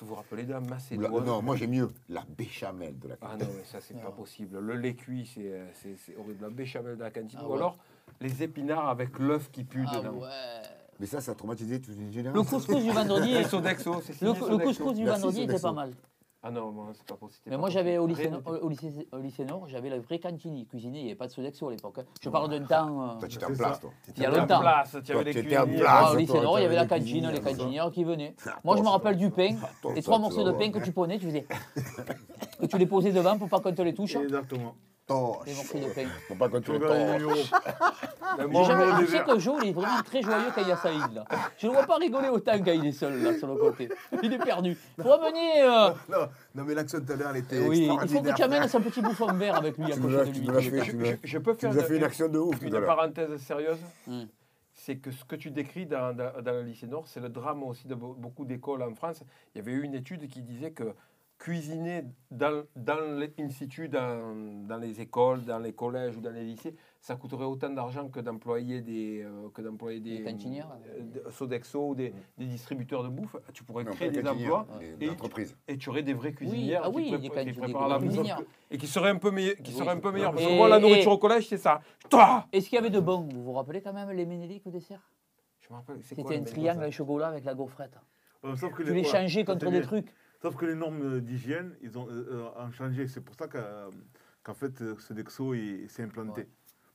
Vous 0.01 0.15
rappelez 0.15 0.43
de 0.43 0.51
la 0.53 0.59
Macédoine 0.59 1.23
non, 1.25 1.41
moi 1.41 1.55
j'ai 1.55 1.67
mieux. 1.67 1.89
La 2.09 2.23
béchamel 2.37 2.97
de 2.99 3.07
la 3.09 3.15
Ah 3.21 3.27
cantine. 3.31 3.47
non, 3.47 3.53
mais 3.57 3.63
ça, 3.63 3.79
c'est 3.81 3.93
pas 4.01 4.11
possible. 4.11 4.59
Le 4.59 4.75
lait 4.75 4.95
cuit, 4.95 5.29
c'est 5.33 5.51
euh, 5.51 5.67
c'est- 5.73 6.15
horrible. 6.17 6.43
La 6.43 6.49
béchamel 6.49 6.95
de 6.97 7.03
la 7.03 7.11
cantine. 7.11 7.39
Ah 7.41 7.45
Ou 7.47 7.51
ouais. 7.51 7.57
alors, 7.57 7.77
les 8.21 8.43
épinards 8.43 8.89
avec 8.89 9.17
l'œuf 9.19 9.49
qui 9.51 9.63
pue 9.63 9.85
Ah 9.87 9.97
dedans. 9.99 10.13
ouais. 10.15 10.27
Mais 10.99 11.05
ça, 11.05 11.21
ça 11.21 11.33
a 11.33 11.35
traumatisé 11.35 11.79
toute 11.79 11.95
une 11.95 12.07
Le 12.07 12.11
génération. 12.11 12.43
couscous 12.57 12.81
du 12.83 12.89
vendredi. 12.91 13.29
Et 13.35 13.43
Sodexo, 13.43 14.01
c'est 14.03 14.19
Le, 14.21 14.29
le 14.29 14.57
couscous 14.57 14.93
du 14.95 15.05
vendredi 15.05 15.41
était 15.43 15.59
pas 15.59 15.71
mal. 15.71 15.91
Ah 16.43 16.51
non, 16.51 16.71
moi, 16.71 16.91
c'est 16.93 17.05
pas 17.05 17.15
possible. 17.15 17.41
Mais 17.49 17.57
moi, 17.57 17.69
j'avais 17.69 17.97
au 17.97 18.05
lycée, 18.05 18.29
Nord- 18.29 18.41
au, 18.61 18.69
lycée, 18.69 19.07
au 19.11 19.17
lycée 19.17 19.43
Nord, 19.43 19.67
j'avais 19.67 19.89
la 19.89 19.99
vraie 19.99 20.19
cantine. 20.19 20.55
Ils 20.55 20.67
cuisinaient, 20.67 20.99
il 20.99 21.03
n'y 21.03 21.09
avait 21.09 21.17
pas 21.17 21.25
de 21.27 21.31
Sodexo 21.31 21.67
à 21.67 21.71
l'époque. 21.71 21.97
hein. 21.99 22.05
Je 22.21 22.29
parle 22.29 22.49
d'un 22.49 22.63
temps. 22.63 23.01
euh, 23.15 23.19
Toi, 23.19 23.27
tu 23.27 23.35
étais 23.37 23.45
en 23.45 23.53
place, 23.55 23.79
toi. 23.79 23.89
il 24.15 24.21
y 24.21 24.25
a 24.25 24.31
en 24.31 24.37
longtemps. 24.37 24.59
place, 24.59 24.91
tu 24.91 25.01
Toi, 25.11 25.15
avais 25.21 25.33
les 25.33 25.41
t'étais 25.41 25.57
en 25.57 25.63
cuisiniers. 25.63 25.81
place. 25.81 26.03
Ah, 26.07 26.11
au 26.13 26.15
lycée 26.15 26.39
Nord, 26.39 26.59
il 26.59 26.61
y 26.61 26.65
avait 26.65 26.75
la 26.75 26.85
t'avais 26.85 27.01
des 27.01 27.05
cantine, 27.11 27.29
les 27.31 27.41
cantinières 27.41 27.91
qui 27.91 28.03
venaient. 28.03 28.35
Ah, 28.45 28.59
Moi, 28.63 28.77
je 28.77 28.83
me 28.83 28.87
rappelle 28.87 29.17
du 29.17 29.31
pain. 29.31 29.49
Les 29.49 29.55
ça, 29.55 30.01
trois 30.03 30.15
tu 30.17 30.21
morceaux 30.21 30.37
vas 30.37 30.43
de 30.43 30.49
voir. 30.51 30.59
pain 30.59 30.71
que 30.71 30.85
tu 30.85 30.91
prenais, 30.91 31.17
tu 31.17 31.25
faisais. 31.25 31.47
que 32.61 32.65
tu 32.67 32.77
les 32.77 32.85
posais 32.85 33.11
devant 33.11 33.37
pour 33.39 33.49
pas 33.49 33.59
qu'on 33.59 33.73
te 33.73 33.81
les 33.81 33.93
touche. 33.95 34.15
Exactement. 34.15 34.75
Torche. 35.07 35.47
Les 35.47 35.53
morceaux 35.55 35.77
de 35.79 35.93
pain. 35.93 36.07
Faut 36.27 36.35
pas 36.35 36.49
qu'on 36.49 36.59
te 36.59 36.65
Tu 36.65 36.77
le 36.77 36.85
regardes 36.85 36.97
les 37.21 37.23
torche. 37.25 37.37
numéros. 37.37 37.47
Mais 38.37 38.43
J'ai 38.43 38.47
moi, 38.49 38.63
jamais- 38.63 38.85
numéro 38.85 39.01
Je 39.01 39.05
sais 39.07 39.23
que 39.23 39.39
Joe, 39.39 39.59
il 39.63 39.69
est 39.69 39.71
vraiment 39.73 40.01
très 40.03 40.21
joyeux 40.21 40.49
quand 40.53 40.61
il 40.61 40.67
y 40.67 40.71
a 40.71 40.77
Saïd. 40.77 41.13
Là. 41.13 41.25
Je 41.57 41.67
ne 41.67 41.71
vois 41.71 41.83
pas 41.85 41.95
rigoler 41.95 42.27
autant 42.29 42.57
quand 42.59 42.71
il 42.71 42.85
est 42.85 42.91
seul 42.91 43.21
là, 43.23 43.37
sur 43.37 43.47
le 43.47 43.55
côté. 43.55 43.89
Il 44.21 44.33
est 44.33 44.37
perdu. 44.37 44.75
Faut 45.01 45.11
amener. 45.13 45.61
euh, 45.61 45.89
Non, 46.09 46.27
non, 46.55 46.63
mais 46.65 46.73
l'action 46.73 46.99
de 46.99 47.05
tout 47.05 47.13
à 47.13 47.15
l'heure, 47.15 47.29
elle 47.31 47.37
était 47.37 47.59
Oui, 47.65 47.79
il 47.83 47.87
faut 47.87 47.95
que 47.97 48.03
extraordinaire. 48.03 48.35
tu 48.35 48.43
amènes 48.43 48.67
son 48.67 48.81
petit 48.81 49.01
bouffon 49.01 49.33
vert 49.33 49.55
avec 49.55 49.77
lui 49.77 49.85
à 49.91 49.95
côté 49.97 50.07
de 50.07 50.23
tu 50.25 50.39
lui. 50.41 50.47
fait, 50.47 50.51
l'as- 50.77 50.81
je, 50.83 51.15
je 51.23 51.37
peux 51.37 51.53
faire 51.53 51.73
fait 51.73 51.97
une 51.97 52.03
action 52.03 52.27
de 52.27 52.37
ouf 52.39 52.61
une 52.61 52.81
parenthèse 52.85 53.37
sérieuse. 53.41 53.79
Hmm. 54.07 54.25
C'est 54.73 54.97
que 54.97 55.11
ce 55.11 55.23
que 55.25 55.35
tu 55.35 55.51
décris 55.51 55.85
dans, 55.85 56.13
dans- 56.15 56.41
dans 56.41 56.51
le 56.51 56.61
lycée 56.63 56.85
Nord, 56.85 57.07
c'est 57.07 57.19
le 57.19 57.29
drame 57.29 57.63
aussi 57.63 57.87
de 57.87 57.95
be- 57.95 58.15
beaucoup 58.17 58.45
d'écoles 58.45 58.83
en 58.83 58.93
France. 58.93 59.23
Il 59.55 59.57
y 59.57 59.61
avait 59.61 59.71
eu 59.71 59.83
une 59.83 59.95
étude 59.95 60.27
qui 60.27 60.41
disait 60.41 60.71
que 60.71 60.93
cuisiner 61.37 62.03
dans, 62.31 62.63
dans 62.75 63.19
les 63.19 63.31
in 63.39 63.49
situ, 63.49 63.87
dans, 63.89 64.35
dans 64.67 64.77
les 64.77 64.99
écoles, 65.01 65.43
dans 65.45 65.59
les 65.59 65.73
collèges 65.73 66.17
ou 66.17 66.21
dans 66.21 66.31
les 66.31 66.43
lycées, 66.43 66.75
ça 66.99 67.15
coûterait 67.15 67.45
autant 67.45 67.69
d'argent 67.69 68.07
que 68.09 68.19
d'employer 68.19 68.81
des, 68.81 69.21
euh, 69.23 69.49
que 69.53 69.61
d'employer 69.61 69.99
des, 69.99 70.17
Des 70.17 70.23
cantinières. 70.23 70.67
euh, 70.87 71.23
de- 71.25 71.31
Sodexo 71.31 71.89
ou 71.89 71.95
des, 71.95 72.13
des 72.37 72.45
distributeurs 72.45 73.03
de 73.03 73.09
bouffe. 73.09 73.35
Tu 73.53 73.63
pourrais 73.63 73.83
Non, 73.83 73.91
créer 73.91 74.09
des 74.09 74.27
emplois 74.27 74.67
et, 74.81 74.93
des 74.97 75.09
entreprises. 75.09 75.55
et 75.67 75.77
tu 75.77 75.89
aurais 75.89 76.03
des 76.03 76.13
vraies 76.13 76.33
cuisinières 76.33 76.81
ah 76.85 76.89
oui, 76.89 77.15
qui, 77.19 77.29
pré- 77.29 77.45
préparent 77.53 77.87
la 77.87 77.99
bouffe 77.99 78.07
cuisinières. 78.09 78.41
et 78.71 78.77
qui 78.77 78.87
seraient 78.87 79.11
un 79.11 79.17
peu, 79.17 79.31
meilleur, 79.31 79.55
qui 79.57 79.71
Oui, 79.71 79.77
seraient 79.77 79.91
un 79.91 79.99
peu 79.99 80.11
meilleures. 80.11 80.31
Parce 80.33 80.43
que 80.45 80.49
Et- 80.51 80.57
moi, 80.57 80.67
la 80.67 80.77
et- 80.77 80.81
nourriture 80.81 81.11
au 81.11 81.17
collège, 81.17 81.47
c'est 81.47 81.57
ça. 81.57 81.81
Toi 82.09 82.45
Est-ce 82.51 82.67
qu'il 82.69 82.75
y 82.77 82.79
avait 82.79 82.89
de 82.89 82.99
bon 82.99 83.27
Vous 83.31 83.43
vous 83.43 83.53
rappelez 83.53 83.81
quand 83.81 83.93
même 83.93 84.09
les 84.11 84.25
ménéliques 84.25 84.65
au 84.65 84.71
dessert? 84.71 85.01
Je 85.59 85.69
me 85.73 85.75
rappelle, 85.77 85.97
C'était 86.01 86.35
un 86.35 86.39
le 86.39 86.45
triangle 86.45 86.81
avec 86.81 86.93
chocolat 86.93 87.27
avec 87.27 87.43
la 87.45 87.53
gaufrette. 87.53 87.97
Euh, 88.45 88.55
sauf 88.55 88.73
que 88.73 88.83
Tu 88.83 88.93
les 88.93 89.03
changeais 89.03 89.43
contre 89.43 89.69
des 89.69 89.81
trucs. 89.81 90.07
Sauf 90.47 90.55
que 90.55 90.65
les 90.65 90.75
normes 90.75 91.19
d'hygiène, 91.19 91.75
ils 91.81 91.97
ont, 91.97 92.07
euh, 92.09 92.25
euh, 92.55 92.65
ont 92.65 92.71
changé. 92.71 93.07
C'est 93.07 93.21
pour 93.21 93.35
ça 93.35 93.47
qu'en 93.47 94.53
fait, 94.53 94.81
euh, 94.81 94.97
Sodexo 94.97 95.53
il- 95.53 95.89
s'est 95.89 96.03
implanté. 96.03 96.41
Ouais. 96.41 96.47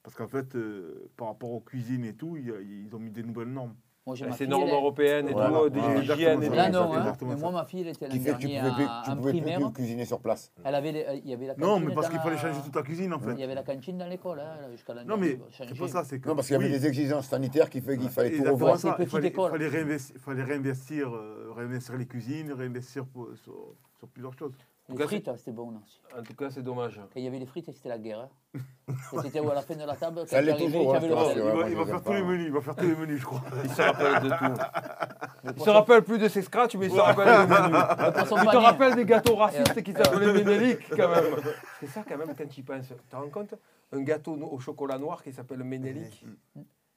Parce 0.02 0.16
qu'en 0.16 0.26
fait, 0.28 0.56
euh, 0.56 1.10
par 1.16 1.28
rapport 1.28 1.50
aux 1.52 1.60
cuisines 1.60 2.04
et 2.04 2.14
tout, 2.16 2.36
ils 2.36 2.94
ont 2.94 2.98
mis 2.98 3.10
des 3.10 3.22
nouvelles 3.22 3.52
normes. 3.52 3.76
Moi, 4.04 4.16
j'ai 4.16 4.26
C'est 4.32 4.48
normes 4.48 4.64
elle 4.64 4.70
est- 4.70 4.72
européennes 4.72 5.28
et 5.28 5.32
Voilà, 5.32 5.58
tout, 5.60 5.70
des 5.70 5.78
voilà, 5.80 6.00
hygiènes 6.02 6.42
et 6.42 6.48
tout. 6.48 6.54
Là, 6.54 6.64
ça. 6.64 6.70
non, 6.70 6.92
hein. 6.92 6.98
exactement 6.98 7.30
mais 7.30 7.36
ça. 7.36 7.42
moi, 7.42 7.52
ma 7.52 7.64
fille, 7.64 7.80
elle 7.82 7.88
était 7.88 8.08
Qui 8.08 8.18
l'an 8.18 8.24
fait 8.24 8.32
que 8.32 8.38
tu 8.38 8.48
pouvais 8.48 8.60
plus, 8.72 8.84
en- 8.84 9.02
tu 9.04 9.10
en 9.10 9.16
pouvais 9.16 9.30
plus 9.30 9.40
primaire. 9.42 9.58
cu- 9.68 9.72
cuisiner 9.74 10.04
sur 10.04 10.20
place. 10.20 10.52
Elle 10.64 10.74
avait, 10.74 10.90
les- 10.92 11.06
il 11.24 11.30
y 11.30 11.32
avait 11.34 11.46
la 11.46 11.54
Non, 11.54 11.74
cantine 11.74 11.88
mais 11.88 11.94
parce 11.94 12.08
qu'il 12.08 12.18
fallait 12.18 12.34
la- 12.34 12.40
changer 12.42 12.60
toute 12.64 12.74
la 12.74 12.82
cuisine, 12.82 13.14
en 13.14 13.20
fait. 13.20 13.32
Il 13.34 13.38
y 13.38 13.44
avait 13.44 13.54
la 13.54 13.62
cantine 13.62 13.98
dans 13.98 14.06
l'école, 14.08 14.40
hein, 14.40 14.56
jusqu'à 14.72 14.94
l'année. 14.94 15.08
Non, 15.08 15.16
mais 15.16 15.38
c'est 15.56 15.78
pas 15.78 15.86
ça, 15.88 16.02
c'est 16.02 16.18
que. 16.18 16.28
Non, 16.28 16.34
parce 16.34 16.48
qu'il 16.48 16.54
y 16.54 16.56
avait 16.58 16.66
oui, 16.66 16.72
des 16.80 16.84
exigences 16.84 17.28
sanitaires 17.28 17.70
qui 17.70 17.80
fait 17.80 17.96
qu'il 17.96 18.08
fallait 18.08 18.30
tout 18.30 18.34
exactement 18.38 18.54
revoir. 18.54 18.76
C'est 18.76 18.88
ça. 18.88 18.94
Il 18.94 18.96
petite 18.96 19.10
fallait, 19.12 19.28
école. 19.28 19.50
fallait 19.52 19.68
réinvestir, 19.68 20.16
fallait 20.18 20.42
réinvestir, 20.42 21.08
euh, 21.14 21.52
réinvestir 21.56 21.96
les 21.96 22.06
cuisines, 22.06 22.52
réinvestir 22.52 23.06
pour- 23.06 23.28
sur, 23.44 23.54
sur 24.00 24.08
plusieurs 24.08 24.36
choses. 24.36 24.52
En 24.88 24.94
Les 24.94 24.98
cas, 24.98 25.06
frites, 25.06 25.28
hein, 25.28 25.34
c'était 25.36 25.52
bon 25.52 25.72
aussi. 25.82 26.00
En 26.18 26.22
tout 26.22 26.34
cas, 26.34 26.50
c'est 26.50 26.62
dommage. 26.62 26.96
Quand 26.96 27.20
il 27.20 27.22
y 27.22 27.28
avait 27.28 27.38
les 27.38 27.46
frites, 27.46 27.70
c'était 27.72 27.88
la 27.88 27.98
guerre. 27.98 28.28
hein. 28.54 28.58
C'était 29.22 29.38
à 29.38 29.54
la 29.54 29.62
fin 29.62 29.76
de 29.76 29.84
la 29.84 29.94
table, 29.94 30.16
quand 30.20 30.26
Ça 30.26 30.42
l'est 30.42 30.56
toujours, 30.56 30.94
hein. 30.94 31.00
Il 31.02 31.10
va, 31.12 31.68
il 31.70 31.76
va 31.76 31.86
faire 31.86 32.02
tous 32.02 32.12
les 32.12 32.22
menus, 32.22 32.46
il 32.46 32.52
va 32.52 32.60
faire 32.60 32.74
tous 32.76 32.86
les 32.86 32.96
menus, 32.96 33.20
je 33.20 33.24
crois. 33.24 33.42
Il 33.62 33.70
se 33.70 33.80
rappelle 33.80 34.22
de 34.22 34.28
tout. 34.28 35.54
Il 35.56 35.62
se 35.62 35.70
rappelle 35.70 36.02
plus 36.02 36.18
de 36.18 36.28
ses 36.28 36.42
scratchs, 36.42 36.74
mais 36.74 36.86
il 36.86 36.92
se 36.92 36.98
rappelle 37.00 37.46
des 37.46 37.54
menus. 37.54 37.84
Il 38.42 38.50
te 38.50 38.56
rappelle 38.56 38.94
des 38.96 39.04
gâteaux 39.04 39.36
racistes 39.36 39.82
qui 39.82 39.92
s'appelaient 39.92 40.32
Ménélique, 40.32 40.88
quand 40.90 41.08
même. 41.08 41.24
C'est 41.80 41.86
ça, 41.86 42.02
quand 42.06 42.16
même, 42.18 42.34
quand 42.36 42.48
tu 42.48 42.60
y 42.60 42.62
penses. 42.64 42.88
Tu 42.88 42.94
te 43.08 43.16
rends 43.16 43.28
compte? 43.30 43.54
Un 43.92 44.00
gâteau 44.02 44.34
au 44.34 44.58
chocolat 44.58 44.98
noir 44.98 45.22
qui 45.22 45.32
s'appelle 45.32 45.62
Ménélique. 45.62 46.24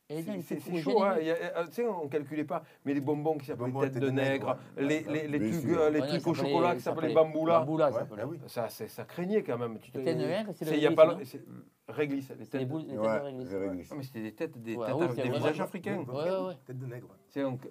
Et 0.07 0.21
non, 0.21 0.33
C'est- 0.41 0.59
chaud, 0.81 1.01
hein. 1.01 1.15
générique. 1.17 1.21
Il 1.21 1.27
y 1.27 1.31
a- 1.31 1.57
euh, 1.59 1.65
Tu 1.65 1.71
sais, 1.73 1.87
on 1.87 2.03
ne 2.03 2.09
calculait 2.09 2.43
pas. 2.43 2.63
Mais 2.85 2.93
les 2.93 3.01
bonbons 3.01 3.37
qui 3.39 3.47
s'appellent 3.47 3.71
bonbons 3.71 3.81
tête 3.81 3.97
de 3.97 4.09
nègre, 4.11 4.55
les, 4.77 5.01
les, 5.01 5.27
les 5.27 5.39
Bien 5.39 5.51
trucs, 5.59 5.65
euh, 5.71 5.89
les 5.89 5.99
Ouais, 6.01 6.07
trucs 6.07 6.21
ça 6.21 6.29
au 6.29 6.33
chocolat 6.35 6.75
qui 6.75 6.81
ça 6.81 6.91
s'appelaient 6.91 7.13
bamboula. 7.13 7.59
Bamboula, 7.59 7.85
ça 7.91 7.93
Ouais, 7.93 7.99
s'appelait. 8.01 8.23
bah 8.23 8.29
oui. 8.29 8.39
Ça, 8.45 8.69
ça 8.69 9.03
craignait 9.05 9.41
quand 9.41 9.57
même. 9.57 9.79
Tu 9.79 9.91
têtes 9.91 10.05
de 10.05 10.25
nègre, 10.25 10.51
c'est 10.53 10.65
le 10.65 10.73
il 10.77 10.83
y 10.83 10.85
a 10.85 10.89
réglisse, 10.91 11.37
Réglisse. 11.87 12.29
Les 12.39 12.45
têtes. 12.45 12.67
boules, 12.67 12.81
les 12.81 12.87
têtes 12.89 12.99
Ouais, 12.99 13.19
de 13.19 13.55
réglisse. 13.57 13.89
Ah, 13.91 13.95
mais 13.97 14.03
c'était 14.03 14.21
des 14.21 14.31
têtes, 14.33 14.57
des, 14.61 14.75
c'est 15.15 15.21
visages 15.29 15.61
africains. 15.61 16.05
Tête 16.67 16.77
de 16.79 16.85
nègre. 16.85 17.07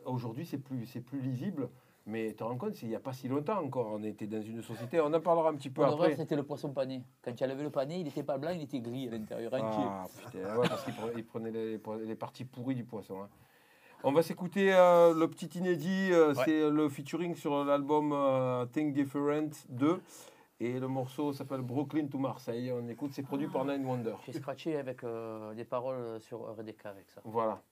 Aujourd'hui, 0.04 0.44
c'est 0.44 0.58
plus, 0.58 0.86
c'est 0.86 1.00
plus 1.00 1.20
lisible. 1.20 1.68
Mais 2.06 2.28
tu 2.28 2.36
te 2.36 2.44
rends 2.44 2.56
compte, 2.58 2.80
il 2.82 2.88
n'y 2.88 2.94
a 2.94 3.00
pas 3.00 3.12
si 3.14 3.28
longtemps 3.28 3.62
encore. 3.62 3.88
On 3.92 4.02
était 4.02 4.26
dans 4.26 4.42
une 4.42 4.60
société. 4.62 5.00
On 5.00 5.12
en 5.12 5.20
parlera 5.20 5.48
un 5.48 5.54
petit 5.54 5.70
peu 5.70 5.82
vrai, 5.82 5.92
après. 5.92 6.16
c'était 6.16 6.36
le 6.36 6.42
poisson 6.42 6.70
pané. 6.72 7.02
Quand 7.22 7.32
tu 7.34 7.42
as 7.42 7.46
levé 7.46 7.62
le 7.62 7.70
panier, 7.70 7.96
il 7.96 8.04
n'était 8.04 8.22
pas 8.22 8.36
blanc, 8.36 8.50
il 8.54 8.62
était 8.62 8.80
gris 8.80 9.08
à 9.08 9.12
l'intérieur, 9.12 9.54
entier. 9.54 9.84
Ah, 9.86 10.04
putain, 10.26 10.56
ouais, 10.58 10.68
parce 10.68 10.84
qu'il 10.84 11.24
prenait, 11.24 11.50
les, 11.50 11.80
les 12.04 12.14
parties 12.14 12.44
pourries 12.44 12.74
du 12.74 12.84
poisson. 12.84 13.22
hein. 13.22 13.28
On 14.06 14.12
va 14.12 14.22
s'écouter 14.22 14.70
euh, 14.74 15.14
le 15.14 15.28
petit 15.28 15.46
inédit, 15.58 16.10
euh, 16.12 16.34
c'est 16.44 16.68
le 16.68 16.90
featuring 16.90 17.34
sur 17.34 17.64
l'album 17.64 18.12
euh, 18.12 18.66
Think 18.66 18.92
Different 18.92 19.48
2. 19.70 19.98
Et 20.60 20.78
le 20.78 20.88
morceau 20.88 21.32
s'appelle 21.32 21.62
Brooklyn 21.62 22.06
to 22.08 22.18
Marseille. 22.18 22.70
On 22.70 22.86
écoute, 22.88 23.12
c'est 23.14 23.22
produit 23.22 23.48
par 23.48 23.64
Nine 23.64 23.84
Wonder. 23.86 24.14
J'ai 24.26 24.34
scratché 24.34 24.76
avec 24.76 25.02
euh, 25.04 25.54
des 25.54 25.64
paroles 25.64 26.20
sur 26.20 26.40
RDK 26.54 26.84
avec 26.84 27.10
ça. 27.10 27.22
Voilà. 27.24 27.62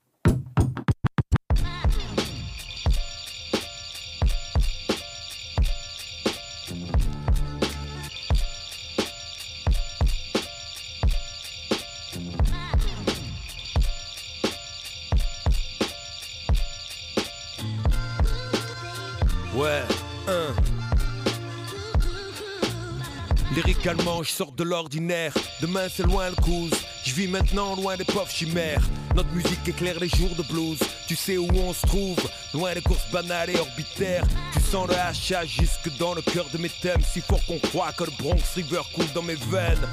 Ouais, 19.62 19.82
un. 20.26 20.52
Lyricalement, 23.54 24.24
je 24.24 24.30
sors 24.30 24.50
de 24.50 24.64
l'ordinaire. 24.64 25.32
Demain, 25.60 25.86
c'est 25.88 26.02
loin 26.02 26.30
le 26.30 26.34
cruise. 26.34 26.72
Je 27.04 27.14
vis 27.14 27.28
maintenant 27.28 27.76
loin 27.76 27.96
des 27.96 28.04
pauvres 28.04 28.28
chimères. 28.28 28.82
Notre 29.14 29.30
musique 29.30 29.68
éclaire 29.68 30.00
les 30.00 30.08
jours 30.08 30.34
de 30.36 30.42
blues. 30.42 30.80
Tu 31.06 31.14
sais 31.14 31.36
où 31.36 31.46
on 31.54 31.72
se 31.72 31.86
trouve, 31.86 32.18
loin 32.54 32.74
des 32.74 32.80
courses 32.80 33.08
banales 33.12 33.50
et 33.50 33.60
orbitaires. 33.60 34.24
Sens 34.72 34.88
le 34.88 34.96
hachage 34.96 35.56
jusque 35.60 35.94
dans 35.98 36.14
le 36.14 36.22
cœur 36.22 36.46
de 36.50 36.56
mes 36.56 36.70
thèmes. 36.70 37.02
Si 37.02 37.20
fort 37.20 37.44
qu'on 37.46 37.58
croit 37.58 37.92
que 37.92 38.04
le 38.04 38.10
Bronx 38.18 38.42
River 38.54 38.80
coule 38.94 39.12
dans 39.14 39.20
mes 39.22 39.34
veines. 39.34 39.86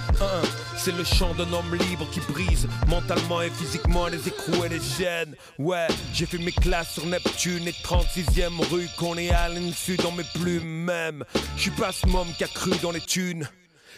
C'est 0.78 0.96
le 0.96 1.04
chant 1.04 1.34
d'un 1.34 1.52
homme 1.52 1.76
libre 1.76 2.08
qui 2.12 2.22
brise 2.22 2.65
mentalement 2.88 3.42
et 3.42 3.50
physiquement 3.50 4.08
les 4.08 4.26
écrous 4.30 4.63
et 4.63 4.70
les 4.70 4.80
gènes. 4.98 5.36
Ouais, 5.58 5.88
j'ai 6.13 6.26
fait 6.26 6.38
mes 6.38 6.54
classes 6.54 6.94
sur 6.94 7.06
Neptune 7.06 7.68
et 7.68 7.72
36e 7.72 8.58
rue 8.72 8.88
qu'on 8.98 9.18
est 9.18 9.32
à 9.32 9.50
l'insu 9.50 9.98
dans 9.98 10.13
mes 10.13 10.24
plumes 10.24 10.86
même. 10.86 11.26
Je 11.58 11.63
suis 11.63 11.72
pas 11.72 11.92
ce 11.92 12.08
môme 12.08 12.32
qui 12.38 12.46
a 12.46 12.48
cru 12.48 12.72
dans 12.82 12.92
les 12.92 13.02
thunes. 13.02 13.50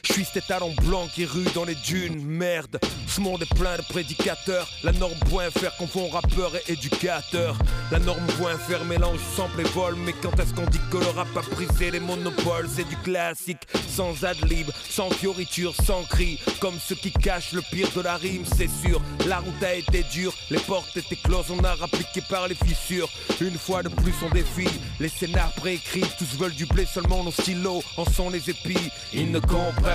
Je 0.04 0.14
suis 0.14 0.26
cet 0.26 0.48
talon 0.48 0.74
blanc 0.84 1.08
qui 1.14 1.26
rue 1.26 1.46
dans 1.54 1.64
les 1.64 1.76
dunes, 1.76 2.24
merde. 2.26 2.80
Ce 3.08 3.22
monde 3.22 3.42
est 3.42 3.56
plein 3.56 3.78
de 3.78 3.84
prédicateurs. 3.84 4.68
La 4.84 4.94
norme 4.94 5.18
point 5.30 5.50
faire 5.52 5.76
confond 5.76 6.10
rappeur 6.10 6.52
et 6.56 6.72
éducateur. 6.72 7.58
La 7.92 8.00
norme 8.00 8.26
point 8.40 8.58
faire 8.58 8.84
mélange 8.86 9.20
sample 9.36 9.62
et 9.62 9.70
vol. 9.70 9.96
Mais 9.98 10.14
quand 10.14 10.38
est-ce 10.40 10.54
qu'on 10.54 10.66
dit 10.68 10.80
que 10.90 10.98
le 10.98 11.08
rap 11.08 11.28
a 11.36 11.42
brisé 11.56 11.92
les 11.92 12.00
monopoles? 12.00 12.68
C'est 12.74 12.88
du 12.88 12.98
classique, 12.98 13.68
sans 13.90 14.24
ad-lib, 14.24 14.70
sans 14.90 15.10
fioriture, 15.12 15.76
sans 15.86 16.04
cri. 16.04 16.40
Comme 16.60 16.80
ceux 16.80 16.96
qui 16.96 17.12
cachent 17.12 17.52
le 17.54 17.62
pire 17.62 17.90
de 17.96 18.02
la 18.02 18.16
rime, 18.16 18.46
c'est 18.58 18.70
sûr. 18.70 19.02
La 19.28 19.40
route 19.40 19.64
a 19.64 19.76
été 19.76 20.04
dure, 20.12 20.34
les 20.50 20.60
portes 20.60 20.96
étaient 20.98 21.16
closes, 21.16 21.52
on 21.52 21.64
a 21.64 21.76
rappliqué 21.76 22.22
par 22.22 22.48
les 22.48 22.56
fissures. 22.56 23.10
Une 23.40 23.58
fois 23.58 23.84
de 23.84 23.90
plus, 23.90 24.14
on 24.26 24.30
défile. 24.34 24.72
Les 25.00 25.10
scénars 25.10 25.52
préécrits, 25.54 26.06
tous 26.18 26.38
veulent 26.38 26.56
du 26.56 26.66
blé, 26.66 26.86
seulement 26.86 27.24
nos 27.24 27.32
stylos 27.32 27.84
en 27.98 28.06
sont 28.06 28.30
les 28.30 28.50
épis. 28.50 28.90
Ils 29.14 29.32
ne 29.32 29.40
comprennent 29.40 29.91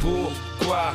pourquoi. 0.00 0.94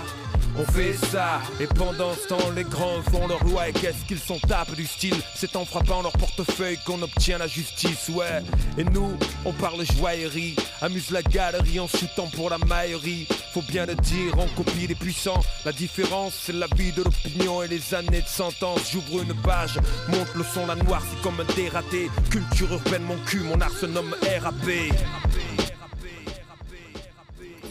On 0.57 0.65
fait 0.73 0.93
ça, 0.93 1.39
et 1.61 1.67
pendant 1.67 2.13
ce 2.13 2.27
temps, 2.27 2.49
les 2.53 2.63
grands 2.63 3.01
font 3.11 3.27
leur 3.27 3.41
loi. 3.45 3.69
Et 3.69 3.71
qu'est-ce 3.71 4.03
qu'ils 4.05 4.19
sont 4.19 4.39
tapent 4.39 4.75
du 4.75 4.85
style? 4.85 5.15
C'est 5.33 5.55
en 5.55 5.63
frappant 5.63 6.01
leur 6.01 6.11
portefeuille 6.13 6.77
qu'on 6.85 7.01
obtient 7.01 7.37
la 7.37 7.47
justice, 7.47 8.09
ouais. 8.09 8.41
Et 8.77 8.83
nous, 8.83 9.17
on 9.45 9.53
parle 9.53 9.85
joaillerie, 9.85 10.57
amuse 10.81 11.11
la 11.11 11.21
galerie 11.21 11.79
en 11.79 11.87
shootant 11.87 12.27
pour 12.35 12.49
la 12.49 12.57
maillerie. 12.57 13.25
Faut 13.53 13.61
bien 13.61 13.85
le 13.85 13.95
dire, 13.95 14.33
on 14.37 14.47
copie 14.47 14.87
les 14.87 14.95
puissants. 14.95 15.41
La 15.63 15.71
différence, 15.71 16.33
c'est 16.43 16.53
la 16.53 16.67
vie 16.75 16.91
de 16.91 17.03
l'opinion 17.03 17.63
et 17.63 17.67
les 17.69 17.93
années 17.93 18.21
de 18.21 18.27
sentence. 18.27 18.91
J'ouvre 18.91 19.21
une 19.21 19.35
page, 19.41 19.79
monte 20.09 20.35
le 20.35 20.43
son, 20.43 20.65
la 20.65 20.75
noire, 20.75 21.03
c'est 21.09 21.21
comme 21.21 21.39
un 21.39 21.53
dératé. 21.53 22.09
Culture 22.29 22.73
urbaine, 22.73 23.03
mon 23.03 23.17
cul, 23.19 23.41
mon 23.41 23.61
art 23.61 23.71
se 23.79 23.85
nomme 23.85 24.13
RAP. 24.41 25.68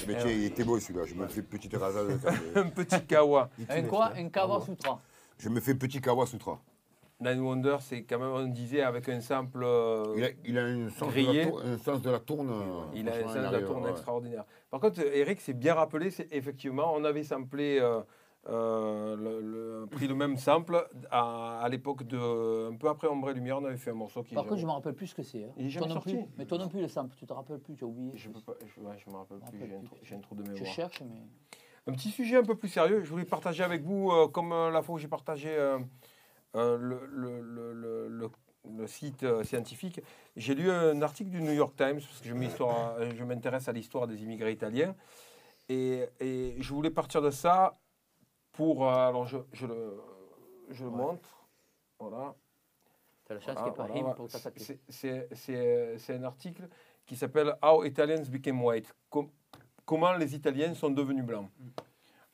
Mais 0.08 0.16
tiens, 0.20 0.30
il 0.30 0.44
était 0.44 0.64
beau 0.64 0.80
celui-là. 0.80 1.04
Je 1.06 1.14
me 1.14 1.26
fais 1.28 1.42
petite 1.42 1.76
rasade. 1.76 2.18
Un 2.56 2.68
petit 2.70 3.00
kawa. 3.06 3.50
Un 3.68 3.82
quoi 3.82 4.12
Un 4.16 4.28
Kava 4.28 4.60
Sutra. 4.60 5.00
Je 5.38 5.48
me 5.48 5.60
fais 5.60 5.74
petit 5.74 6.00
Kawa 6.00 6.26
Sutra. 6.26 6.58
Nine 7.20 7.40
Wonder, 7.40 7.76
c'est 7.80 8.02
quand 8.04 8.18
même, 8.20 8.30
on 8.30 8.46
disait, 8.46 8.80
avec 8.82 9.08
un 9.08 9.20
sample. 9.20 9.62
euh, 9.64 10.14
Il 10.16 10.24
a, 10.24 10.28
il 10.44 10.58
a 10.58 10.62
un, 10.62 10.88
sens 10.88 11.08
de 11.08 11.12
Grillé. 11.12 11.44
la 11.44 11.50
tour- 11.50 11.62
un 11.64 11.78
sens 11.78 12.00
de 12.02 12.10
la 12.10 12.18
tourne. 12.20 12.48
euh, 12.50 12.80
Il 12.94 13.08
a 13.08 13.14
un 13.16 13.22
sens 13.22 13.34
de 13.34 13.40
la 13.56 13.60
tourne 13.62 13.84
ouais. 13.84 13.90
extraordinaire. 13.90 14.44
Par 14.70 14.78
contre, 14.80 15.00
Eric 15.00 15.40
s'est 15.40 15.52
bien 15.52 15.74
rappelé, 15.74 16.10
c'est 16.12 16.28
effectivement, 16.32 16.92
on 16.94 17.02
avait 17.04 17.24
samplé, 17.24 17.78
euh, 17.80 18.00
euh, 18.48 19.14
le- 19.16 19.40
le- 19.82 19.86
pris 19.86 20.06
le 20.08 20.14
même 20.14 20.36
sample 20.36 20.86
à, 21.10 21.60
à 21.60 21.68
l'époque 21.68 22.04
de. 22.04 22.70
Un 22.70 22.76
peu 22.76 22.88
après 22.88 23.08
Ombre 23.08 23.30
et 23.30 23.34
Lumière, 23.34 23.58
on 23.58 23.64
avait 23.64 23.76
fait 23.76 23.90
un 23.90 23.94
morceau 23.94 24.22
qui. 24.22 24.34
Par 24.34 24.44
contre, 24.46 24.60
je 24.60 24.66
me 24.66 24.70
rappelle 24.70 24.94
plus 24.94 25.08
ce 25.08 25.14
que 25.14 25.22
c'est. 25.22 25.44
hein. 25.44 25.50
Il 25.56 25.66
est 25.66 25.70
jamais 25.70 25.86
non 25.88 25.94
sorti. 25.94 26.14
plus. 26.16 26.24
Mais 26.38 26.46
toi 26.46 26.56
non 26.58 26.68
plus, 26.68 26.80
le 26.80 26.88
sample, 26.88 27.14
tu 27.16 27.26
te 27.26 27.32
rappelles 27.32 27.58
plus, 27.60 27.74
tu 27.76 27.84
as 27.84 27.86
oublié. 27.86 28.12
Je 28.14 28.28
peux 28.30 28.40
pas, 28.40 28.54
je, 28.64 28.80
ouais, 28.80 28.96
je 29.04 29.10
me 29.10 29.16
rappelle 29.16 29.38
plus, 29.38 29.44
rappelle 29.46 29.68
j'ai 29.68 29.74
un, 29.74 29.78
plus. 29.80 29.86
trou- 29.88 29.98
j'ai 30.02 30.14
un 30.14 30.20
trou 30.20 30.34
de 30.34 30.44
Je 30.44 30.52
mémoire. 30.52 30.72
cherche, 30.72 31.02
mais. 31.02 31.22
Un 31.86 31.92
petit 31.92 32.10
sujet 32.10 32.36
un 32.36 32.42
peu 32.42 32.54
plus 32.54 32.68
sérieux, 32.68 33.02
je 33.02 33.10
voulais 33.10 33.24
partager 33.24 33.62
avec 33.62 33.82
vous, 33.82 34.10
euh, 34.10 34.28
comme 34.28 34.52
euh, 34.52 34.70
la 34.70 34.82
fois 34.82 34.96
où 34.96 34.98
j'ai 34.98 35.08
partagé 35.08 35.48
euh, 35.50 35.78
le, 36.54 37.00
le- 37.06 38.08
le- 38.08 38.30
site 38.86 39.24
scientifique, 39.44 40.00
j'ai 40.36 40.54
lu 40.54 40.70
un 40.70 41.00
article 41.00 41.30
du 41.30 41.40
New 41.40 41.52
York 41.52 41.74
Times, 41.76 42.00
parce 42.00 42.20
que 42.20 42.28
je 42.28 43.16
je 43.16 43.24
m'intéresse 43.24 43.68
à 43.68 43.72
l'histoire 43.72 44.06
des 44.06 44.22
immigrés 44.22 44.52
italiens, 44.52 44.94
et, 45.70 46.04
et 46.20 46.56
je 46.60 46.74
voulais 46.74 46.90
partir 46.90 47.22
de 47.22 47.30
ça 47.30 47.78
pour... 48.58 48.84
euh, 48.88 49.08
alors 49.10 49.24
je, 49.24 49.38
je 49.52 49.66
le, 49.66 50.00
je 50.70 50.84
le 50.84 50.90
montre, 50.90 51.46
voilà. 52.00 52.34
T'as 53.24 53.34
la 53.34 53.40
chance 53.40 53.54
Voilà, 53.54 53.62
qu'il 53.62 53.72
n'y 53.72 54.00
ait 54.00 54.12
pas 54.12 54.14
voilà. 54.16 54.16
C'est- 54.56 54.80
C'est 54.88 55.28
c'est- 55.32 55.98
c'est 55.98 56.14
un 56.16 56.24
article 56.24 56.68
qui 57.06 57.14
s'appelle 57.16 57.54
How 57.62 57.84
Italians 57.84 58.24
Became 58.28 58.60
White. 58.64 58.92
Com- 59.08 59.30
comment 59.86 60.12
les 60.14 60.34
Italiens 60.34 60.74
sont 60.74 60.90
devenus 60.90 61.24
blancs. 61.24 61.48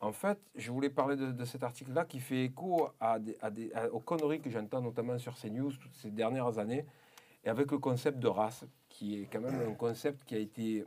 En 0.00 0.12
fait, 0.12 0.38
je 0.54 0.70
voulais 0.72 0.90
parler 0.90 1.16
de, 1.16 1.30
de 1.30 1.44
cet 1.44 1.62
article-là 1.62 2.04
qui 2.06 2.20
fait 2.20 2.44
écho 2.46 2.88
à 3.00 3.18
des, 3.18 3.36
à 3.42 3.50
des- 3.50 3.72
à- 3.74 3.92
aux 3.92 4.00
conneries 4.00 4.40
que 4.40 4.48
j'entends 4.50 4.80
notamment 4.80 5.18
sur 5.18 5.34
CNews 5.36 5.72
toutes 5.72 5.94
ces 5.94 6.10
dernières 6.10 6.58
années, 6.58 6.86
et 7.44 7.48
avec 7.50 7.70
le 7.70 7.78
concept 7.78 8.18
de 8.18 8.28
race, 8.28 8.64
qui 8.88 9.20
est 9.20 9.26
quand 9.26 9.40
même 9.40 9.60
un 9.70 9.74
concept 9.74 10.24
qui 10.24 10.34
a 10.34 10.38
été 10.38 10.84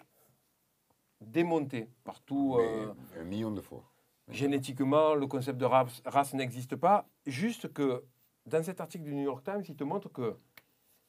démonté 1.22 1.90
partout. 2.04 2.58
Euh, 2.60 2.94
Un 3.20 3.24
million 3.24 3.52
de 3.52 3.62
fois. 3.62 3.84
Génétiquement, 4.30 5.16
le 5.16 5.28
concept 5.28 5.58
de 5.58 5.66
race, 5.66 6.02
race 6.06 6.34
n'existe 6.34 6.76
pas. 6.76 7.08
Juste 7.26 7.72
que 7.74 8.04
dans 8.46 8.64
cet 8.64 8.82
article 8.82 9.04
du 9.06 9.14
New 9.16 9.24
York 9.24 9.44
Times, 9.44 9.64
il 9.68 9.76
te 9.76 9.84
montre 9.84 10.10
que 10.10 10.36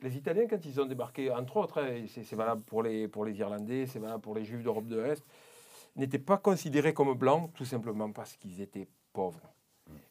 les 0.01 0.17
Italiens, 0.17 0.47
quand 0.49 0.65
ils 0.65 0.81
ont 0.81 0.87
débarqué, 0.87 1.31
entre 1.31 1.57
autres, 1.57 1.81
hein, 1.83 2.05
c'est 2.09 2.35
valable 2.37 2.63
pour 2.63 2.83
les, 2.83 3.09
pour 3.09 3.25
les 3.25 3.37
Irlandais, 3.39 3.87
c'est 3.87 3.99
valable 3.99 4.21
pour 4.23 4.35
les 4.35 4.45
Juifs 4.45 4.63
d'Europe 4.63 4.87
de 4.87 5.01
l'Est, 5.01 5.25
n'étaient 5.97 6.19
pas 6.21 6.37
considérés 6.37 6.95
comme 6.95 7.15
blancs, 7.15 7.51
tout 7.55 7.65
simplement 7.65 8.13
parce 8.13 8.37
qu'ils 8.37 8.61
étaient 8.61 8.89
pauvres. 9.13 9.41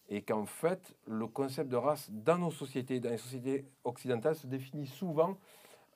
Et 0.09 0.21
qu'en 0.23 0.45
fait, 0.45 0.95
le 1.05 1.27
concept 1.27 1.69
de 1.69 1.75
race 1.75 2.09
dans 2.09 2.37
nos 2.37 2.51
sociétés, 2.51 2.99
dans 2.99 3.09
les 3.09 3.17
sociétés 3.17 3.65
occidentales, 3.83 4.35
se 4.35 4.47
définit 4.47 4.87
souvent 4.87 5.37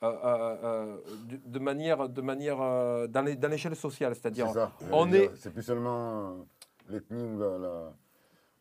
euh, 0.03 0.07
euh, 0.23 0.57
euh, 0.63 0.97
de, 1.25 1.37
de 1.45 1.59
manière, 1.59 2.07
de 2.09 2.21
manière 2.21 2.61
euh, 2.61 3.07
dans 3.07 3.23
l'échelle 3.49 3.75
sociale. 3.75 4.13
C'est 4.15 4.21
C'est-à-dire, 4.21 4.49
ça. 4.51 4.71
on 4.91 5.11
est, 5.13 5.31
C'est 5.35 5.51
plus 5.51 5.63
seulement 5.63 6.45
l'ethnie 6.91 7.23
ou, 7.23 7.39
la- 7.39 7.57
la- 7.57 7.93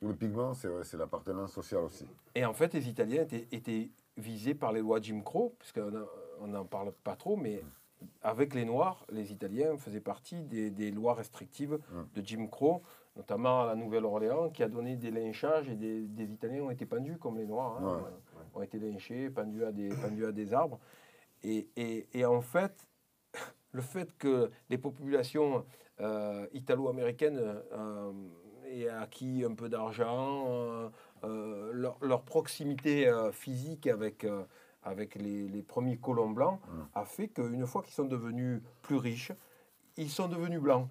ou 0.03 0.09
le 0.09 0.15
pigment, 0.15 0.55
c'est 0.55 0.97
l'appartenance 0.97 1.53
sociale 1.53 1.85
aussi. 1.85 2.07
Et 2.35 2.45
en 2.45 2.53
fait, 2.55 2.73
les 2.75 2.89
Italiens 2.89 3.23
étaient, 3.23 3.47
étaient 3.53 3.91
visés 4.17 4.55
par 4.55 4.73
les 4.73 4.81
lois 4.81 5.01
Jim 5.01 5.21
Crow, 5.23 5.55
puisqu'on 5.59 6.47
n'en 6.47 6.65
parle 6.65 6.93
pas 6.93 7.17
trop, 7.17 7.37
mais 7.37 7.63
avec 8.23 8.55
les 8.55 8.65
Noirs, 8.65 9.05
les 9.11 9.31
Italiens 9.31 9.77
faisaient 9.77 10.01
partie 10.01 10.43
des, 10.43 10.71
des 10.71 10.91
lois 10.91 11.15
restrictives 11.15 11.73
Ouais. 11.73 12.03
de 12.15 12.27
Jim 12.27 12.47
Crow, 12.47 12.83
notamment 13.17 13.63
à 13.63 13.67
la 13.67 13.75
Nouvelle-Orléans, 13.75 14.49
qui 14.51 14.63
a 14.63 14.69
donné 14.69 14.97
des 14.97 15.11
lynchages 15.11 15.69
et 15.69 15.75
des, 15.77 16.07
des 16.07 16.25
Italiens 16.33 16.63
ont 16.63 16.71
été 16.71 16.87
pendus 16.87 17.19
comme 17.19 17.37
les 17.37 17.45
Noirs, 17.47 17.77
hein, 17.83 17.99
Ouais. 18.03 18.45
ont 18.55 18.63
été 18.63 18.79
lynchés, 18.79 19.29
pendus 19.29 19.65
à 19.65 19.73
des, 19.73 19.91
pendus 19.91 20.25
à 20.25 20.33
des 20.33 20.55
arbres. 20.55 20.79
Et, 21.43 21.69
et- 21.77 22.09
et 22.15 22.25
en 22.25 22.41
fait, 22.41 22.87
le 23.73 23.83
fait 23.83 24.17
que 24.17 24.51
les 24.71 24.79
populations 24.79 25.65
euh, 26.01 26.47
italo-américaines 26.53 27.41
euh, 27.73 28.13
aient 28.67 28.89
acquis 28.89 29.45
un 29.45 29.55
peu 29.55 29.69
d'argent, 29.69 30.47
euh, 30.49 30.89
euh, 31.25 31.71
leur, 31.73 31.99
leur 32.01 32.23
proximité 32.23 33.09
euh, 33.09 33.33
physique 33.33 33.87
avec, 33.87 34.25
euh, 34.25 34.45
avec 34.83 35.15
les, 35.17 35.49
les 35.49 35.63
premiers 35.63 35.99
colons 35.99 36.31
blancs 36.31 36.61
a 36.95 37.05
fait 37.05 37.29
qu'une 37.29 37.67
fois 37.67 37.83
qu'ils 37.83 37.95
sont 37.95 38.05
devenus 38.05 38.63
plus 38.83 38.97
riches, 38.97 39.33
ils 39.97 40.11
sont 40.11 40.29
devenus 40.29 40.61
blancs. 40.61 40.89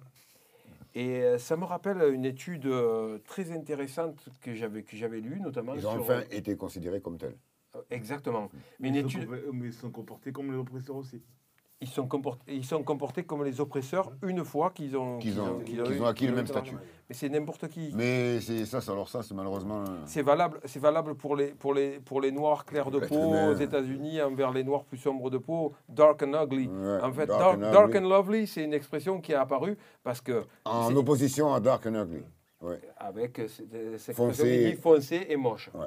Et 0.94 1.38
ça 1.38 1.56
me 1.56 1.64
rappelle 1.64 2.02
une 2.12 2.24
étude 2.24 2.68
très 3.24 3.52
intéressante 3.52 4.28
que 4.40 4.54
j'avais 4.54 4.82
que 4.82 4.96
j'avais 4.96 5.20
lue, 5.20 5.40
notamment 5.40 5.74
Ils 5.76 5.86
ont 5.86 5.92
sur... 5.92 6.00
enfin 6.00 6.22
été 6.32 6.56
considérés 6.56 7.00
comme 7.00 7.16
tels. 7.16 7.36
Exactement. 7.90 8.50
Mais 8.80 8.88
une 8.88 8.96
Ils 8.96 9.02
sont 9.02 9.18
étude, 9.20 9.30
mais 9.52 9.66
ils 9.66 9.72
sont 9.72 9.92
comportés 9.92 10.32
comme 10.32 10.50
les 10.50 10.58
oppresseurs 10.58 10.96
aussi. 10.96 11.22
Ils 11.82 11.88
sont 11.88 12.06
comportés, 12.06 12.54
ils 12.54 12.64
sont 12.64 12.82
comportés 12.82 13.22
comme 13.24 13.42
les 13.42 13.58
oppresseurs 13.58 14.12
une 14.22 14.44
fois 14.44 14.70
qu'ils 14.70 14.96
ont, 14.98 15.18
acquis 16.06 16.26
le 16.26 16.34
même 16.34 16.46
statut. 16.46 16.74
Mais 17.08 17.14
c'est 17.14 17.28
n'importe 17.30 17.68
qui. 17.68 17.90
Mais 17.94 18.38
c'est 18.40 18.66
ça, 18.66 18.82
c'est- 18.82 18.90
alors 18.90 19.08
ça, 19.08 19.22
c'est 19.22 19.32
malheureusement. 19.34 19.80
euh, 19.80 19.96
C'est 20.04 20.20
valable, 20.22 20.60
c'est 20.66 20.78
valable 20.78 21.14
pour 21.14 21.36
les, 21.36 21.48
pour, 21.48 21.72
les, 21.72 21.98
pour 21.98 22.20
les 22.20 22.32
noirs 22.32 22.66
clairs 22.66 22.90
de 22.90 22.98
peau 22.98 23.14
aux 23.34 23.54
États-Unis 23.54 24.20
envers 24.20 24.52
les 24.52 24.62
noirs 24.62 24.84
plus 24.84 24.98
sombres 24.98 25.30
de 25.30 25.38
peau, 25.38 25.72
dark 25.88 26.22
and 26.22 26.34
ugly. 26.44 26.68
ouais, 26.68 27.00
En 27.02 27.12
fait, 27.12 27.26
dark 27.26 27.40
dark, 27.40 27.54
and 27.56 27.72
dark 27.72 27.94
and 27.96 28.08
lovely, 28.08 28.46
c'est 28.46 28.62
une 28.62 28.74
expression 28.74 29.20
qui 29.20 29.32
est 29.32 29.36
apparue 29.36 29.76
parce 30.02 30.20
que 30.20 30.44
En 30.66 30.94
opposition 30.94 31.54
à 31.54 31.60
Dark 31.60 31.86
and 31.86 31.94
Ugly. 31.94 32.22
Ouais. 32.60 32.78
avec 32.98 33.40
cette 33.48 34.14
Foncé. 34.14 34.42
expression 34.42 34.44
qui 34.44 34.64
dit 34.76 34.76
foncé 34.82 35.26
et 35.30 35.36
moche. 35.36 35.70
Ouais. 35.72 35.86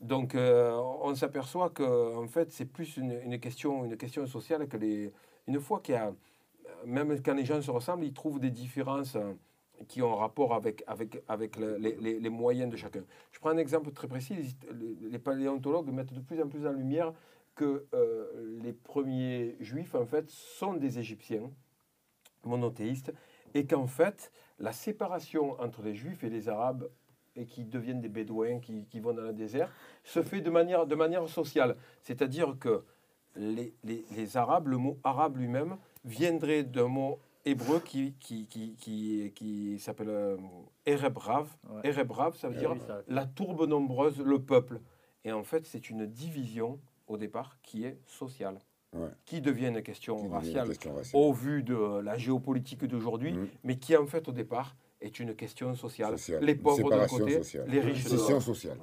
Donc 0.00 0.34
euh, 0.34 0.72
on 1.02 1.14
s'aperçoit 1.14 1.70
que 1.70 2.16
en 2.16 2.26
fait 2.26 2.50
c'est 2.52 2.64
plus 2.64 2.96
une, 2.96 3.38
question 3.38 3.84
une 3.84 3.96
question 3.96 4.26
sociale 4.26 4.66
que 4.66 4.78
les 4.78 5.12
une 5.46 5.60
fois 5.60 5.80
qu'il 5.80 5.94
y 5.94 5.98
a 5.98 6.12
même 6.86 7.20
quand 7.22 7.34
les 7.34 7.44
gens 7.44 7.60
se 7.60 7.70
ressemblent 7.70 8.04
ils 8.04 8.14
trouvent 8.14 8.40
des 8.40 8.50
différences 8.50 9.16
euh, 9.16 9.34
qui 9.88 10.00
ont 10.00 10.14
rapport 10.16 10.54
avec 10.54 10.82
avec 10.86 11.22
avec 11.28 11.56
le- 11.56 11.76
les, 11.76 12.18
les- 12.18 12.28
moyens 12.30 12.70
de 12.70 12.76
chacun. 12.76 13.04
Je 13.30 13.38
prends 13.40 13.50
un 13.50 13.58
exemple 13.58 13.92
très 13.92 14.08
précis 14.08 14.56
les, 15.00 15.18
paléontologues 15.18 15.90
mettent 15.92 16.14
de 16.14 16.20
plus 16.20 16.40
en 16.40 16.48
plus 16.48 16.66
en 16.66 16.72
lumière 16.72 17.12
que 17.54 17.86
euh, 17.92 18.58
les 18.62 18.72
premiers 18.72 19.56
juifs 19.60 19.94
en 19.94 20.06
fait 20.06 20.30
sont 20.30 20.74
des 20.74 20.98
égyptiens 20.98 21.50
monothéistes 22.44 23.12
et 23.52 23.66
qu'en 23.66 23.86
fait 23.86 24.32
la 24.58 24.72
séparation 24.72 25.60
entre 25.60 25.82
les 25.82 25.94
juifs 25.94 26.24
et 26.24 26.30
les 26.30 26.48
arabes 26.48 26.88
et 27.36 27.46
qui 27.46 27.64
deviennent 27.64 28.00
des 28.00 28.08
bédouins 28.08 28.58
qui, 28.60 28.84
qui 28.86 29.00
vont 29.00 29.12
dans 29.12 29.22
le 29.22 29.32
désert 29.32 29.70
se 30.04 30.22
fait 30.22 30.40
de 30.40 30.50
manière, 30.50 30.86
de 30.86 30.94
manière 30.94 31.28
sociale. 31.28 31.76
C'est-à-dire 32.02 32.56
que 32.58 32.82
les, 33.36 33.72
les- 33.84 34.04
les 34.16 34.36
arabes, 34.36 34.68
le 34.68 34.76
mot 34.76 34.98
arabe 35.04 35.36
lui-même, 35.36 35.76
viendrait 36.04 36.64
d'un 36.64 36.88
mot 36.88 37.18
hébreu 37.44 37.80
qui, 37.80 38.14
qui, 38.20 38.46
qui, 38.46 38.74
qui, 38.78 39.32
qui 39.34 39.78
s'appelle 39.78 40.08
euh, 40.10 40.36
Ereb 40.86 41.16
Rav. 41.16 41.48
Ouais. 41.70 41.80
Ereb 41.84 42.10
Rav, 42.10 42.36
ça 42.36 42.48
veut 42.48 42.54
J'ai 42.54 42.60
dire 42.60 42.74
ça. 42.86 43.02
la 43.08 43.26
tourbe 43.26 43.66
nombreuse, 43.66 44.18
le 44.20 44.40
peuple. 44.40 44.80
Et 45.24 45.32
en 45.32 45.44
fait, 45.44 45.66
c'est 45.66 45.88
une 45.90 46.06
division 46.06 46.80
au 47.06 47.16
départ 47.16 47.56
qui 47.62 47.84
est 47.84 47.98
sociale, 48.06 48.58
Ouais. 48.92 49.08
qui 49.24 49.40
devient 49.40 49.68
une 49.68 49.82
question 49.82 50.16
Qui 50.16 50.22
devient 50.22 50.30
une 50.32 50.36
raciale 50.38 50.68
question 50.68 50.94
raciale. 50.96 51.22
au 51.22 51.32
vu 51.32 51.62
de 51.62 52.00
la 52.00 52.18
géopolitique 52.18 52.84
d'aujourd'hui, 52.86 53.32
Mhm. 53.34 53.48
mais 53.62 53.76
qui 53.78 53.96
en 53.96 54.06
fait 54.06 54.26
au 54.28 54.32
départ 54.32 54.74
est 55.00 55.18
une 55.20 55.34
question 55.34 55.74
sociale. 55.74 56.18
Sociale. 56.18 56.44
Les 56.44 56.54
pauvres 56.54 56.90
d'un 56.90 57.06
côté, 57.06 57.34
sociale. 57.38 57.64
les 57.68 57.80
riches 57.80 58.04
de 58.04 58.16
l'autre. 58.16 58.40
sociale. 58.40 58.78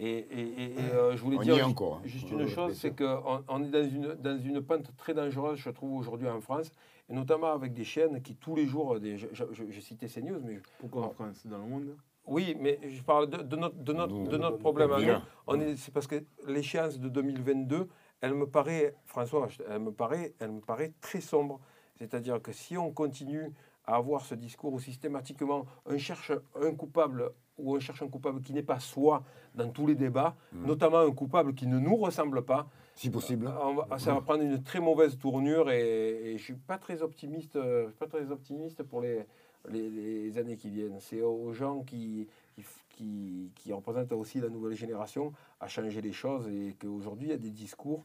Et, 0.00 0.06
et- 0.10 0.40
et- 0.40 0.72
et, 0.74 0.78
euh, 0.92 1.16
je 1.16 1.22
voulais 1.22 1.38
On 1.38 1.42
dire 1.42 1.66
encore, 1.68 1.96
hein. 1.96 2.02
juste 2.04 2.28
On 2.32 2.38
une 2.38 2.46
chose, 2.46 2.74
c'est 2.78 2.94
qu'on 2.94 3.42
on 3.48 3.64
est 3.64 3.68
dans 3.68 3.82
une, 3.82 4.14
dans 4.14 4.38
une 4.38 4.62
pente 4.62 4.96
très 4.96 5.12
dangereuse, 5.12 5.58
je 5.58 5.70
trouve, 5.70 5.98
aujourd'hui 5.98 6.28
en 6.28 6.40
France, 6.40 6.70
et 7.08 7.12
notamment 7.12 7.52
avec 7.52 7.72
des 7.72 7.82
chaînes 7.82 8.22
qui 8.22 8.36
tous 8.36 8.54
les 8.54 8.66
jours, 8.66 9.00
des, 9.00 9.18
je, 9.18 9.26
je, 9.32 9.44
je- 9.50 9.64
je 9.68 9.80
citais 9.80 10.06
CNews, 10.06 10.38
mais 10.44 10.60
Pourquoi 10.78 11.06
en 11.06 11.10
France? 11.10 11.44
Dans 11.46 11.58
le 11.58 11.64
monde? 11.64 11.96
Oui, 12.26 12.56
mais 12.60 12.78
je 12.88 13.02
parle 13.02 13.28
de, 13.28 13.38
de 13.38 13.56
notre, 13.56 13.74
de, 13.76 13.92
notre, 13.92 14.22
de 14.28 14.36
notre 14.36 14.58
problème 14.58 14.92
à 14.92 14.98
nous. 14.98 15.04
bien. 15.04 15.22
On 15.48 15.58
est, 15.58 15.74
c'est 15.76 15.92
parce 15.92 16.06
que 16.06 16.22
l'échéance 16.46 17.00
de 17.00 17.08
2022, 17.08 17.88
elle 18.20 18.34
me 18.34 18.46
paraît, 18.46 18.94
François, 19.04 19.48
elle 19.68 19.80
me 19.80 19.90
paraît, 19.90 20.32
elle 20.38 20.52
me 20.52 20.60
paraît 20.60 20.92
très 21.00 21.20
sombre. 21.20 21.58
C'est-à-dire 21.96 22.40
que 22.40 22.52
si 22.52 22.76
on 22.76 22.92
continue 22.92 23.50
à 23.88 23.96
avoir 23.96 24.20
ce 24.26 24.34
discours 24.34 24.72
où 24.74 24.78
systématiquement 24.80 25.64
on 25.86 25.96
cherche 25.96 26.30
un 26.60 26.74
coupable 26.74 27.30
ou 27.56 27.74
on 27.74 27.80
cherche 27.80 28.02
un 28.02 28.08
coupable 28.08 28.42
qui 28.42 28.52
n'est 28.52 28.62
pas 28.62 28.78
soi 28.78 29.24
dans 29.54 29.70
tous 29.70 29.86
les 29.86 29.94
débats, 29.94 30.36
Mm. 30.52 30.66
notamment 30.66 30.98
un 30.98 31.10
coupable 31.10 31.54
qui 31.54 31.66
ne 31.66 31.78
nous 31.78 31.96
ressemble 31.96 32.42
pas, 32.42 32.68
Si 32.94 33.08
possible. 33.10 33.50
on 33.62 33.74
va- 33.76 33.98
ça 33.98 34.12
va 34.14 34.20
prendre 34.20 34.42
une 34.42 34.62
très 34.62 34.78
mauvaise 34.80 35.16
tournure 35.18 35.70
et, 35.70 36.32
et 36.34 36.38
je 36.38 36.44
suis 36.44 36.54
pas 36.54 36.76
très 36.78 37.00
optimiste, 37.02 37.56
euh, 37.56 37.84
je 37.84 37.88
suis 37.88 37.98
pas 37.98 38.06
très 38.06 38.30
optimiste 38.30 38.82
pour 38.82 39.00
les, 39.00 39.24
les, 39.70 39.88
les 39.90 40.38
années 40.38 40.56
qui 40.58 40.68
viennent. 40.70 41.00
C'est 41.00 41.22
aux 41.22 41.52
gens 41.54 41.82
qui, 41.82 42.28
qui, 42.54 42.64
qui, 42.90 43.52
qui 43.56 43.72
représentent 43.72 44.12
aussi 44.12 44.38
la 44.40 44.50
nouvelle 44.50 44.74
génération 44.76 45.32
à 45.60 45.66
changer 45.66 46.02
les 46.02 46.12
choses 46.12 46.46
et 46.48 46.76
qu'aujourd'hui 46.78 47.28
il 47.28 47.30
y 47.30 47.34
a 47.34 47.38
des 47.38 47.50
discours, 47.50 48.04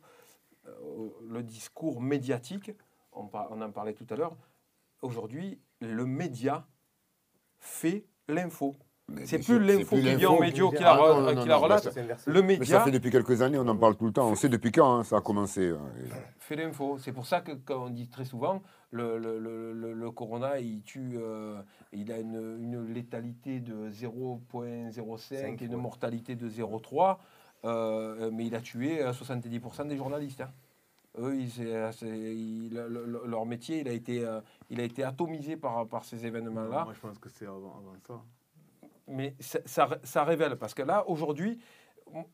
euh, 0.67 1.09
le 1.29 1.43
discours 1.43 2.01
médiatique, 2.01 2.71
on, 3.11 3.27
par- 3.27 3.49
on 3.51 3.61
en 3.61 3.69
parlait 3.71 3.93
tout 3.93 4.07
à 4.09 4.15
l'heure, 4.15 4.35
aujourd'hui 5.01 5.59
le 5.85 6.05
média 6.05 6.65
fait 7.59 8.05
l'info. 8.27 8.75
C'est 9.25 9.39
plus 9.39 9.59
l'info 9.59 9.97
plus 9.97 10.01
qui 10.01 10.15
vient 10.15 10.29
aux 10.29 10.39
médias 10.39 10.69
qui 10.69 10.77
Ah, 10.77 10.95
la, 10.95 10.95
non, 10.95 11.03
re- 11.03 11.21
non, 11.21 11.29
qui 11.29 11.35
non, 11.35 11.45
la 11.45 11.55
non, 11.57 11.59
relate. 11.61 11.95
Le 12.25 12.41
Mais 12.41 12.53
ça 12.53 12.59
média 12.59 12.79
fait 12.81 12.91
depuis 12.91 13.11
quelques 13.11 13.41
années, 13.41 13.57
on 13.59 13.67
en 13.67 13.75
parle 13.77 13.97
tout 13.97 14.05
le 14.05 14.13
temps. 14.13 14.29
On 14.29 14.35
sait 14.35 14.47
depuis 14.47 14.71
quand 14.71 14.99
hein, 14.99 15.03
ça 15.03 15.17
a 15.17 15.21
commencé. 15.21 15.69
hein. 15.69 15.79
Et- 16.05 16.09
fait 16.39 16.55
l'info. 16.55 16.97
C'est 16.99 17.11
pour 17.11 17.25
ça 17.25 17.41
que, 17.41 17.51
comme 17.51 17.83
on 17.83 17.89
dit 17.89 18.07
très 18.07 18.23
souvent, 18.25 18.63
le, 18.91 19.17
le, 19.19 19.39
le, 19.39 19.73
le- 19.73 19.93
le 19.93 20.11
corona, 20.11 20.57
il 20.59 20.83
tue, 20.83 21.17
euh, 21.17 21.61
il 21.91 22.11
a 22.13 22.17
une, 22.19 22.57
une 22.61 22.93
létalité 22.93 23.59
de 23.59 23.89
0,05 23.89 25.17
Cinq, 25.17 25.61
et 25.61 25.65
une 25.65 25.75
mortalité 25.75 26.35
de 26.35 26.49
0,3, 26.49 27.17
euh, 27.65 28.31
mais 28.33 28.45
il 28.45 28.55
a 28.55 28.61
tué 28.61 29.01
euh, 29.03 29.11
70% 29.11 29.87
des 29.87 29.97
journalistes. 29.97 30.41
hein. 30.41 30.51
Eux, 31.19 31.35
ils- 31.37 31.49
c'est- 31.51 32.07
ils- 32.07 32.73
le- 32.73 32.87
le- 33.05 33.23
leur 33.27 33.45
métier, 33.45 33.81
il 33.81 33.87
a 33.87 33.91
été, 33.91 34.25
euh, 34.25 34.41
il 34.69 34.79
a 34.79 34.83
été 34.83 35.03
atomisé 35.03 35.57
par, 35.57 35.87
par 35.87 36.03
ces 36.05 36.25
événements-là 36.25 36.83
Moi, 36.85 36.93
je 36.93 36.99
pense 36.99 37.19
que 37.19 37.29
c'est 37.29 37.45
avant, 37.45 37.75
avant 37.77 37.93
ça. 38.07 38.21
mais 39.07 39.35
ça, 39.39 39.59
ça, 39.65 39.89
ça 40.03 40.23
révèle, 40.23 40.55
parce 40.57 40.73
que 40.73 40.81
là, 40.81 41.07
aujourd'hui, 41.07 41.59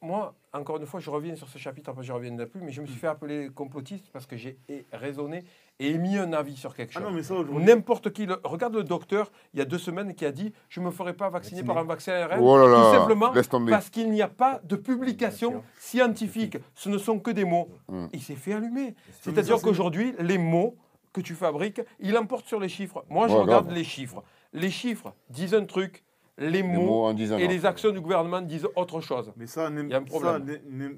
moi, 0.01 0.35
encore 0.53 0.77
une 0.77 0.85
fois, 0.85 0.99
je 0.99 1.09
reviens 1.09 1.35
sur 1.35 1.47
ce 1.47 1.57
chapitre, 1.57 1.89
après 1.89 2.03
je 2.03 2.11
reviendrai 2.13 2.45
plus, 2.47 2.61
mais 2.61 2.71
je 2.71 2.81
me 2.81 2.85
suis 2.87 2.97
fait 2.97 3.07
appeler 3.07 3.49
complotiste 3.53 4.09
parce 4.11 4.25
que 4.25 4.35
j'ai 4.37 4.57
raisonné 4.91 5.43
et 5.79 5.91
émis 5.91 6.17
un 6.17 6.33
avis 6.33 6.57
sur 6.57 6.75
quelque 6.75 6.91
Ah 6.95 6.99
chose. 6.99 7.03
non, 7.09 7.11
mais 7.15 7.23
ça, 7.23 7.35
aujourd'hui. 7.35 7.65
N'importe 7.65 8.11
qui, 8.11 8.25
le- 8.25 8.39
regarde 8.43 8.75
le 8.75 8.83
docteur, 8.83 9.31
il 9.53 9.59
y 9.59 9.61
a 9.61 9.65
deux 9.65 9.77
semaines, 9.77 10.13
qui 10.15 10.25
a 10.25 10.31
dit 10.31 10.51
Je 10.69 10.79
ne 10.81 10.85
me 10.85 10.91
ferai 10.91 11.13
pas 11.13 11.29
vacciner 11.29 11.61
Vacciner. 11.61 11.73
par 11.73 11.77
un 11.83 11.87
vaccin 11.87 12.13
ARN, 12.13 12.39
Oh 12.41 12.57
là 12.57 12.75
tout 12.91 12.97
simplement 12.99 13.31
laisse 13.31 13.47
tomber. 13.49 13.71
parce 13.71 13.89
qu'il 13.89 14.09
n'y 14.11 14.21
a 14.21 14.27
pas 14.27 14.59
de 14.63 14.75
publication 14.75 15.63
scientifique. 15.79 16.57
Ce 16.75 16.89
ne 16.89 16.97
sont 16.97 17.19
que 17.19 17.31
des 17.31 17.45
mots. 17.45 17.69
Mm. 17.87 18.07
Il 18.13 18.21
s'est 18.21 18.35
fait 18.35 18.53
allumer. 18.53 18.95
C'est-à-dire 19.21 19.57
c'est- 19.57 19.63
qu'aujourd'hui, 19.63 20.13
les 20.19 20.37
mots 20.37 20.75
que 21.13 21.21
tu 21.21 21.33
fabriques, 21.35 21.81
il 21.99 22.17
emporte 22.17 22.45
sur 22.45 22.59
les 22.59 22.69
chiffres. 22.69 23.03
Moi, 23.09 23.27
je 23.27 23.33
Ouais, 23.33 23.41
regarde 23.41 23.65
grave. 23.65 23.75
les 23.77 23.83
chiffres. 23.83 24.23
Les 24.53 24.69
chiffres 24.69 25.13
disent 25.29 25.53
un 25.55 25.65
truc, 25.65 26.03
les 26.39 26.49
Les 26.51 26.63
mots 26.63 26.81
mots 26.85 27.03
en 27.05 27.13
disant 27.13 27.37
et 27.37 27.43
non. 27.45 27.49
les 27.49 27.65
actions 27.65 27.91
du 27.91 27.99
gouvernement 28.01 28.41
disent 28.41 28.67
autre 28.75 29.01
chose. 29.01 29.31
Mais 29.37 29.45
ça, 29.47 29.69
Il 29.69 29.87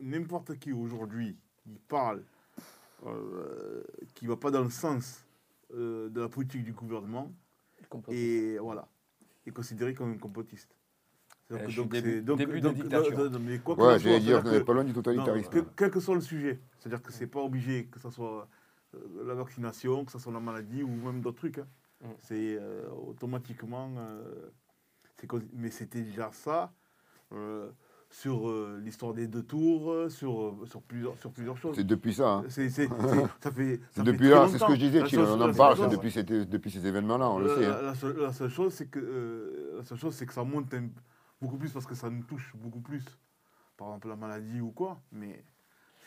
n'importe 0.04 0.58
qui 0.60 0.72
aujourd'hui 0.72 1.36
qui 1.64 1.80
parle, 1.88 2.24
euh, 3.06 3.84
qui 4.16 4.26
ne 4.26 4.30
va 4.32 4.38
pas 4.38 4.52
dans 4.52 4.64
le 4.64 4.70
sens 4.70 5.26
euh, 5.74 6.10
de 6.10 6.22
la 6.22 6.30
politique 6.30 6.64
du 6.64 6.74
gouvernement, 6.74 7.32
et 8.10 8.58
voilà, 8.60 8.88
est 9.48 9.52
considéré 9.52 9.94
comme 9.94 10.12
un 10.12 10.18
complotiste. 10.18 10.76
C'est-à-dire 11.48 11.68
Euh, 11.68 11.72
suis 11.72 11.82
donc 11.82 11.92
début- 11.92 12.12
c'est- 12.12 12.22
donc- 12.22 12.38
début 12.38 12.62
de 12.62 12.68
donc- 12.68 12.76
dictature. 12.76 13.30
non, 13.32 13.40
mais 13.40 13.58
quoi 13.60 13.76
Ouais, 13.76 14.00
j'allais 14.00 14.20
dire, 14.20 14.42
on 14.46 14.52
n'est 14.52 14.64
pas 14.64 14.74
loin 14.74 14.84
du 14.84 14.90
non, 14.92 14.96
totalitarisme. 15.02 15.50
que- 15.50 15.66
quel 15.76 15.92
que 15.92 16.00
soit 16.00 16.16
le 16.16 16.22
sujet, 16.22 16.60
c'est-à-dire 16.80 17.02
que 17.02 17.12
c'est 17.12 17.28
pas 17.28 17.42
obligé 17.42 17.86
que 17.86 18.00
ce 18.00 18.10
soit 18.10 18.48
euh, 18.94 19.00
la 19.26 19.34
vaccination, 19.36 20.04
que 20.06 20.12
ce 20.12 20.20
soit 20.20 20.34
la 20.34 20.40
maladie 20.42 20.84
ou 20.84 20.90
même 20.90 21.22
d'autres 21.22 21.38
trucs. 21.38 21.60
hein. 21.60 21.68
Mm. 22.02 22.08
C'est 22.20 22.58
euh, 22.60 22.90
automatiquement. 23.08 23.90
euh, 23.98 24.50
mais 25.54 25.70
c'était 25.72 26.02
déjà 26.02 26.30
ça 26.32 26.72
euh, 27.34 27.70
sur 28.10 28.50
euh, 28.50 28.80
l'histoire 28.84 29.14
des 29.14 29.28
deux 29.28 29.44
tours, 29.44 29.92
euh, 29.92 30.10
sur, 30.10 30.56
sur, 30.66 30.82
plusieurs, 30.82 31.18
sur 31.18 31.32
plusieurs 31.32 31.56
choses. 31.58 31.76
C'est 31.78 31.86
depuis 31.86 32.14
ça. 32.14 32.30
hein. 32.30 32.44
C'est, 32.50 32.70
c'est- 32.70 32.88
c'est- 32.90 33.26
ça 33.40 33.52
fait, 33.52 33.78
ça 33.78 33.88
C'est 33.92 34.04
fait 34.06 34.12
depuis 34.12 34.30
là, 34.30 34.48
c'est 34.50 34.58
ce 34.58 34.66
que 34.66 34.74
je 34.76 34.80
disais, 34.80 35.02
on 35.18 35.42
en 35.42 35.54
parle, 35.54 35.78
c'est 35.78 35.88
depuis, 35.90 36.12
c'était- 36.12 36.46
depuis 36.46 36.72
ces 36.72 36.86
événements-là, 36.86 37.30
on 37.30 37.40
le 37.40 37.48
la, 37.48 37.56
sait. 37.56 37.62
la- 37.62 37.78
hein. 37.78 37.82
la 37.84 37.96
seule, 37.96 38.18
la 38.20 38.34
seule 38.34 38.50
chose, 38.50 38.74
c'est 38.74 38.88
que 38.88 39.00
euh, 39.00 39.78
la 39.78 39.84
seule 39.86 39.98
chose, 39.98 40.14
c'est 40.16 40.26
que 40.26 40.34
ça 40.34 40.44
monte 40.44 40.74
un- 40.74 40.90
beaucoup 41.42 41.58
plus 41.58 41.72
parce 41.72 41.86
que 41.86 41.96
ça 41.96 42.10
nous 42.10 42.24
touche 42.24 42.54
beaucoup 42.58 42.82
plus. 42.82 43.04
Par 43.78 43.88
exemple, 43.88 44.10
la 44.10 44.16
maladie 44.18 44.60
ou 44.60 44.72
quoi. 44.72 45.00
Mais 45.14 45.44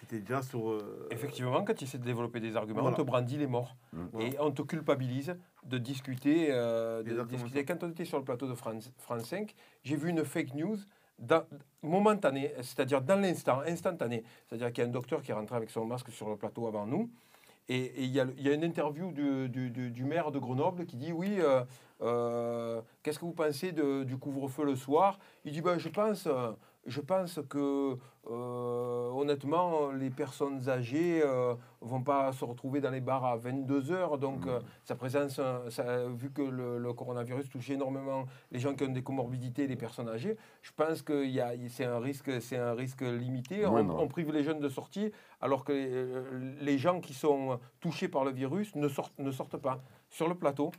c'était 0.01 0.21
déjà 0.21 0.43
sur. 0.43 0.69
euh, 0.71 1.09
Effectivement, 1.11 1.65
quand 1.65 1.75
tu 1.75 1.85
essaies 1.85 1.99
de 1.99 2.05
développer 2.05 2.39
des 2.39 2.55
arguments, 2.55 2.83
Voilà. 2.83 2.97
on 2.97 3.01
te 3.03 3.07
brandit 3.07 3.39
les 3.39 3.47
morts. 3.47 3.75
Mm. 3.95 4.21
Et 4.21 4.37
on 4.41 4.53
te 4.53 4.61
culpabilise 4.62 5.35
de 5.65 5.79
discuter. 5.79 6.49
euh, 6.51 7.03
de 7.03 7.23
discuter. 7.25 7.65
Quand 7.65 7.83
on 7.83 7.91
était 7.91 8.05
sur 8.05 8.19
le 8.19 8.25
plateau 8.25 8.47
de 8.49 8.55
France, 8.55 8.91
France 8.99 9.25
5, 9.25 9.55
j'ai 9.83 9.97
vu 9.97 10.11
une 10.11 10.25
fake 10.25 10.55
news 10.55 10.77
dans- 11.19 11.45
momentanée, 11.83 12.53
c'est-à-dire 12.57 13.01
dans 13.01 13.21
l'instant, 13.21 13.61
instantané. 13.67 14.25
C'est-à-dire 14.47 14.73
qu'il 14.73 14.83
y 14.83 14.87
a 14.87 14.89
un 14.89 14.93
docteur 14.93 15.23
qui 15.23 15.31
est 15.31 15.35
rentré 15.35 15.57
avec 15.57 15.71
son 15.71 15.85
masque 15.85 16.11
sur 16.11 16.29
le 16.29 16.37
plateau 16.37 16.67
avant 16.67 16.87
nous. 16.87 17.11
Et 17.69 17.93
il 17.97 18.11
y, 18.11 18.21
a 18.21 18.27
y 18.37 18.49
une 18.53 18.62
interview 18.65 19.11
du, 19.11 19.49
du- 19.49 19.71
du- 19.71 19.91
du 19.91 20.05
maire 20.05 20.31
de 20.31 20.39
Grenoble 20.39 20.85
qui 20.85 20.97
dit 20.97 21.12
Oui, 21.12 21.37
euh, 21.39 21.65
euh, 22.03 22.83
qu'est-ce 23.03 23.19
que 23.19 23.25
vous 23.25 23.33
pensez 23.33 23.73
de- 23.73 24.05
du 24.05 24.19
couvre-feu 24.19 24.65
le 24.65 24.77
soir? 24.77 25.19
Il 25.47 25.53
dit 25.53 25.62
ben, 25.62 25.79
je, 25.79 25.89
pense, 25.89 26.29
je 26.87 27.01
pense 27.01 27.41
que, 27.49 27.97
euh, 28.30 29.11
honnêtement, 29.11 29.91
les 29.93 30.11
personnes 30.11 30.68
âgées 30.68 31.20
ne 31.24 31.55
vont 31.80 32.03
pas 32.03 32.32
se 32.32 32.45
retrouver 32.45 32.80
dans 32.80 32.91
les 32.91 33.01
bars 33.01 33.24
à 33.24 33.37
22 33.37 33.91
heures. 33.93 34.18
Donc, 34.18 34.47
euh, 34.47 34.61
sa 34.85 34.95
présence, 34.95 35.39
euh, 35.39 35.70
ça- 35.70 36.07
vu 36.09 36.30
que 36.30 36.43
le, 36.43 36.78
le 36.78 36.93
coronavirus 36.93 37.49
touche 37.49 37.70
énormément 37.70 38.24
les 38.51 38.59
gens 38.59 38.74
qui 38.74 38.85
ont 38.85 38.89
des 38.93 39.03
comorbidités, 39.03 39.66
les 39.66 39.76
personnes 39.76 40.09
âgées, 40.09 40.37
je 40.62 40.72
pense 40.76 41.03
que 41.03 41.24
il 41.24 41.30
y 41.30 41.41
a- 41.41 41.53
c'est 41.68 41.85
un, 41.85 41.99
risque- 42.01 42.41
c'est 42.41 42.59
un 42.59 42.74
risque 42.74 43.03
limité. 43.03 43.64
On, 43.66 44.09
prive 44.09 44.30
les 44.32 44.43
jeunes 44.43 44.61
de 44.61 44.68
sortie, 44.68 45.11
alors 45.41 45.64
que 45.64 45.72
euh, 45.72 46.55
les 46.61 46.78
gens 46.78 47.01
qui 47.01 47.14
sont 47.14 47.59
touchés 47.80 48.09
par 48.09 48.24
le 48.24 48.30
virus 48.32 48.74
ne 48.76 48.89
sortent, 48.89 49.18
ne 49.18 49.30
sortent 49.30 49.57
pas. 49.59 49.82
Sur 50.11 50.28
le 50.28 50.35
plateau, 50.35 50.70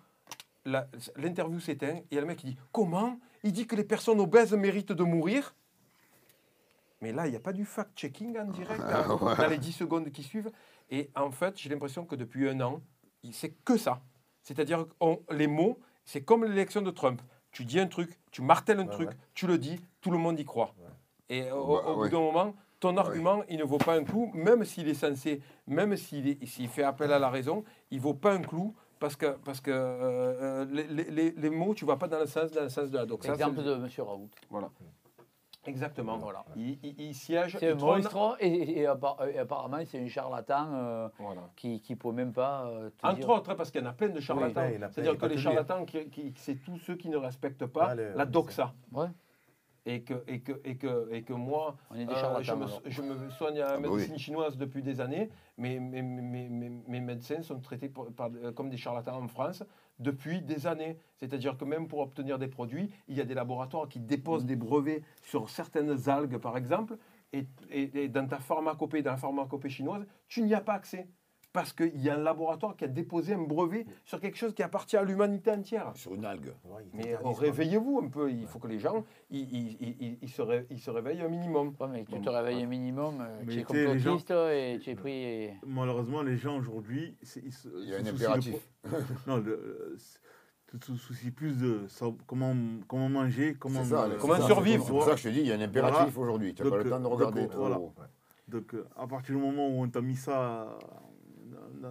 la- 0.65 0.87
l'interview 1.15 1.59
s'éteint 1.59 1.95
et 1.97 2.05
il 2.11 2.15
y 2.15 2.17
a 2.17 2.21
le 2.21 2.27
mec 2.27 2.37
qui 2.37 2.47
dit 2.47 2.57
Comment? 2.71 3.19
Il 3.43 3.51
dit 3.51 3.67
que 3.67 3.75
les 3.75 3.83
personnes 3.83 4.19
obèses 4.19 4.53
méritent 4.53 4.91
de 4.91 5.03
mourir 5.03 5.55
mais 7.01 7.11
là, 7.11 7.27
il 7.27 7.31
n'y 7.31 7.35
a 7.37 7.39
pas 7.41 7.53
du 7.53 7.65
fact-checking 7.65 8.37
en 8.39 8.45
direct 8.45 8.81
dans, 9.07 9.17
dans 9.35 9.47
les 9.47 9.57
10 9.57 9.71
secondes 9.71 10.09
qui 10.11 10.23
suivent. 10.23 10.51
Et 10.89 11.09
en 11.15 11.31
fait, 11.31 11.57
j'ai 11.57 11.69
l'impression 11.69 12.05
que 12.05 12.15
depuis 12.15 12.47
un 12.49 12.59
an, 12.61 12.81
c'est 13.31 13.51
que 13.63 13.77
ça. 13.77 14.01
C'est-à-dire 14.41 14.85
que 14.87 15.33
les 15.33 15.47
mots, 15.47 15.79
c'est 16.03 16.21
comme 16.21 16.45
l'élection 16.45 16.81
de 16.81 16.91
Trump. 16.91 17.21
Tu 17.51 17.65
dis 17.65 17.79
un 17.79 17.87
truc, 17.87 18.19
tu 18.31 18.41
martèles 18.41 18.79
un 18.79 18.85
Ouais, 18.85 18.91
truc, 18.93 19.09
ouais. 19.09 19.15
tu 19.33 19.47
le 19.47 19.57
dis, 19.57 19.79
tout 20.01 20.11
le 20.11 20.17
monde 20.17 20.39
y 20.39 20.45
croit. 20.45 20.73
Et 21.29 21.49
au, 21.51 21.65
Bah, 21.81 21.89
au 21.89 21.95
bout 21.95 22.09
d'un 22.09 22.19
moment, 22.19 22.53
ton 22.79 22.97
argument, 22.97 23.43
il 23.49 23.57
ne 23.57 23.63
vaut 23.63 23.77
pas 23.79 23.95
un 23.95 24.03
clou, 24.03 24.29
même 24.35 24.63
s'il 24.65 24.87
est 24.87 24.93
censé, 24.93 25.41
même 25.65 25.95
s'il 25.97 26.67
fait 26.69 26.83
appel 26.83 27.11
à 27.11 27.17
la 27.17 27.29
raison, 27.29 27.63
il 27.89 27.97
ne 27.97 28.03
vaut 28.03 28.13
pas 28.13 28.33
un 28.33 28.41
clou 28.41 28.75
parce 28.99 29.15
que, 29.15 29.37
parce 29.43 29.59
que 29.61 29.71
euh, 29.71 30.63
euh, 30.63 30.65
les, 30.69 30.83
les- 30.87 31.11
les- 31.11 31.31
les 31.31 31.49
mots, 31.49 31.73
tu 31.73 31.85
ne 31.85 31.89
vas 31.89 31.97
pas 31.97 32.07
dans 32.07 32.19
le 32.19 32.27
sens, 32.27 32.51
dans 32.51 32.61
le 32.63 32.69
sens 32.69 32.91
de 32.91 32.97
la 32.97 33.05
doxa. 33.05 33.33
Exemple 33.33 33.63
de 33.63 33.73
M. 33.73 33.87
Raoult. 33.99 34.29
Voilà. 34.49 34.69
Exactement. 35.67 36.17
Voilà. 36.17 36.43
Il, 36.55 36.77
il- 36.83 36.95
il 36.99 37.13
siège. 37.15 37.57
C'est 37.59 37.69
un 37.69 37.71
il 37.73 37.77
trône- 37.77 38.01
monstre 38.03 38.37
et, 38.39 38.47
et- 38.47 38.79
et 38.81 38.85
appar- 38.85 39.29
et 39.33 39.37
apparemment 39.39 39.77
c'est 39.85 39.99
un 39.99 40.07
charlatan 40.07 40.67
euh, 40.73 41.09
Voilà. 41.19 41.41
qui 41.55 41.81
ne 41.89 41.95
peut 41.95 42.11
même 42.11 42.33
pas 42.33 42.65
euh, 42.67 42.89
te 42.97 43.05
Entre 43.07 43.15
dire- 43.19 43.29
autres, 43.29 43.53
parce 43.55 43.71
qu'il 43.71 43.81
y 43.81 43.83
en 43.83 43.89
a 43.89 43.93
plein 43.93 44.09
de 44.09 44.19
charlatans. 44.19 44.69
C'est-à-dire 44.91 45.17
que 45.17 45.25
les 45.25 45.37
charlatans, 45.37 45.85
qui, 45.85 46.09
qui- 46.09 46.33
c'est 46.37 46.55
tous 46.63 46.77
ceux 46.77 46.95
qui 46.95 47.09
ne 47.09 47.17
respectent 47.17 47.65
pas 47.65 47.89
Ah, 47.91 47.95
la 47.95 48.25
doxa. 48.25 48.73
Ouais. 48.91 49.07
Et 49.87 50.01
que, 50.01 50.23
et, 50.27 50.39
que, 50.41 50.53
et, 50.65 50.77
que, 50.77 51.09
et 51.11 51.21
que 51.21 51.33
moi, 51.33 51.75
On 51.91 51.95
est 51.95 52.05
des 52.05 52.11
euh, 52.13 52.41
je, 52.41 52.53
me, 52.53 52.63
alors. 52.65 52.81
je 52.85 53.01
me 53.03 53.29
soigne 53.29 53.59
à 53.59 53.65
la 53.65 53.71
Ah 53.73 53.77
bah 53.79 53.87
médecine 53.89 54.13
oui. 54.13 54.19
chinoise 54.19 54.57
depuis 54.57 54.81
des 54.81 54.99
années, 54.99 55.29
mais 55.59 55.79
mes, 55.79 56.01
mes- 56.01 56.49
mes- 56.49 56.69
mes 56.87 56.99
médecins 56.99 57.43
sont 57.43 57.59
traités 57.59 57.87
pour- 57.89 58.11
par- 58.11 58.31
euh, 58.43 58.51
comme 58.51 58.71
des 58.71 58.77
charlatans 58.77 59.21
en 59.23 59.27
France 59.27 59.63
depuis 59.99 60.41
des 60.41 60.67
années. 60.67 60.97
C'est-à-dire 61.15 61.57
que 61.57 61.65
même 61.65 61.87
pour 61.87 61.99
obtenir 61.99 62.37
des 62.39 62.47
produits, 62.47 62.91
il 63.07 63.15
y 63.15 63.21
a 63.21 63.25
des 63.25 63.33
laboratoires 63.33 63.87
qui 63.87 63.99
déposent 63.99 64.45
des 64.45 64.55
brevets 64.55 65.01
sur 65.21 65.49
certaines 65.49 66.09
algues, 66.09 66.37
par 66.37 66.57
exemple, 66.57 66.97
et 67.33 68.07
dans 68.07 68.27
ta 68.27 68.39
pharmacopée, 68.39 69.01
dans 69.01 69.11
la 69.11 69.17
pharmacopée 69.17 69.69
chinoise, 69.69 70.05
tu 70.27 70.41
n'y 70.41 70.53
as 70.53 70.61
pas 70.61 70.73
accès. 70.73 71.09
Parce 71.55 71.71
qu'il 71.71 72.01
y 72.01 72.09
a 72.09 72.15
un 72.15 72.21
laboratoire 72.21 72.75
qui 72.75 72.83
a 72.83 72.87
déposé 72.89 73.33
un 73.33 73.41
brevet 73.41 73.85
sur 74.03 74.19
quelque 74.19 74.37
chose 74.37 74.53
qui 74.53 74.61
appartient 74.61 74.97
à 74.97 75.03
l'humanité 75.03 75.51
entière. 75.51 75.93
Sur 75.95 76.13
une 76.13 76.25
algue. 76.25 76.53
Ouais, 76.65 76.83
Mais 76.93 77.15
oh, 77.23 77.31
réveillez-vous 77.31 78.01
un 78.03 78.09
peu. 78.09 78.29
Il 78.29 78.45
faut 78.45 78.59
que 78.59 78.67
les 78.67 78.77
gens 78.77 79.05
ils, 79.31 79.39
ils- 79.39 79.77
ils- 79.79 79.97
ils- 80.01 80.17
ils 80.21 80.29
se, 80.29 80.41
ré- 80.41 80.67
ils 80.69 80.79
se 80.81 80.91
réveillent 80.91 81.21
un 81.21 81.29
minimum. 81.29 81.73
Ouais, 81.79 81.87
mais 81.89 82.03
tu 82.03 82.11
Bon, 82.15 82.21
te 82.21 82.29
réveilles 82.29 82.61
un 82.63 82.67
minimum, 82.67 83.21
euh, 83.21 83.41
Mais 83.45 83.53
tu 83.53 83.59
es 83.61 83.63
tu 83.63 83.73
les 83.73 83.99
gens- 83.99 84.17
complotiste 84.17 84.31
et 84.31 84.79
tu 84.81 84.89
es 84.89 84.95
pris. 84.95 85.13
et- 85.13 85.53
Malheureusement, 85.65 86.21
les 86.23 86.35
gens 86.35 86.57
aujourd'hui. 86.57 87.15
Il 87.37 87.89
y 87.89 87.95
a 87.95 87.99
un 87.99 88.05
impératif. 88.05 88.55
de- 88.83 88.89
non, 89.27 89.37
le, 89.37 89.51
euh, 89.53 89.97
tu 90.69 90.77
te 90.77 90.91
soucies 90.91 91.31
plus 91.31 91.57
de 91.57 91.87
ça- 91.87 92.07
comment, 92.27 92.53
comment 92.89 93.07
manger, 93.07 93.55
comment, 93.57 93.85
ça, 93.85 94.03
euh, 94.03 94.17
Comment 94.19 94.35
ça, 94.35 94.45
survivre. 94.45 94.83
C'est 94.83 94.91
pour 94.91 95.03
ça 95.05 95.11
que 95.11 95.17
je 95.17 95.23
te 95.23 95.29
dis, 95.29 95.39
il 95.39 95.47
y 95.47 95.53
a 95.53 95.55
un 95.55 95.61
impératif 95.61 95.99
Voilà. 96.13 96.19
aujourd'hui. 96.19 96.53
Tu 96.53 96.63
n'as 96.63 96.69
pas 96.69 96.77
le 96.79 96.89
temps 96.89 96.99
de 96.99 97.05
euh, 97.05 97.07
regarder 97.07 97.41
donc, 97.43 97.53
voilà. 97.55 97.79
Donc, 98.49 98.75
à 98.95 99.07
partir 99.07 99.35
du 99.35 99.41
moment 99.41 99.67
où 99.69 99.81
on 99.81 99.87
t'a 99.89 100.01
mis 100.01 100.15
ça 100.15 100.77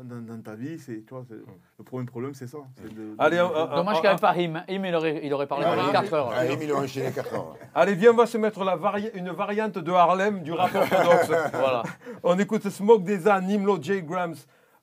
dans, 0.02 0.16
dans- 0.16 0.34
dans 0.36 0.42
ta 0.42 0.54
vie, 0.54 0.78
c'est, 0.78 1.04
tu 1.06 1.14
vois, 1.14 1.24
c'est- 1.28 1.34
le 1.78 1.84
premier 1.84 2.04
problème, 2.06 2.34
c'est 2.34 2.46
ça. 2.46 2.58
c'est 2.76 2.92
de- 2.92 3.00
de- 3.00 3.14
Allez, 3.18 3.40
on- 3.40 3.50
on- 3.54 3.76
Dommage 3.76 3.94
qu'il 3.96 4.02
n'y 4.02 4.08
avait 4.08 4.20
pas 4.20 4.36
Him. 4.36 4.62
Him, 4.68 4.84
il 4.84 4.94
aurait, 4.94 5.20
il 5.22 5.32
aurait 5.32 5.46
parlé 5.46 5.64
pendant 5.64 5.86
Him, 5.86 5.92
4 5.92 6.12
heures. 6.14 6.32
ah, 6.34 6.44
Him, 6.46 6.58
il 6.62 6.72
aurait 6.72 6.84
enchaîné 6.84 7.12
4 7.12 7.34
heures. 7.34 7.56
Allez, 7.74 7.94
viens, 7.94 8.10
on 8.12 8.16
va 8.16 8.26
se 8.26 8.38
mettre 8.38 8.64
la 8.64 8.76
vari- 8.76 9.10
une 9.14 9.30
variante 9.30 9.78
de 9.78 9.92
Harlem 9.92 10.42
du 10.42 10.52
rap 10.52 10.74
orthodoxe. 10.74 11.30
Voilà. 11.52 11.82
On 12.22 12.38
écoute 12.38 12.68
Smoke 12.68 13.04
Deza, 13.04 13.40
Nimlo 13.40 13.78
J. 13.80 14.02
Grams, 14.02 14.34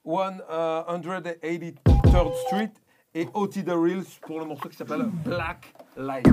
183rd 0.05 1.75
Street 2.47 2.71
et 3.13 3.27
O.T. 3.33 3.63
The 3.63 3.71
Reels 3.71 4.05
pour 4.21 4.39
le 4.39 4.45
morceau 4.45 4.69
qui 4.69 4.77
s'appelle 4.77 5.05
Black 5.25 5.73
Light. 5.97 6.25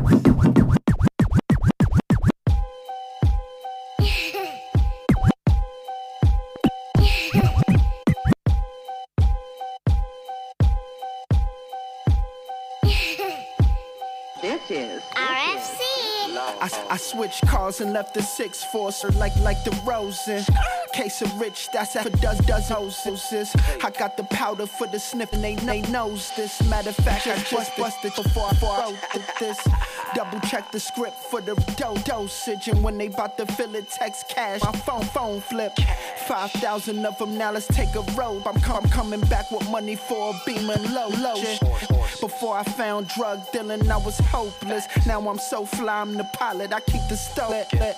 Switched 17.08 17.46
cars 17.46 17.80
and 17.80 17.94
left 17.94 18.12
the 18.12 18.20
six 18.20 18.62
forcer 18.62 19.10
like 19.12 19.34
like 19.36 19.64
the 19.64 19.70
Rosen. 19.82 20.44
Case 20.92 21.22
of 21.22 21.40
rich, 21.40 21.68
that's 21.72 21.96
after 21.96 22.10
does 22.10 22.38
does 22.38 22.68
hoses. 22.68 23.54
I 23.84 23.90
got 23.90 24.16
the 24.16 24.24
powder 24.24 24.66
for 24.66 24.86
the 24.86 24.98
sniff 24.98 25.32
and 25.32 25.44
they, 25.44 25.54
they 25.54 25.82
knows 25.82 26.32
this. 26.36 26.62
Matter 26.68 26.90
of 26.90 26.96
fact, 26.96 27.26
I 27.26 27.36
just 27.38 27.76
busted 27.76 28.14
before 28.14 28.46
I 28.46 28.52
before 28.52 28.70
I 28.70 28.90
wrote 28.90 29.38
this. 29.38 29.58
Double 30.14 30.40
check 30.40 30.70
the 30.72 30.80
script 30.80 31.16
for 31.16 31.40
the 31.40 31.54
do 31.76 31.94
dosage, 32.02 32.68
and 32.68 32.82
when 32.82 32.98
they 32.98 33.08
bout 33.08 33.36
to 33.38 33.46
fill 33.46 33.74
it, 33.74 33.88
text 33.90 34.28
cash. 34.28 34.62
My 34.62 34.72
phone 34.72 35.04
phone 35.04 35.40
flip. 35.40 35.72
Five 36.26 36.50
thousand 36.52 37.04
of 37.06 37.16
them. 37.18 37.38
Now 37.38 37.52
let's 37.52 37.66
take 37.68 37.94
a 37.94 38.02
road. 38.16 38.42
I'm, 38.46 38.60
com- 38.60 38.88
coming 38.88 39.20
back 39.20 39.50
with 39.50 39.68
money 39.70 39.96
for 39.96 40.34
a 40.34 40.40
beam 40.46 40.68
and 40.70 40.92
low 40.92 41.08
low. 41.08 41.40
Before 42.20 42.56
I 42.56 42.64
found 42.64 43.08
drug 43.08 43.40
dealing, 43.52 43.90
I 43.90 43.96
was 43.98 44.18
hopeless. 44.18 44.84
Now 45.06 45.20
I'm 45.28 45.38
so 45.38 45.64
fly, 45.64 46.00
I'm 46.00 46.16
the 46.16 46.24
pilot. 46.24 46.72
I 46.72 46.80
keep 46.80 47.02
the 47.08 47.16
stove 47.16 47.50
lit. 47.72 47.96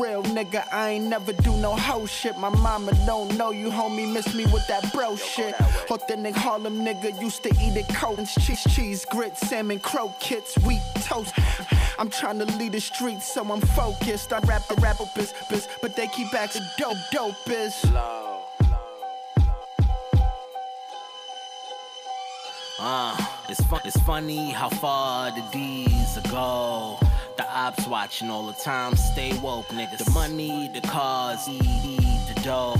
Real 0.00 0.22
nigga, 0.24 0.64
I 0.72 0.90
ain't 0.90 1.06
never 1.06 1.32
do 1.32 1.56
no 1.56 1.74
hoe 1.74 2.06
shit. 2.24 2.38
My 2.38 2.48
mama 2.48 2.92
don't 3.04 3.36
know 3.36 3.50
you, 3.50 3.68
homie. 3.68 4.10
Miss 4.10 4.34
me 4.34 4.44
with 4.46 4.66
that 4.68 4.90
bro 4.92 5.14
shit. 5.16 5.54
Authentic 5.90 6.34
Harlem 6.34 6.78
nigga 6.78 7.20
used 7.20 7.42
to 7.42 7.50
eat 7.60 7.76
it 7.76 7.88
cold. 7.94 8.26
Cheese, 8.26 8.64
cheese, 8.74 9.04
grits, 9.04 9.40
salmon, 9.48 9.78
croquettes, 9.78 10.56
wheat 10.66 10.80
toast. 11.02 11.34
I'm 11.98 12.08
trying 12.08 12.38
to 12.38 12.46
lead 12.56 12.72
the 12.72 12.80
streets, 12.80 13.30
so 13.32 13.42
I'm 13.52 13.60
focused. 13.60 14.32
I 14.32 14.38
rap 14.40 14.66
the 14.68 14.76
rap 14.76 14.96
biz, 15.14 15.34
biz, 15.50 15.68
but 15.82 15.96
they 15.96 16.06
keep 16.06 16.32
acting 16.32 16.62
dope, 16.78 16.96
dope 17.12 17.50
is. 17.50 17.84
Uh, 22.80 23.16
it's. 23.48 23.60
It's 23.84 24.00
funny 24.00 24.50
how 24.50 24.70
far 24.70 25.30
the 25.30 25.42
D's 25.52 26.16
go 26.30 26.98
ops 27.64 27.86
watching 27.86 28.30
all 28.30 28.46
the 28.46 28.52
time. 28.52 28.94
Stay 28.94 29.36
woke, 29.38 29.68
niggas. 29.68 30.04
The 30.04 30.10
money, 30.10 30.68
the 30.68 30.82
cars, 30.82 31.46
the 31.46 32.40
dough. 32.42 32.76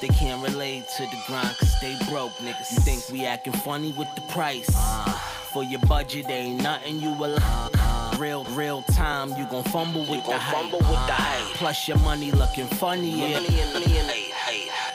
They 0.00 0.08
can't 0.08 0.42
relate 0.42 0.88
to 0.96 1.02
the 1.06 1.18
grind, 1.26 1.56
cause 1.58 1.74
they 1.80 1.96
broke, 2.08 2.32
niggas. 2.38 2.70
You 2.72 2.78
think 2.78 3.08
we 3.10 3.26
acting 3.26 3.52
funny 3.52 3.92
with 3.92 4.12
the 4.14 4.20
price? 4.32 4.70
Uh, 4.76 5.12
for 5.52 5.64
your 5.64 5.80
budget, 5.80 6.26
ain't 6.28 6.62
nothing 6.62 7.00
you 7.00 7.12
will. 7.14 7.36
Uh, 7.40 8.16
real, 8.18 8.44
real 8.44 8.82
time, 8.82 9.30
you 9.36 9.44
gon' 9.46 9.64
fumble 9.64 10.02
with, 10.02 10.24
the, 10.24 10.38
fumble 10.52 10.80
hype. 10.82 10.90
with 10.90 11.00
uh, 11.00 11.06
the 11.06 11.12
hype. 11.12 11.54
Plus 11.56 11.88
your 11.88 11.98
money 11.98 12.30
looking 12.30 12.66
funny. 12.66 13.10
Yeah. 13.10 13.40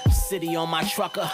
city 0.09 0.55
on 0.55 0.69
my 0.69 0.83
trucker. 0.83 1.29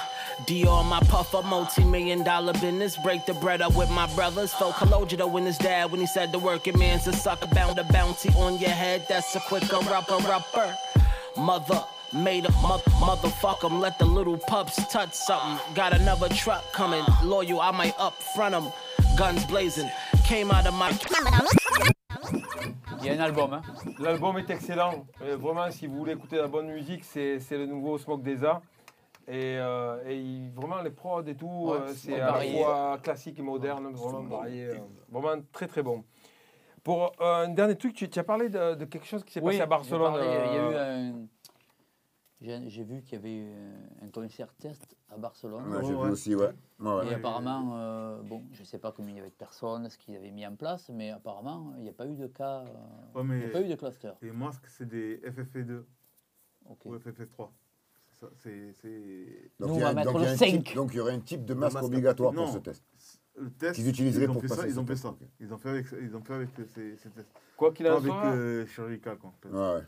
Dior 0.46 0.70
on 0.70 0.88
my 0.88 1.00
puffer, 1.02 1.42
multi-million 1.44 2.24
dollar 2.24 2.54
business. 2.54 2.98
Break 2.98 3.26
the 3.26 3.34
bread 3.36 3.62
up 3.62 3.76
with 3.76 3.90
my 3.90 4.08
brothers. 4.16 4.54
Felt 4.54 4.76
Cologito 4.76 5.30
when 5.32 5.46
his 5.46 5.58
dad 5.58 5.92
when 5.92 6.02
he 6.02 6.08
said 6.08 6.32
the 6.32 6.40
working 6.40 6.78
man's 6.78 7.08
a 7.08 7.14
sucker. 7.14 7.48
Bound 7.48 7.80
a 7.80 7.84
bounty 7.86 8.30
on 8.36 8.58
your 8.60 8.70
head, 8.72 9.06
that's 9.08 9.36
a 9.36 9.40
quicker 9.40 9.76
upper 9.76 10.16
upper. 10.32 10.78
Mother 11.38 11.84
made 12.12 12.46
a 12.46 12.52
mother 12.62 12.84
motherfuck 13.00 13.64
'em. 13.64 13.80
Let 13.80 13.98
the 14.00 14.06
little 14.06 14.38
pups 14.38 14.76
touch 14.92 15.14
something. 15.14 15.58
Got 15.74 15.94
another 15.94 16.30
truck 16.30 16.64
coming. 16.74 17.04
Loyal, 17.24 17.60
I 17.62 17.72
might 17.72 17.96
up 18.00 18.14
front 18.36 18.54
front 18.54 18.56
'em. 18.56 18.72
Guns 19.18 19.46
blazing. 19.46 19.90
Came 20.26 20.52
out 20.52 20.66
of 20.68 20.74
my 20.74 20.92
Il 23.02 23.08
y 23.08 23.10
a 23.10 23.14
un 23.14 23.20
album. 23.20 23.54
Hein. 23.54 23.62
L'album 24.00 24.38
est 24.38 24.50
excellent. 24.50 25.06
Euh, 25.22 25.36
vraiment, 25.36 25.70
si 25.72 25.88
vous 25.88 25.98
voulez 25.98 26.14
écouter 26.14 26.38
la 26.38 26.48
bonne 26.48 26.68
musique, 26.68 27.04
c'est 27.04 27.40
c'est 27.40 27.58
le 27.58 27.66
nouveau 27.66 27.98
Smoke 27.98 28.24
Desa. 28.24 28.62
Et, 29.28 29.58
euh, 29.58 30.04
et 30.06 30.20
il- 30.20 30.52
vraiment, 30.52 30.82
les 30.82 30.92
prods 30.92 31.24
et 31.24 31.36
tout, 31.36 31.48
Ouais, 31.48 31.80
euh, 31.80 31.94
c'est 31.96 32.20
à 32.20 32.32
la 32.32 32.42
fois 32.42 32.98
classique 33.02 33.40
et 33.40 33.42
moderne, 33.42 33.94
vraiment 33.94 34.24
varié. 34.24 34.66
euh, 34.66 34.80
vraiment 35.10 35.42
très 35.52 35.68
très 35.68 35.82
bon. 35.84 36.04
Pour 36.84 37.14
euh, 37.22 37.46
un 37.46 37.50
dernier 37.50 37.78
truc, 37.78 37.94
tu, 37.94 38.10
tu 38.10 38.20
as 38.20 38.24
parlé 38.26 38.50
de, 38.50 38.76
de 38.76 38.86
quelque 38.86 39.06
chose 39.08 39.24
qui 39.24 39.32
s'est 39.34 39.40
Oui, 39.40 39.54
passé 39.54 39.62
à 39.62 39.66
Barcelone. 39.66 40.12
parlé, 40.14 40.26
Il 40.26 40.54
y 40.54 40.58
a 40.58 40.70
eu 40.70 40.76
un. 40.76 41.28
J'ai 42.68 42.84
vu 42.84 43.02
qu'il 43.04 43.14
y 43.14 43.16
avait 43.16 43.36
eu 43.38 43.54
un 44.02 44.10
concert 44.10 44.54
test 44.56 44.98
à 45.10 45.16
Barcelone. 45.18 45.66
Ouais, 45.74 45.84
j'ai 45.86 45.96
vu 45.96 46.10
aussi, 46.12 46.36
ouais. 46.36 46.50
Ouais, 46.80 46.94
ouais. 46.96 47.08
Et 47.12 47.14
apparemment, 47.14 47.78
euh, 47.78 48.22
bon, 48.22 48.44
je 48.52 48.60
ne 48.60 48.66
sais 48.66 48.80
pas 48.80 48.92
combien 48.92 49.14
il 49.14 49.18
y 49.18 49.22
avait 49.22 49.30
de 49.30 49.36
personnes, 49.36 49.90
ce 49.90 49.98
qu'ils 49.98 50.18
avaient 50.18 50.32
mis 50.32 50.46
en 50.46 50.56
place, 50.58 50.90
mais 50.90 51.12
apparemment, 51.12 51.74
il 51.78 51.84
n'y 51.84 51.90
a 51.90 51.94
pas 51.94 52.06
eu 52.06 52.16
de 52.18 52.28
cas, 52.28 52.66
euh, 52.66 52.66
Ouais, 53.16 53.24
il 53.24 53.38
n'y 53.40 53.46
a 53.46 53.48
pas 53.48 53.62
eu 53.62 53.70
de 53.70 53.76
cluster. 53.76 54.12
les 54.22 54.32
masques, 54.32 54.68
c'est 54.68 54.86
des 54.88 55.20
FFP2 55.20 55.86
Ok. 56.70 56.82
ou 56.86 56.96
FFP3. 56.98 57.50
C'est 58.38 58.74
Donc, 59.60 59.70
Nous, 59.70 59.76
il 59.76 59.80
y 59.80 59.84
on 59.84 59.86
a- 59.88 59.90
va 59.90 59.94
mettre 59.94 60.12
donc, 60.14 60.22
il 60.22 60.24
y 60.24 60.28
a 60.28 60.30
le 60.30 60.34
un 60.34 60.38
type- 60.38 60.68
5. 60.68 60.76
donc 60.76 60.90
il 60.94 60.98
y 60.98 61.00
aurait 61.00 61.14
un 61.14 61.20
type 61.20 61.46
de 61.46 61.54
masque 61.54 61.74
masque 61.76 61.86
obligatoire 61.86 62.34
pour 62.34 62.48
ce 62.50 62.58
test. 62.60 62.84
Le 63.36 63.50
test, 63.52 63.80
utiliseraient 63.80 64.26
ils 64.26 64.30
ont 64.30 64.34
pour 64.34 64.42
fait 64.44 64.48
ça, 64.48 64.56
passer 64.58 64.70
ils 64.70 64.80
ont 64.80 64.86
fait 64.86 64.96
ça. 64.96 65.16
Ils 65.40 65.54
ont 65.54 65.58
fait 65.58 65.70
avec, 65.70 65.86
ils 66.02 66.16
ont 66.16 66.22
fait 66.22 66.34
avec 66.34 66.50
ces, 66.56 66.66
tests. 67.10 67.32
Quoi 67.58 67.72
qu'il 67.74 67.88
en 67.88 67.98
avec 67.98 68.06
soit, 68.12 68.26
euh, 68.26 68.66
chirurgical, 68.68 69.18
quoi. 69.18 69.34
Ouais. 69.52 69.82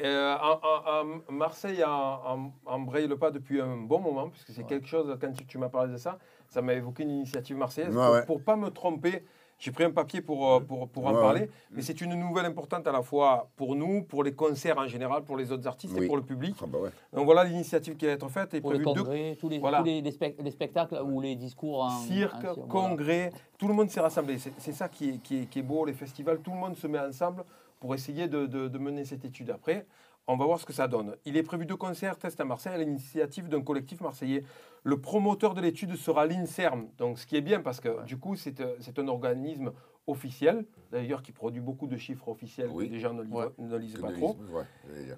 Euh, 0.00 0.34
en- 0.36 0.60
en- 0.62 1.20
en- 1.28 1.32
Marseille 1.32 1.82
en- 1.84 1.90
en- 1.90 2.52
embraye 2.66 3.06
le 3.06 3.16
pas 3.18 3.30
depuis 3.30 3.60
un 3.60 3.76
bon 3.76 4.00
moment, 4.00 4.28
puisque 4.30 4.50
c'est 4.52 4.62
Ouais. 4.62 4.66
quelque 4.68 4.86
chose, 4.86 5.14
quand 5.20 5.32
tu, 5.32 5.46
tu 5.46 5.58
m'as 5.58 5.68
parlé 5.68 5.92
de 5.92 5.98
ça, 5.98 6.18
ça 6.48 6.62
m'a 6.62 6.74
évoqué 6.74 7.02
une 7.02 7.10
initiative 7.10 7.56
marseillaise. 7.56 7.94
Ouais, 7.96 8.02
pour, 8.04 8.12
ouais. 8.14 8.24
pour 8.26 8.42
pas 8.42 8.56
me 8.56 8.70
tromper, 8.70 9.24
j'ai 9.60 9.70
pris 9.70 9.84
un 9.84 9.90
papier 9.90 10.22
pour, 10.22 10.52
euh, 10.54 10.60
pour, 10.60 10.88
pour 10.88 11.06
en 11.06 11.12
Ouais, 11.14 11.20
parler, 11.20 11.40
ouais. 11.42 11.50
mais 11.72 11.82
c'est 11.82 12.00
une 12.00 12.14
nouvelle 12.14 12.46
importante 12.46 12.86
à 12.88 12.92
la 12.92 13.02
fois 13.02 13.48
pour 13.56 13.76
nous, 13.76 14.02
pour 14.02 14.24
les 14.24 14.32
concerts 14.32 14.78
en 14.78 14.86
général, 14.88 15.22
pour 15.22 15.36
les 15.36 15.52
autres 15.52 15.66
artistes 15.68 15.96
et 15.96 16.06
pour 16.06 16.16
le 16.16 16.22
public. 16.22 16.56
Ah 16.62 16.64
bah 16.66 16.78
ouais. 16.78 16.90
Donc 17.12 17.26
voilà 17.26 17.44
l'initiative 17.44 17.94
qui 17.96 18.06
va 18.06 18.12
être 18.12 18.28
faite. 18.30 18.54
Et 18.54 18.60
Pour 18.62 18.72
les 18.72 18.78
deux 18.78 18.84
congrès, 18.84 19.36
tous 19.38 19.48
les, 19.50 19.58
Voilà. 19.58 19.78
tous 19.78 19.84
les, 19.84 20.00
les 20.00 20.10
spec- 20.10 20.36
les 20.42 20.50
spectacles 20.50 20.98
ou 21.04 21.20
les 21.20 21.36
discours 21.36 21.82
en. 21.84 21.90
cirque, 21.90 22.34
en- 22.36 22.54
voilà. 22.54 22.68
congrès, 22.68 23.32
tout 23.58 23.68
le 23.68 23.74
monde 23.74 23.90
s'est 23.90 24.00
rassemblé. 24.00 24.38
C'est 24.38 24.52
c'est 24.58 24.72
ça 24.72 24.88
qui 24.88 25.10
est, 25.10 25.18
qui, 25.22 25.42
est, 25.42 25.46
qui 25.46 25.58
est 25.58 25.62
beau, 25.62 25.84
les 25.84 25.92
festivals, 25.92 26.40
tout 26.40 26.50
le 26.52 26.56
monde 26.58 26.74
se 26.76 26.86
met 26.86 26.98
ensemble 26.98 27.44
pour 27.78 27.94
essayer 27.94 28.28
de, 28.28 28.46
de- 28.46 28.66
de 28.68 28.78
mener 28.78 29.04
cette 29.04 29.24
étude. 29.26 29.50
Après, 29.50 29.84
on 30.32 30.36
va 30.36 30.44
voir 30.46 30.58
ce 30.60 30.66
que 30.66 30.72
ça 30.72 30.88
donne. 30.88 31.16
Il 31.24 31.36
est 31.36 31.42
prévu 31.42 31.66
deux 31.66 31.76
concerts, 31.76 32.18
test 32.18 32.40
à 32.40 32.44
Marseille, 32.44 32.72
à 32.74 32.78
l'initiative 32.78 33.48
d'un 33.48 33.62
collectif 33.62 34.00
marseillais. 34.00 34.44
Le 34.84 35.00
promoteur 35.00 35.54
de 35.54 35.60
l'étude 35.60 35.94
sera 35.96 36.24
l'INSERM, 36.26 36.88
donc 36.98 37.18
ce 37.18 37.26
qui 37.26 37.36
est 37.36 37.40
bien 37.42 37.60
parce 37.60 37.80
que 37.80 38.04
du 38.04 38.16
coup, 38.18 38.36
c'est 38.36 38.60
euh, 38.60 38.76
c'est 38.80 38.98
un 38.98 39.08
organisme 39.08 39.72
officiel, 40.06 40.64
d'ailleurs 40.90 41.22
qui 41.22 41.30
produit 41.30 41.60
beaucoup 41.60 41.86
de 41.86 41.96
chiffres 41.96 42.28
officiels 42.28 42.70
Oui. 42.72 42.88
que 42.88 42.92
les 42.94 42.98
gens 43.00 43.12
ne 43.12 43.22
lisent, 43.22 43.32
Ouais. 43.34 43.46
ne 43.58 43.76
lisent 43.76 43.98
pas 44.00 44.10
ne 44.10 44.16
trop. 44.16 44.36
lisent- 44.40 44.50
ouais, 44.54 44.64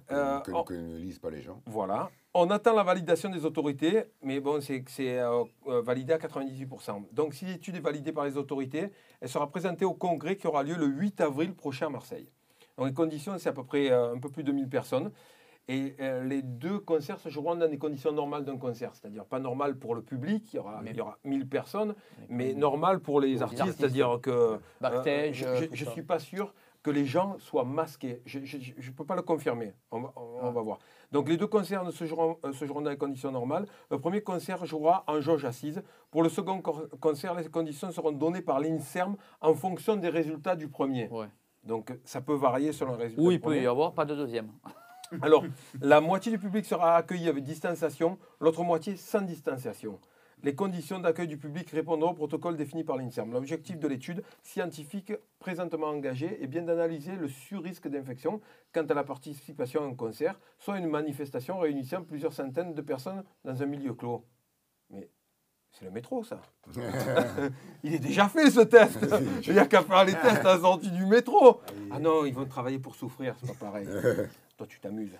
que- 0.08 0.14
Euh, 0.14 0.40
que- 0.40 0.64
que 0.64 0.74
ne 0.74 0.96
lisent 0.98 1.18
pas 1.20 1.30
les 1.30 1.40
gens. 1.40 1.62
Voilà. 1.66 2.10
On 2.34 2.50
attend 2.50 2.74
la 2.74 2.82
validation 2.82 3.30
des 3.30 3.44
autorités, 3.44 4.04
mais 4.22 4.40
bon, 4.40 4.60
c'est 4.60 4.82
c'est, 4.88 5.18
euh, 5.18 5.44
euh, 5.68 5.80
validé 5.82 6.12
à 6.12 6.18
98%. 6.18 7.04
Donc, 7.12 7.34
si 7.34 7.44
l'étude 7.44 7.76
est 7.76 7.80
validée 7.80 8.12
par 8.12 8.24
les 8.24 8.36
autorités, 8.36 8.90
elle 9.20 9.28
sera 9.28 9.48
présentée 9.48 9.84
au 9.84 9.94
congrès 9.94 10.36
qui 10.36 10.46
aura 10.46 10.62
lieu 10.62 10.74
le 10.74 10.86
8 10.86 11.20
avril 11.20 11.54
prochain 11.54 11.86
à 11.86 11.90
Marseille. 11.90 12.28
Donc, 12.78 12.86
les 12.86 12.94
conditions, 12.94 13.36
c'est 13.38 13.48
à 13.48 13.52
peu 13.52 13.64
près 13.64 13.90
euh, 13.90 14.14
un 14.14 14.18
peu 14.18 14.28
plus 14.28 14.44
de 14.44 14.52
1000 14.52 14.68
personnes. 14.68 15.10
Et 15.68 15.94
euh, 16.00 16.24
les 16.24 16.42
deux 16.42 16.80
concerts 16.80 17.20
se 17.20 17.28
joueront 17.28 17.54
dans 17.54 17.68
des 17.68 17.78
conditions 17.78 18.10
normales 18.10 18.44
d'un 18.44 18.56
concert, 18.58 18.90
c'est-à-dire 18.94 19.24
pas 19.24 19.38
normal 19.38 19.78
pour 19.78 19.94
le 19.94 20.02
public, 20.02 20.52
il 20.52 20.56
y 20.56 20.58
aura, 20.58 20.80
Mais- 20.82 20.90
il 20.90 20.96
y 20.96 21.00
aura 21.00 21.18
1000 21.24 21.48
personnes, 21.48 21.94
mais 22.28 22.52
normal 22.52 22.98
pour 22.98 23.20
les 23.20 23.42
artistes, 23.42 23.60
artistes. 23.60 23.78
c'est-à-dire 23.78 24.18
que 24.20 24.30
euh, 24.30 24.56
Backstage, 24.80 25.34
je- 25.36 25.44
euh, 25.46 25.68
ne 25.70 25.76
suis 25.76 26.02
pas 26.02 26.18
sûr 26.18 26.52
que 26.82 26.90
les 26.90 27.06
gens 27.06 27.36
soient 27.38 27.62
masqués. 27.64 28.22
Je 28.26 28.40
ne 28.40 28.90
peux 28.92 29.04
pas 29.04 29.14
le 29.14 29.22
confirmer. 29.22 29.72
On 29.92 30.00
va, 30.00 30.12
on- 30.16 30.38
on 30.48 30.50
va 30.50 30.60
voir. 30.62 30.78
Donc 31.12 31.28
les 31.28 31.36
deux 31.36 31.46
concerts 31.46 31.88
se 31.92 32.06
joueront, 32.06 32.38
euh, 32.44 32.52
se 32.52 32.64
joueront 32.64 32.80
dans 32.82 32.90
les 32.90 32.96
conditions 32.96 33.30
normales. 33.30 33.66
Le 33.88 34.00
premier 34.00 34.20
concert 34.20 34.66
jouera 34.66 35.04
en 35.06 35.20
jauge 35.20 35.44
assise. 35.44 35.80
Pour 36.10 36.24
le 36.24 36.28
second 36.28 36.60
concert, 37.00 37.34
les 37.36 37.48
conditions 37.48 37.92
seront 37.92 38.10
données 38.10 38.42
par 38.42 38.58
l'INSERM 38.58 39.14
en 39.40 39.54
fonction 39.54 39.94
des 39.94 40.08
résultats 40.08 40.56
du 40.56 40.66
premier. 40.66 41.08
Ouais. 41.10 41.26
Donc 41.64 41.92
ça 42.04 42.20
peut 42.20 42.34
varier 42.34 42.72
selon 42.72 42.96
les 42.96 43.04
résultats. 43.04 43.22
Ou 43.22 43.28
du 43.28 43.34
il 43.34 43.40
peut 43.40 43.60
y 43.60 43.66
avoir 43.66 43.92
pas 43.92 44.04
de 44.04 44.14
deuxième. 44.14 44.48
Alors, 45.22 45.44
la 45.80 46.00
moitié 46.00 46.32
du 46.32 46.38
public 46.38 46.64
sera 46.64 46.96
accueilli 46.96 47.28
avec 47.28 47.44
distanciation, 47.44 48.18
l'autre 48.40 48.62
moitié 48.62 48.96
sans 48.96 49.20
distanciation. 49.20 49.98
Les 50.44 50.56
conditions 50.56 50.98
d'accueil 50.98 51.28
du 51.28 51.36
public 51.36 51.70
répondront 51.70 52.10
au 52.10 52.14
protocole 52.14 52.56
défini 52.56 52.82
par 52.82 52.96
l'INSERM. 52.96 53.32
L'objectif 53.32 53.78
de 53.78 53.86
l'étude 53.86 54.24
scientifique 54.42 55.12
présentement 55.38 55.86
engagée 55.86 56.42
est 56.42 56.48
bien 56.48 56.62
d'analyser 56.62 57.14
le 57.14 57.28
sur-risque 57.28 57.86
d'infection 57.86 58.40
quant 58.72 58.84
à 58.84 58.94
la 58.94 59.04
participation 59.04 59.84
à 59.84 59.86
un 59.86 59.94
concert, 59.94 60.40
soit 60.58 60.78
une 60.78 60.88
manifestation 60.88 61.58
réunissant 61.58 62.02
plusieurs 62.02 62.32
centaines 62.32 62.74
de 62.74 62.82
personnes 62.82 63.22
dans 63.44 63.62
un 63.62 63.66
milieu 63.66 63.94
clos. 63.94 64.24
Mais 64.90 65.08
c'est 65.72 65.84
le 65.84 65.90
métro, 65.90 66.22
ça. 66.22 66.40
Il 67.82 67.94
est 67.94 67.98
déjà 67.98 68.28
fait 68.28 68.50
ce 68.50 68.60
test. 68.60 68.98
Je 69.40 69.48
veux 69.48 69.54
dire 69.54 69.68
qu'à 69.68 69.82
faire 69.82 70.04
les 70.04 70.14
tests 70.14 70.44
à 70.44 70.58
sortie 70.58 70.90
du 70.90 71.06
métro. 71.06 71.60
Ah 71.90 71.98
non, 71.98 72.24
ils 72.24 72.34
vont 72.34 72.46
travailler 72.46 72.78
pour 72.78 72.94
souffrir, 72.94 73.34
c'est 73.40 73.58
pas 73.58 73.66
pareil. 73.66 73.86
Toi, 74.56 74.66
tu 74.66 74.80
t'amuses. 74.80 75.18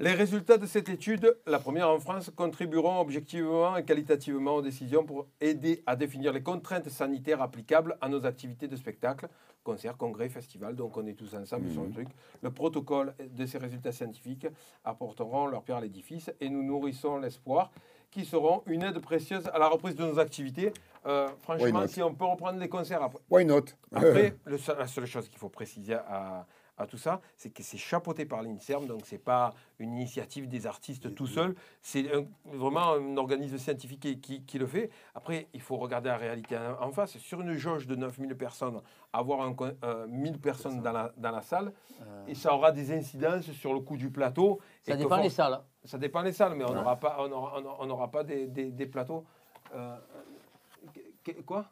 Les 0.00 0.12
résultats 0.12 0.58
de 0.58 0.66
cette 0.66 0.88
étude, 0.88 1.36
la 1.44 1.58
première 1.58 1.88
en 1.90 1.98
France, 1.98 2.30
contribueront 2.30 3.00
objectivement 3.00 3.76
et 3.76 3.84
qualitativement 3.84 4.54
aux 4.54 4.62
décisions 4.62 5.04
pour 5.04 5.26
aider 5.40 5.82
à 5.86 5.96
définir 5.96 6.32
les 6.32 6.42
contraintes 6.42 6.88
sanitaires 6.88 7.42
applicables 7.42 7.96
à 8.00 8.08
nos 8.08 8.24
activités 8.24 8.68
de 8.68 8.76
spectacle, 8.76 9.26
concerts, 9.64 9.96
congrès, 9.96 10.28
festivals. 10.28 10.76
Donc, 10.76 10.96
on 10.96 11.06
est 11.06 11.14
tous 11.14 11.34
ensemble 11.34 11.68
sur 11.72 11.82
le 11.82 11.90
truc. 11.90 12.08
Le 12.42 12.52
protocole 12.52 13.12
de 13.18 13.44
ces 13.44 13.58
résultats 13.58 13.90
scientifiques 13.90 14.46
apporteront 14.84 15.48
leur 15.48 15.64
pierre 15.64 15.78
à 15.78 15.80
l'édifice 15.80 16.30
et 16.40 16.48
nous 16.48 16.62
nourrissons 16.62 17.18
l'espoir 17.18 17.72
qui 18.10 18.24
seront 18.24 18.62
une 18.66 18.82
aide 18.82 18.98
précieuse 19.00 19.48
à 19.52 19.58
la 19.58 19.68
reprise 19.68 19.94
de 19.94 20.04
nos 20.04 20.18
activités. 20.18 20.72
Euh, 21.06 21.28
franchement, 21.42 21.86
si 21.86 22.02
on 22.02 22.14
peut 22.14 22.24
reprendre 22.24 22.58
les 22.58 22.68
concerts 22.68 23.02
après, 23.02 23.20
Why 23.30 23.44
not? 23.44 23.64
Après, 23.92 24.34
le 24.44 24.58
seul- 24.58 24.78
la 24.78 24.86
seule 24.86 25.06
chose 25.06 25.28
qu'il 25.28 25.38
faut 25.38 25.48
préciser 25.48 25.94
à, 25.94 26.46
à 26.78 26.86
tout 26.86 26.96
ça, 26.96 27.20
c'est 27.36 27.50
que 27.50 27.62
c'est 27.62 27.76
chapeauté 27.76 28.24
par 28.24 28.42
l'INSERM, 28.42 28.86
donc 28.86 29.02
c'est 29.04 29.18
pas 29.18 29.52
une 29.78 29.92
initiative 29.94 30.48
des 30.48 30.66
artistes 30.66 31.14
tout 31.14 31.26
seul, 31.26 31.54
c'est 31.82 32.12
un- 32.14 32.26
vraiment 32.44 32.92
un 32.92 33.16
organisme 33.16 33.58
scientifique 33.58 34.00
qui, 34.00 34.20
qui- 34.20 34.42
qui 34.44 34.58
le 34.58 34.66
fait. 34.66 34.90
Après, 35.14 35.48
il 35.52 35.60
faut 35.60 35.76
regarder 35.76 36.08
la 36.08 36.16
réalité 36.16 36.56
en, 36.56 36.80
en 36.82 36.90
face. 36.92 37.18
Sur 37.18 37.40
une 37.40 37.54
jauge 37.54 37.86
de 37.86 37.96
9000 37.96 38.36
personnes, 38.36 38.80
avoir 39.12 39.40
un, 39.42 39.54
co- 39.54 39.66
euh, 39.84 40.06
1000 40.08 40.38
personnes 40.40 40.80
dans 40.80 40.92
la, 40.92 41.12
dans 41.16 41.30
la 41.32 41.42
salle, 41.42 41.72
et 42.26 42.34
ça 42.34 42.54
aura 42.54 42.72
des 42.72 42.92
incidences 42.92 43.50
sur 43.52 43.74
le 43.74 43.80
coût 43.80 43.96
du 43.96 44.10
plateau. 44.10 44.60
Ça 44.82 44.94
et 44.94 44.96
dépend 44.96 45.16
for- 45.16 45.22
des 45.24 45.30
salles. 45.30 45.60
Ça 45.84 45.98
dépend 45.98 46.22
des 46.22 46.32
salles, 46.32 46.54
mais 46.54 46.64
on 46.64 46.74
n'aura 46.74 46.96
pas, 46.96 47.16
on 47.20 47.30
aura, 47.32 47.54
on 47.58 47.64
aura- 47.64 47.76
on 47.80 47.86
n'aura 47.86 48.10
pas 48.10 48.22
des, 48.24 48.46
des- 48.46 48.70
des 48.70 48.86
plateaux. 48.86 49.24
euh, 49.74 49.96
quoi? 51.44 51.66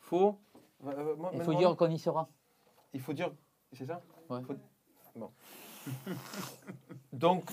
Faux 0.00 0.38
Euh, 0.86 1.16
Il 1.34 1.42
faut 1.42 1.54
dire 1.54 1.74
qu'on 1.76 1.90
y 1.90 1.98
sera. 1.98 2.28
il 2.92 3.00
faut 3.00 3.12
dire, 3.12 3.30
c'est 3.72 3.86
ça 3.86 4.00
Ouais. 4.30 4.40
Faut- 4.46 4.54
Bon. 5.16 5.30
Donc, 7.12 7.44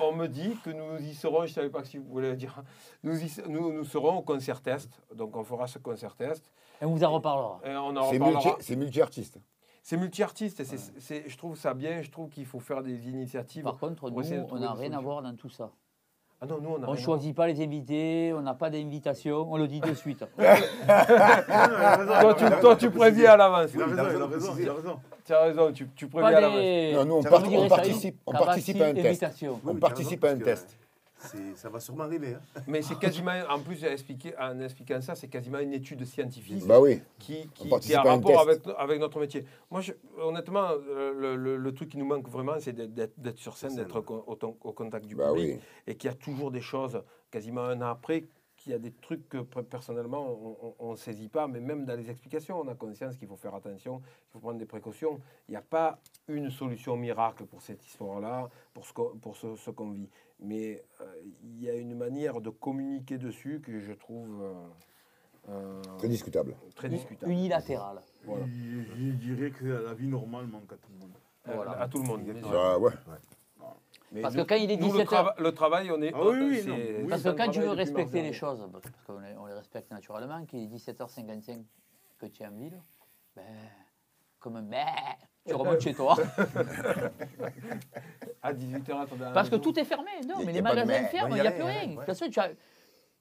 on 0.00 0.12
me 0.12 0.26
dit 0.26 0.56
que 0.64 0.70
nous 0.70 0.98
y 0.98 1.14
serons, 1.14 1.40
je 1.46 1.50
ne 1.50 1.54
savais 1.54 1.70
pas 1.70 1.84
si 1.84 1.98
vous 1.98 2.04
voulez 2.08 2.30
le 2.30 2.36
dire, 2.36 2.62
nous, 3.02 3.16
y- 3.18 3.42
nous, 3.48 3.72
nous 3.72 3.84
serons 3.84 4.18
au 4.18 4.22
concert 4.22 4.60
test, 4.60 4.90
donc 5.14 5.36
on 5.36 5.44
fera 5.44 5.66
ce 5.66 5.78
concert 5.78 6.14
test. 6.16 6.52
Et 6.80 6.84
on 6.84 6.90
vous 6.92 7.04
en 7.04 7.10
reparlera. 7.10 7.60
Et 7.64 7.74
on 7.76 7.96
en 7.96 8.10
C'est 8.10 8.18
reparlera. 8.18 8.40
multi- 8.44 8.56
c'est 8.64 8.76
multi-artiste. 8.76 9.38
C'est 9.82 9.96
multi-artiste, 9.96 10.62
je 10.64 11.36
trouve 11.36 11.56
ça 11.56 11.72
bien, 11.72 12.02
je 12.02 12.10
trouve 12.10 12.28
qu'il 12.28 12.44
faut 12.44 12.60
faire 12.60 12.82
des 12.82 13.08
initiatives. 13.08 13.62
Par 13.64 13.78
contre, 13.78 14.10
nous, 14.10 14.22
on 14.50 14.58
n'a 14.58 14.72
rien 14.74 14.92
à 14.92 15.00
voir 15.00 15.22
dans 15.22 15.34
tout 15.34 15.48
ça. 15.48 15.70
Ah 16.40 16.46
non, 16.46 16.60
nous, 16.60 16.70
on 16.86 16.92
ne 16.92 16.96
choisit 16.96 17.34
pas 17.34 17.46
les 17.48 17.60
invités, 17.64 18.32
on 18.32 18.42
n'a 18.42 18.54
pas 18.54 18.70
d'invitation, 18.70 19.50
on 19.50 19.56
le 19.56 19.66
dit 19.66 19.80
de 19.80 19.92
suite. 19.94 20.24
Toi, 20.38 22.34
tu, 22.34 22.44
toi, 22.60 22.76
tu 22.76 22.90
préviens 22.90 23.32
à 23.32 23.36
l'avance. 23.36 23.70
Il 23.74 23.82
a 23.82 23.86
raison, 23.86 24.54
il 24.58 24.68
a 24.68 24.72
raison 24.74 25.00
Tu 25.28 25.34
as 25.34 25.42
raison, 25.42 25.70
tu, 25.74 25.86
tu 25.94 26.06
préviens 26.08 26.38
à 26.38 26.50
des... 26.58 26.92
Non, 26.94 27.04
nous, 27.04 27.14
on, 27.16 27.22
part- 27.22 27.42
participe, 27.68 28.16
on 28.26 28.32
participe 28.32 28.80
à 28.80 28.86
un 28.86 28.94
test. 28.94 29.24
On 29.66 29.74
mais 29.74 29.78
participe 29.78 30.24
à 30.24 30.30
un 30.30 30.38
test. 30.38 30.74
Ça 31.54 31.68
va 31.68 31.80
sûrement 31.80 32.04
arriver. 32.04 32.34
hein. 32.56 32.60
Mais 32.66 32.80
c'est 32.80 32.98
quasiment, 32.98 33.32
en 33.50 33.58
plus, 33.60 33.84
expliqué, 33.84 34.32
en 34.40 34.58
expliquant 34.60 35.02
ça, 35.02 35.14
c'est 35.14 35.28
quasiment 35.28 35.58
une 35.58 35.74
étude 35.74 36.02
scientifique. 36.06 36.64
Bah 36.66 36.80
oui. 36.80 37.02
qui, 37.18 37.42
qui, 37.54 37.64
qui 37.64 37.68
participe 37.68 37.96
a 37.96 38.00
à 38.00 38.08
un 38.08 38.14
rapport 38.14 38.40
avec, 38.40 38.60
avec 38.78 39.00
notre 39.00 39.20
métier. 39.20 39.44
Moi, 39.70 39.82
je- 39.82 39.92
honnêtement, 40.18 40.68
le, 41.14 41.36
le- 41.36 41.56
le 41.58 41.74
truc 41.74 41.90
qui 41.90 41.98
nous 41.98 42.06
manque 42.06 42.26
vraiment, 42.30 42.54
c'est 42.58 42.72
d'être- 42.72 43.36
sur 43.38 43.58
scène, 43.58 43.76
d'être 43.76 43.96
au, 44.00 44.24
au 44.26 44.34
ton- 44.34 44.56
au 44.62 44.72
contact 44.72 45.04
du 45.04 45.14
Bah 45.14 45.28
public, 45.34 45.56
oui. 45.56 45.60
et 45.86 45.94
qu'il 45.94 46.08
y 46.08 46.10
a 46.10 46.16
toujours 46.16 46.50
des 46.50 46.62
choses, 46.62 47.02
quasiment 47.30 47.64
un 47.64 47.82
an 47.82 47.90
après, 47.90 48.24
qu'il 48.68 48.74
y 48.74 48.76
a 48.76 48.78
des 48.78 48.92
trucs 48.92 49.26
que 49.30 49.38
per- 49.38 49.62
personnellement, 49.62 50.74
on 50.78 50.90
ne 50.90 50.96
saisit 50.96 51.28
pas, 51.28 51.48
mais 51.48 51.58
même 51.60 51.86
dans 51.86 51.96
les 51.96 52.10
explications, 52.10 52.60
on 52.60 52.68
a 52.68 52.74
conscience 52.74 53.16
qu'il 53.16 53.26
faut 53.26 53.36
faire 53.36 53.54
attention, 53.54 54.00
qu'il 54.00 54.32
faut 54.32 54.40
prendre 54.40 54.58
des 54.58 54.66
précautions. 54.66 55.18
Il 55.48 55.52
n'y 55.52 55.56
a 55.56 55.62
pas 55.62 55.98
une 56.28 56.50
solution 56.50 56.94
miracle 56.96 57.46
pour 57.46 57.62
cette 57.62 57.82
histoire-là, 57.86 58.50
pour 58.74 58.84
ce, 58.84 58.92
qu'on- 58.92 59.16
pour 59.16 59.36
ce, 59.36 59.56
ce 59.56 59.70
qu'on 59.70 59.92
vit. 59.92 60.10
Mais 60.40 60.84
euh, 61.00 61.04
il 61.42 61.62
y 61.62 61.70
a 61.70 61.74
une 61.76 61.96
manière 61.96 62.42
de 62.42 62.50
communiquer 62.50 63.16
dessus 63.16 63.60
que 63.64 63.80
je 63.80 63.92
trouve 63.94 64.42
euh, 64.42 64.52
euh, 65.48 65.82
Très 65.96 66.08
discutable. 66.08 66.54
très 66.76 66.90
discutable. 66.90 67.32
Unilatéral. 67.32 68.02
Voilà. 68.24 68.44
Je, 68.46 68.82
je 68.82 69.10
dirais 69.12 69.50
que 69.50 69.64
la 69.64 69.94
vie 69.94 70.08
normale 70.08 70.46
manque 70.46 70.70
à 70.74 70.76
tout 70.76 70.90
le 70.92 70.98
monde. 70.98 71.14
Voilà. 71.46 71.70
À 71.80 71.88
tout 71.88 72.02
le 72.02 72.04
monde. 72.04 72.20
Ouais. 73.06 73.16
Mais 74.12 74.22
Parce 74.22 74.34
nous- 74.34 74.42
que 74.44 74.48
quand 74.48 74.54
il 74.54 74.70
est 74.70 74.76
nous, 74.76 74.86
17 74.86 74.94
le, 74.94 75.00
heures- 75.00 75.06
trava- 75.34 75.34
le 75.42 75.52
travail, 75.52 75.90
on 75.90 76.00
est. 76.00 76.12
Ah 76.14 76.20
oui, 76.24 76.36
oui, 76.40 76.62
non. 76.66 76.76
c'est 76.76 77.06
Parce 77.08 77.22
que 77.22 77.28
quand 77.30 77.50
tu 77.50 77.60
veux 77.60 77.70
respecter 77.70 78.22
les 78.22 78.32
choses, 78.32 78.66
parce 78.72 78.84
qu'on 79.06 79.18
les, 79.20 79.34
on 79.36 79.46
les 79.46 79.52
respecte 79.54 79.90
naturellement, 79.90 80.44
qu'il 80.46 80.60
est 80.60 80.66
17h55 80.66 81.62
que 82.18 82.26
tu 82.26 82.42
es 82.42 82.46
en 82.46 82.52
ville, 82.52 82.80
ben, 83.36 83.42
comme 84.40 84.56
un 84.56 84.62
mec, 84.62 84.86
tu 85.46 85.54
remontes 85.54 85.80
chez 85.80 85.92
toi. 85.94 86.16
À 88.42 88.52
18h, 88.52 89.00
attendez. 89.02 89.22
à 89.24 89.26
la 89.28 89.32
Parce 89.32 89.50
que 89.50 89.56
tout 89.56 89.78
est 89.78 89.84
fermé. 89.84 90.10
Non, 90.26 90.36
mais 90.44 90.52
les 90.52 90.62
magasins 90.62 91.04
ferment, 91.08 91.34
il 91.36 91.40
n'y 91.42 91.46
a 91.46 91.50
a 91.50 91.52
plus 91.52 91.62
rien, 91.62 91.72
rien. 91.72 91.88
ouais. 91.88 91.94
De 91.94 91.96
toute 91.96 92.06
façon, 92.06 92.28
tu 92.30 92.38
as- 92.40 92.50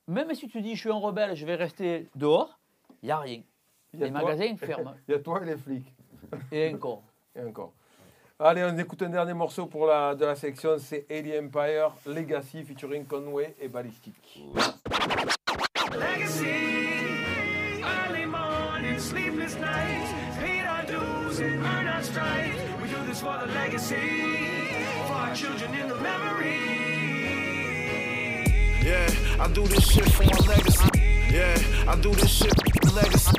Même 0.07 0.33
si 0.35 0.47
tu 0.47 0.61
dis 0.61 0.75
je 0.75 0.79
suis 0.81 0.91
un 0.91 0.95
rebelle, 0.99 1.35
je 1.35 1.45
vais 1.45 1.55
rester 1.55 2.07
dehors, 2.15 2.59
il 3.01 3.07
n'y 3.07 3.11
a 3.11 3.17
rien. 3.19 3.41
Il 3.93 3.99
y 3.99 4.03
a 4.03 4.05
Les 4.05 4.11
toi- 4.11 4.21
magasins 4.21 4.55
ferment. 4.57 4.93
Il 5.07 5.11
y 5.11 5.15
a 5.15 5.19
toi 5.19 5.41
et 5.41 5.45
les 5.45 5.57
flics. 5.57 5.93
Et 6.51 6.73
encore. 6.73 7.03
Et 7.35 7.41
encore. 7.41 7.73
Allez, 8.39 8.63
on 8.63 8.77
écoute 8.77 9.01
un 9.01 9.09
dernier 9.09 9.33
morceau 9.33 9.65
pour 9.65 9.87
la, 9.87 10.13
de 10.13 10.23
la 10.23 10.35
sélection, 10.35 10.77
c'est 10.77 11.07
Alien 11.09 11.45
Empire 11.45 11.95
Legacy 12.05 12.63
featuring 12.63 13.03
Conway 13.03 13.55
et 13.59 13.67
Ballistic. 13.67 14.13
Legacy, 15.91 16.45
early 17.81 18.27
morning, 18.27 18.99
sleepless 18.99 19.55
nights, 19.55 20.13
paid 20.39 20.67
our 20.67 20.85
dues 20.85 21.39
and 21.39 21.65
earned 21.65 21.89
our 21.89 22.03
stripes. 22.03 22.57
We 22.79 22.89
do 22.89 23.03
this 23.07 23.21
for 23.21 23.39
the 23.39 23.51
legacy, 23.51 23.95
for 25.07 25.13
our 25.13 25.33
children 25.33 25.73
in 25.73 25.87
the 25.89 25.95
memory. 25.95 26.59
Yeah, 28.85 29.07
I 29.43 29.47
do 29.51 29.65
this 29.65 29.83
shit 29.89 30.07
for 30.11 30.25
my 30.25 30.37
legacy. 30.45 30.87
Yeah, 31.33 31.57
I 31.87 31.95
do 31.95 32.13
this 32.13 32.29
shit 32.29 32.53
for 32.53 32.85
my 32.85 33.01
legacy. 33.01 33.31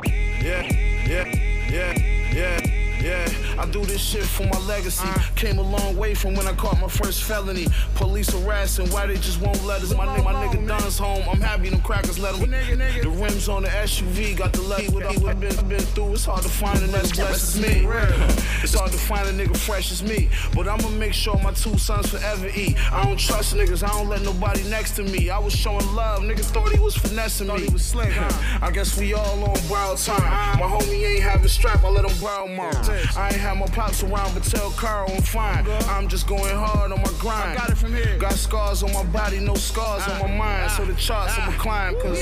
Yeah, 0.43 0.67
yeah, 1.07 1.23
yeah, 1.71 1.93
yeah. 2.33 2.88
Yeah, 3.01 3.27
I 3.57 3.65
do 3.65 3.85
this 3.85 4.01
shit 4.01 4.23
for 4.23 4.43
my 4.43 4.59
legacy. 4.59 5.07
Came 5.35 5.57
a 5.57 5.61
long 5.61 5.95
way 5.95 6.13
from 6.13 6.35
when 6.35 6.47
I 6.47 6.53
caught 6.53 6.79
my 6.79 6.87
first 6.87 7.23
felony. 7.23 7.67
Police 7.95 8.29
harassing, 8.29 8.89
why 8.91 9.07
they 9.07 9.15
just 9.15 9.39
won't 9.39 9.63
let 9.63 9.81
us? 9.81 9.95
My, 9.95 10.05
nigga, 10.05 10.23
my 10.23 10.33
nigga 10.33 10.67
Don's 10.67 10.97
home. 10.97 11.23
I'm 11.29 11.39
happy 11.39 11.69
them 11.69 11.81
crackers 11.81 12.19
let 12.19 12.35
him. 12.35 12.49
The 12.49 13.09
rims 13.09 13.47
on 13.47 13.63
the 13.63 13.69
SUV 13.69 14.37
got 14.37 14.53
the 14.53 14.61
left. 14.61 14.91
What 14.91 15.05
I've 15.05 15.39
been, 15.39 15.55
been 15.67 15.79
through, 15.79 16.13
it's 16.13 16.25
hard 16.25 16.43
to 16.43 16.49
find 16.49 16.77
a 16.79 16.87
nigga 16.87 17.15
blessed 17.15 17.55
as 17.55 17.61
me. 17.61 17.87
It's 18.61 18.77
hard 18.77 18.91
to 18.91 18.97
find 18.97 19.27
a 19.27 19.31
nigga 19.31 19.55
fresh 19.55 19.91
as 19.91 20.03
me. 20.03 20.29
But 20.53 20.67
I'ma 20.67 20.89
make 20.89 21.13
sure 21.13 21.39
my 21.41 21.51
two 21.53 21.77
sons 21.77 22.09
forever 22.09 22.49
eat. 22.53 22.75
I 22.91 23.05
don't 23.05 23.17
trust 23.17 23.55
niggas, 23.55 23.83
I 23.83 23.87
don't 23.87 24.09
let 24.09 24.21
nobody 24.21 24.63
next 24.69 24.97
to 24.97 25.03
me. 25.03 25.29
I 25.29 25.39
was 25.39 25.55
showing 25.55 25.85
love, 25.95 26.19
nigga 26.21 26.41
thought 26.41 26.71
he 26.71 26.79
was 26.79 26.95
finessing 26.95 27.47
me. 27.47 27.61
He 27.61 27.69
was 27.69 27.85
slick, 27.85 28.11
I 28.61 28.69
guess 28.71 28.97
we 28.97 29.13
all 29.13 29.43
on 29.43 29.57
borrowed 29.69 29.97
time. 29.97 30.59
My 30.59 30.65
homie 30.65 31.15
ain't 31.15 31.23
having 31.23 31.47
strap, 31.47 31.83
I 31.83 31.89
let 31.89 32.05
him 32.05 32.21
borrow 32.21 32.47
mine. 32.47 32.88
I 33.15 33.27
ain't 33.27 33.35
have 33.35 33.57
my 33.57 33.67
pops 33.67 34.03
around, 34.03 34.33
but 34.33 34.43
tell 34.43 34.71
Carl 34.71 35.11
I'm 35.11 35.21
fine. 35.21 35.65
I'm 35.89 36.07
just 36.07 36.27
going 36.27 36.55
hard 36.55 36.91
on 36.91 37.01
my 37.01 37.11
grind. 37.19 37.57
got 37.57 37.69
it 37.69 37.77
from 37.77 37.93
here. 37.93 38.17
Got 38.17 38.33
scars 38.33 38.83
on 38.83 38.93
my 38.93 39.03
body, 39.03 39.39
no 39.39 39.55
scars 39.55 40.07
on 40.07 40.19
my 40.19 40.35
mind. 40.35 40.71
So 40.71 40.85
the 40.85 40.95
charts 40.95 41.37
I'ma 41.37 41.57
climb, 41.57 41.95
cause. 42.01 42.19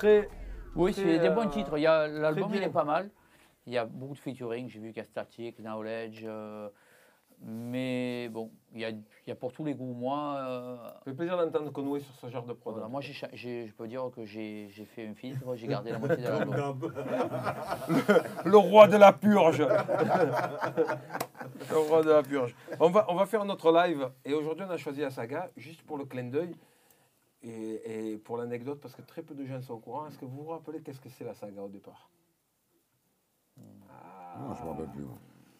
Très. 0.00 0.28
Oui, 0.74 0.92
c'est 0.94 1.04
des 1.18 1.28
euh, 1.28 1.30
bons 1.30 1.48
titres. 1.48 1.76
Il 1.78 1.82
y 1.82 1.86
a- 1.86 2.06
L'album, 2.08 2.50
il 2.54 2.62
est 2.62 2.68
pas 2.68 2.84
mal. 2.84 3.10
Il 3.66 3.72
y 3.72 3.78
a 3.78 3.84
beaucoup 3.84 4.14
de 4.14 4.18
featuring. 4.18 4.68
J'ai 4.68 4.78
vu 4.80 4.88
qu'il 4.88 4.98
y 4.98 5.00
a 5.00 5.04
Static, 5.04 5.58
Knowledge. 5.60 6.22
euh, 6.24 6.68
mais 7.42 8.28
bon, 8.30 8.50
il 8.74 8.80
y 8.80 8.84
a, 8.84 8.90
il 8.90 9.02
y 9.26 9.30
a 9.30 9.34
pour 9.34 9.50
tous 9.52 9.64
les 9.64 9.74
goûts. 9.74 9.94
Moi, 9.94 10.36
euh, 10.38 10.76
Ça 10.76 11.00
fait 11.06 11.14
plaisir 11.14 11.36
d'entendre 11.38 11.70
Conway 11.72 12.00
sur 12.00 12.14
ce 12.14 12.28
genre 12.28 12.44
de 12.44 12.52
prod. 12.52 12.74
voilà, 12.74 12.88
moi 12.88 13.00
j'ai, 13.00 13.14
cha- 13.14 13.30
j'ai- 13.32 13.66
je 13.66 13.72
peux 13.72 13.88
dire 13.88 14.02
que 14.14 14.24
j'ai 14.26 14.68
j'ai 14.70 14.84
fait 14.84 15.06
un 15.06 15.14
filtre. 15.14 15.54
J'ai 15.56 15.66
gardé 15.66 15.90
la 15.90 15.98
moitié 16.04 16.22
de 16.24 16.28
l'album. 16.28 16.92
Le 18.44 18.56
roi 18.58 18.88
de 18.88 18.96
la 18.98 19.12
purge. 19.14 19.66
le 21.70 21.76
roi 21.88 22.02
de 22.02 22.10
la 22.10 22.22
purge. 22.22 22.54
On 22.78 22.90
va, 22.90 23.06
on 23.08 23.14
va 23.14 23.26
faire 23.26 23.44
notre 23.44 23.72
live. 23.72 24.10
Et 24.24 24.34
aujourd'hui, 24.34 24.64
on 24.68 24.70
a 24.70 24.76
choisi 24.76 25.00
la 25.00 25.10
saga 25.10 25.48
juste 25.56 25.82
pour 25.82 25.96
le 25.98 26.04
clin 26.04 26.24
d'œil 26.24 26.54
et, 27.42 28.12
et 28.12 28.18
pour 28.18 28.36
l'anecdote, 28.36 28.80
parce 28.80 28.94
que 28.94 29.02
très 29.02 29.22
peu 29.22 29.34
de 29.34 29.44
gens 29.46 29.60
sont 29.62 29.74
au 29.74 29.78
courant. 29.78 30.06
Est-ce 30.06 30.18
que 30.18 30.24
vous 30.24 30.42
vous 30.44 30.50
rappelez 30.50 30.80
qu'est-ce 30.82 31.00
que 31.00 31.08
c'est 31.08 31.24
la 31.24 31.34
saga 31.34 31.62
au 31.62 31.68
départ? 31.68 32.08
Non, 33.56 34.54
je 34.54 34.62
m'en 34.64 34.70
rappelle 34.72 34.88
plus. 34.90 35.02
moi. 35.02 35.18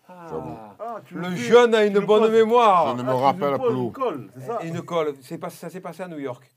Ah. 0.09 0.77
Ah, 0.79 1.01
Le 1.13 1.37
jeune 1.37 1.75
a 1.75 1.85
une 1.85 2.01
bonne 2.01 2.33
mémoire. 2.33 2.97
Je 2.97 3.03
ne 3.03 3.07
me 3.07 3.13
Ah, 3.13 3.17
rappelle 3.17 3.59
plus. 3.59 3.75
une 3.77 3.93
colle, 3.93 4.31
c'est 4.35 4.41
ça? 4.41 4.59
Une 4.63 4.83
colle. 4.83 5.15
C'est 5.23 5.39
pas, 5.39 5.51
ça 5.51 5.71
s'est 5.71 5.81
passé 5.81 6.03
à 6.03 6.09
New 6.09 6.19
York. 6.19 6.53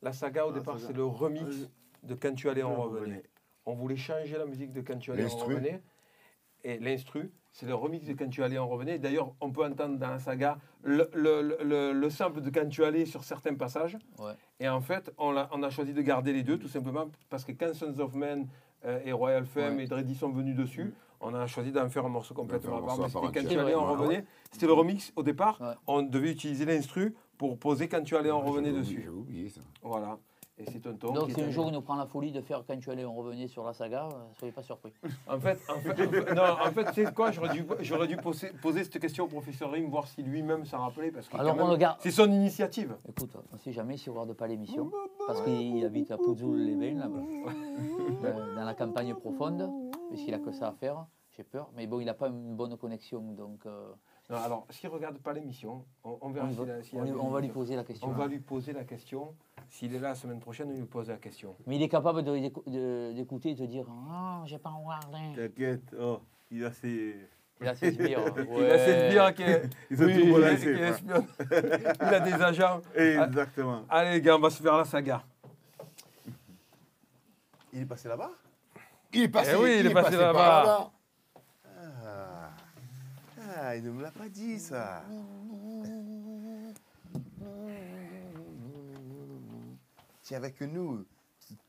La 0.00 0.12
saga 0.12 0.46
au 0.46 0.50
Ah, 0.50 0.52
départ, 0.58 0.78
c'est 0.80 0.92
le 0.92 1.04
remix 1.04 1.42
Euh, 1.44 1.66
de 2.04 2.14
Quand 2.14 2.34
tu 2.34 2.48
allais, 2.48 2.62
revenait. 2.62 2.82
revenait. 3.00 3.22
On 3.66 3.74
voulait 3.74 3.96
changer 3.96 4.36
la 4.38 4.46
musique 4.46 4.72
de 4.72 4.80
Quand 4.80 4.98
tu 4.98 5.12
allais, 5.12 5.22
on 5.22 5.26
L'instru. 5.26 5.54
Et 6.64 6.78
l'instru, 6.78 7.30
c'est 7.52 7.66
le 7.66 7.74
remix 7.74 8.06
de 8.06 8.12
Quand 8.14 8.28
tu 8.28 8.42
allais, 8.42 8.58
on 8.58 8.68
revenait. 8.68 8.98
D'ailleurs, 8.98 9.34
on 9.40 9.50
peut 9.50 9.64
entendre 9.64 9.98
dans 9.98 10.08
la 10.10 10.18
saga 10.18 10.58
le, 10.82 11.08
le, 11.12 11.56
le, 11.62 11.92
le 11.92 12.10
sample 12.10 12.40
de 12.40 12.50
Quand 12.50 12.68
tu 12.68 12.84
allais 12.84 13.04
sur 13.04 13.24
certains 13.24 13.54
passages. 13.54 13.96
Ouais. 14.18 14.32
Et 14.60 14.68
en 14.68 14.80
fait, 14.80 15.12
on 15.18 15.36
a, 15.36 15.48
on 15.52 15.62
a 15.62 15.70
choisi 15.70 15.92
de 15.92 16.00
garder 16.02 16.32
les 16.32 16.42
deux, 16.42 16.58
tout 16.58 16.68
simplement 16.68 17.10
parce 17.28 17.44
que 17.44 17.52
quand 17.52 17.74
Sons 17.74 17.98
of 17.98 18.14
Men 18.14 18.46
euh, 18.84 19.00
et 19.04 19.12
Royal 19.12 19.44
Femme 19.44 19.76
Ouais. 19.76 19.84
et 19.84 19.86
Dreddy 19.86 20.14
sont 20.14 20.30
venus 20.30 20.56
dessus, 20.56 20.94
on 21.20 21.34
a 21.34 21.46
choisi 21.46 21.70
d'en 21.72 21.88
faire 21.88 22.04
un 22.06 22.08
morceau 22.08 22.34
complètement 22.34 22.76
à 22.76 22.78
un 22.78 22.86
part. 22.86 22.96
morceau 22.98 23.02
Mais 23.02 23.08
à 23.08 23.20
part 23.20 23.22
C'était 23.30 23.40
Quand 23.40 23.48
tu 23.48 23.54
entière. 23.54 23.66
allais, 23.66 23.74
on 23.76 23.84
Ouais, 23.84 23.90
revenait. 23.90 24.16
ouais. 24.18 24.24
C'était 24.50 24.66
le 24.66 24.72
remix 24.72 25.12
au 25.16 25.22
départ. 25.22 25.60
Ouais. 25.60 25.74
On 25.86 26.02
devait 26.02 26.32
utiliser 26.32 26.64
l'instru 26.64 27.14
pour 27.38 27.58
poser 27.58 27.88
Quand 27.88 28.02
tu 28.02 28.16
allais, 28.16 28.30
on 28.30 28.40
revenait 28.40 28.72
dessus. 28.72 29.02
J'avais 29.04 29.16
oublié 29.16 29.48
ça. 29.48 29.60
Voilà. 29.82 30.18
Et 30.58 30.64
c'est 30.70 30.86
un 30.86 30.92
ton. 30.92 31.12
Donc 31.12 31.28
qui 31.28 31.32
si 31.34 31.40
est 31.40 31.44
un 31.44 31.50
jour 31.50 31.66
il 31.68 31.72
nous 31.72 31.80
prend 31.80 31.96
la 31.96 32.04
folie 32.06 32.30
de 32.30 32.40
faire 32.42 32.62
quand 32.66 32.78
tu 32.78 32.90
allais, 32.90 33.04
on 33.06 33.14
revenait 33.14 33.46
sur 33.48 33.64
la 33.64 33.72
saga, 33.72 34.06
euh, 34.12 34.16
soyez 34.38 34.52
pas 34.52 34.62
surpris. 34.62 34.92
En 35.26 35.40
fait, 35.40 35.58
en 35.68 35.80
fait, 35.80 35.90
en 35.92 36.10
fait- 36.10 36.34
non, 36.34 36.42
en 36.42 36.70
fait, 36.72 36.84
tu 36.92 37.04
sais 37.06 37.12
quoi, 37.12 37.30
j'aurais 37.32 37.48
dû, 37.54 37.64
j'aurais 37.80 38.06
dû 38.06 38.16
poser, 38.18 38.48
poser 38.60 38.84
cette 38.84 38.98
question 39.00 39.24
au 39.24 39.28
professeur 39.28 39.70
Rim, 39.72 39.88
voir 39.88 40.06
si 40.06 40.22
lui-même 40.22 40.66
s'en 40.66 40.78
rappelait, 40.80 41.10
parce 41.10 41.26
que 41.28 41.36
Alors 41.38 41.56
on 41.58 41.70
regarde. 41.70 41.96
c'est 42.00 42.10
son 42.10 42.30
initiative. 42.30 42.94
Écoute, 43.08 43.30
on 43.50 43.54
ne 43.54 43.60
sait 43.60 43.72
jamais 43.72 43.96
s'il 43.96 44.12
ne 44.12 44.18
regarde 44.18 44.36
pas 44.36 44.46
l'émission, 44.46 44.90
parce 45.26 45.40
qu'il 45.42 45.84
habite 45.86 46.10
à 46.10 46.18
Pouzoul-les-Bains, 46.18 46.98
là-bas, 46.98 47.20
dans- 48.22 48.54
dans 48.56 48.64
la 48.64 48.74
campagne 48.74 49.14
profonde, 49.14 49.70
puisqu'il 50.10 50.34
a 50.34 50.38
que 50.38 50.52
ça 50.52 50.68
à 50.68 50.72
faire. 50.72 51.06
J'ai 51.34 51.44
peur, 51.44 51.70
mais 51.74 51.86
bon, 51.86 51.98
il 51.98 52.04
n'a 52.04 52.12
pas 52.14 52.28
une 52.28 52.54
bonne 52.54 52.76
connexion, 52.76 53.20
donc 53.22 53.64
euh, 53.64 53.90
Non, 54.30 54.36
alors, 54.36 54.66
s'il 54.70 54.88
regarde 54.88 55.18
pas 55.18 55.32
l'émission, 55.32 55.84
on, 56.04 56.16
on 56.22 56.30
verra 56.30 56.48
s'il 56.48 56.84
s'il 56.84 56.98
on 56.98 57.26
on 57.26 57.30
va 57.30 57.40
lui 57.40 57.48
poser 57.48 57.76
la 57.76 57.84
question. 57.84 58.08
On 58.08 58.12
va 58.12 58.26
lui 58.26 58.38
poser 58.38 58.72
la 58.72 58.84
question. 58.84 59.34
S'il 59.68 59.94
est 59.94 59.98
là 59.98 60.10
la 60.10 60.14
semaine 60.14 60.40
prochaine, 60.40 60.70
on 60.70 60.76
lui 60.76 60.84
pose 60.84 61.08
la 61.08 61.16
question. 61.16 61.54
Mais 61.66 61.76
il 61.76 61.82
est 61.82 61.88
capable 61.88 62.22
de- 62.22 62.38
d'écou- 62.38 62.62
de- 62.66 63.12
d'écouter 63.14 63.50
et 63.50 63.54
de 63.54 63.66
dire 63.66 63.86
Ah, 64.10 64.42
j'ai 64.46 64.58
pas 64.58 64.70
regardé. 64.70 65.18
T'inquiète, 65.36 65.94
oh, 66.00 66.20
il 66.50 66.64
a 66.64 66.72
ses. 66.72 67.16
Il 67.60 67.68
a 67.68 67.74
ses 67.76 67.92
sbires. 67.92 68.20
Il 68.58 68.64
a 68.64 68.78
cette 68.78 69.10
bière 69.12 69.34
qui 69.34 69.42
est. 69.42 69.70
Ils 69.90 70.02
ont 70.02 70.06
Oui, 70.06 70.14
tout 70.14 70.20
il 70.26 70.32
balancé, 70.32 70.68
est 70.70 72.02
a 72.02 72.20
des 72.20 72.32
agents. 72.42 72.80
Exactement. 72.94 73.82
Allez, 73.88 74.12
les 74.12 74.20
gars, 74.20 74.36
on 74.36 74.40
va 74.40 74.50
se 74.50 74.60
faire 74.62 74.76
la 74.76 74.84
saga. 74.84 75.22
Il 77.72 77.82
est 77.82 77.86
passé 77.86 78.08
là-bas? 78.08 78.30
Il 79.12 79.22
est 79.22 79.28
passé, 79.28 79.52
Eh 79.54 79.62
oui, 79.62 79.76
il 79.80 79.86
est 79.86 79.92
passé 79.94 80.16
par 80.16 80.32
là-bas. 80.32 80.90
Ah. 83.56 83.76
il 83.76 83.84
ne 83.84 83.90
me 83.90 84.02
l'a 84.02 84.10
pas 84.10 84.28
dit 84.28 84.58
ça. 84.58 85.04
Tiens, 90.22 90.36
avec 90.38 90.60
nous, 90.60 91.04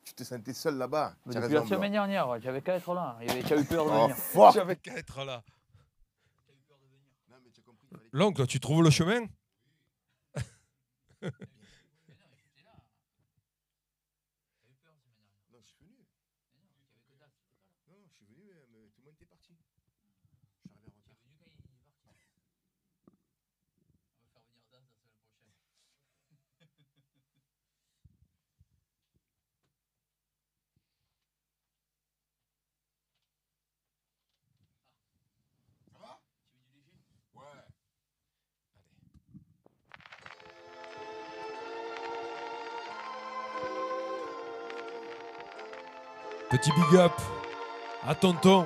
tu- 0.06 0.14
te 0.14 0.24
sentais 0.24 0.54
seul 0.54 0.78
là-bas. 0.78 1.16
Mais 1.26 1.32
Tu 1.34 1.38
as 1.38 1.42
Depuis 1.42 1.54
la 1.56 1.60
Blanc. 1.62 1.70
semaine 1.70 1.92
dernière, 1.92 2.38
tu 2.40 2.48
avais 2.48 2.62
qu'à 2.62 2.76
être 2.76 2.94
là. 2.94 3.18
Tu 3.48 3.54
as 3.54 3.60
eu 3.60 3.66
peur 3.66 3.86
de 3.86 3.90
Oh, 3.92 4.02
venir. 4.04 4.16
fuck. 4.16 4.54
J'avais 4.54 4.76
qu'à 4.76 4.96
être 4.98 5.24
là. 5.26 5.44
L'oncle, 8.12 8.46
tu 8.46 8.60
trouves 8.60 8.84
le 8.84 8.92
chemin? 8.92 9.26
Petit 46.54 46.72
big 46.74 47.00
up 47.00 47.14
à 48.08 48.14
tonton. 48.14 48.66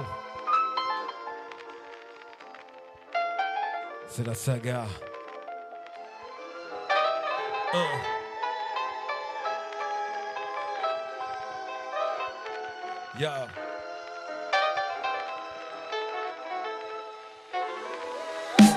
C'est 4.10 4.28
la 4.28 4.36
saga. 4.36 4.84
Un. 7.74 7.86
Yeah. 13.18 13.48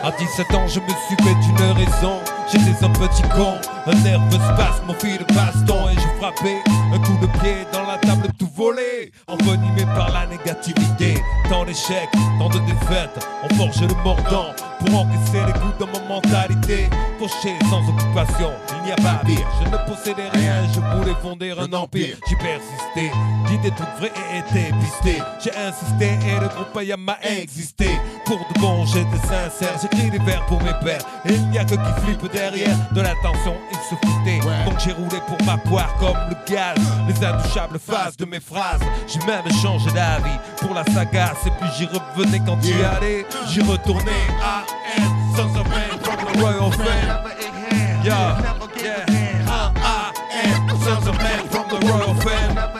À 0.04 0.12
17 0.12 0.54
ans, 0.54 0.68
je 0.68 0.78
me 0.78 0.88
suis 0.88 1.16
fait 1.16 1.32
une 1.32 1.72
raison. 1.72 2.39
J'étais 2.52 2.84
un 2.84 2.90
petit 2.90 3.22
con, 3.22 3.54
un 3.86 3.94
nerveux 4.02 4.32
spasme, 4.32 4.86
mon 4.86 4.94
fil 4.94 5.18
de 5.18 5.34
baston. 5.34 5.88
Et 5.88 5.94
je 5.94 6.18
frappais 6.18 6.58
un 6.92 6.98
coup 6.98 7.16
de 7.20 7.26
pied 7.38 7.66
dans 7.72 7.86
la 7.86 7.96
table 7.98 8.28
tout 8.38 8.50
volé. 8.56 9.12
Envenimé 9.28 9.84
par 9.94 10.10
la 10.12 10.26
négativité. 10.26 11.22
Tant 11.48 11.64
d'échecs, 11.64 12.10
tant 12.38 12.48
de 12.48 12.58
défaites. 12.60 13.24
On 13.44 13.54
forge 13.54 13.80
le 13.80 13.94
mordant 14.02 14.52
pour 14.80 15.00
encaisser 15.00 15.44
les 15.46 15.52
coups 15.52 15.78
dans 15.78 15.86
ma 15.86 16.08
mentalité. 16.08 16.88
Fauché 17.18 17.54
sans 17.68 17.86
occupation, 17.88 18.50
il 18.78 18.86
n'y 18.86 18.92
a 18.92 18.96
pas 18.96 19.22
pire. 19.24 19.46
Je 19.62 19.70
ne 19.70 19.76
possédais 19.86 20.28
rien, 20.32 20.66
je 20.74 20.80
voulais 20.96 21.14
fonder 21.22 21.52
un 21.52 21.72
empire. 21.72 22.16
J'y 22.26 22.34
persistais, 22.34 23.12
l'idée 23.48 23.70
toute 23.70 23.86
vraie 23.98 24.12
et 24.32 24.38
était 24.38 24.72
pistée. 24.80 25.22
J'ai 25.44 25.54
insisté 25.54 26.18
et 26.26 26.40
le 26.40 26.48
groupe 26.48 26.76
Ayam 26.76 27.00
m'a 27.00 27.18
existé. 27.22 27.99
Pour 28.30 28.38
de 28.38 28.60
bon, 28.60 28.86
j'étais 28.86 29.26
sincère, 29.26 29.76
j'écris 29.82 30.08
des 30.08 30.20
vers 30.20 30.46
pour 30.46 30.62
mes 30.62 30.72
pères. 30.84 31.00
Et 31.24 31.34
il 31.34 31.50
n'y 31.50 31.58
a 31.58 31.64
que 31.64 31.74
qui 31.74 32.00
flippe 32.04 32.30
derrière 32.30 32.76
de 32.92 33.00
l'attention, 33.00 33.56
ils 33.72 33.78
se 33.78 33.96
foutaient. 33.96 34.38
Donc 34.64 34.78
j'ai 34.78 34.92
roulé 34.92 35.20
pour 35.26 35.44
ma 35.44 35.56
poire 35.56 35.92
comme 35.98 36.16
le 36.28 36.36
gaz. 36.48 36.78
Les 37.08 37.26
intouchables 37.26 37.80
phases 37.80 38.16
de 38.16 38.24
mes 38.24 38.38
phrases. 38.38 38.82
J'ai 39.08 39.18
même 39.26 39.42
changé 39.60 39.90
d'avis 39.90 40.38
pour 40.60 40.74
la 40.74 40.84
saga. 40.84 41.32
Et 41.44 41.50
puis 41.50 41.70
j'y 41.76 41.86
revenais 41.86 42.40
quand 42.46 42.56
j'y 42.62 42.84
allais. 42.84 43.26
J'y 43.48 43.62
retournais. 43.62 44.28
Of 45.36 45.68
man 45.68 45.98
from 46.00 46.16
the 46.16 46.38
royal. 46.38 46.70
Yeah, 48.04 48.44
yeah. 48.76 49.06
I 49.82 50.12
am 50.44 50.68
sons 50.78 51.08
of 51.08 51.18
man 51.18 51.48
from 51.48 51.68
the 51.68 51.84
royal. 51.84 52.79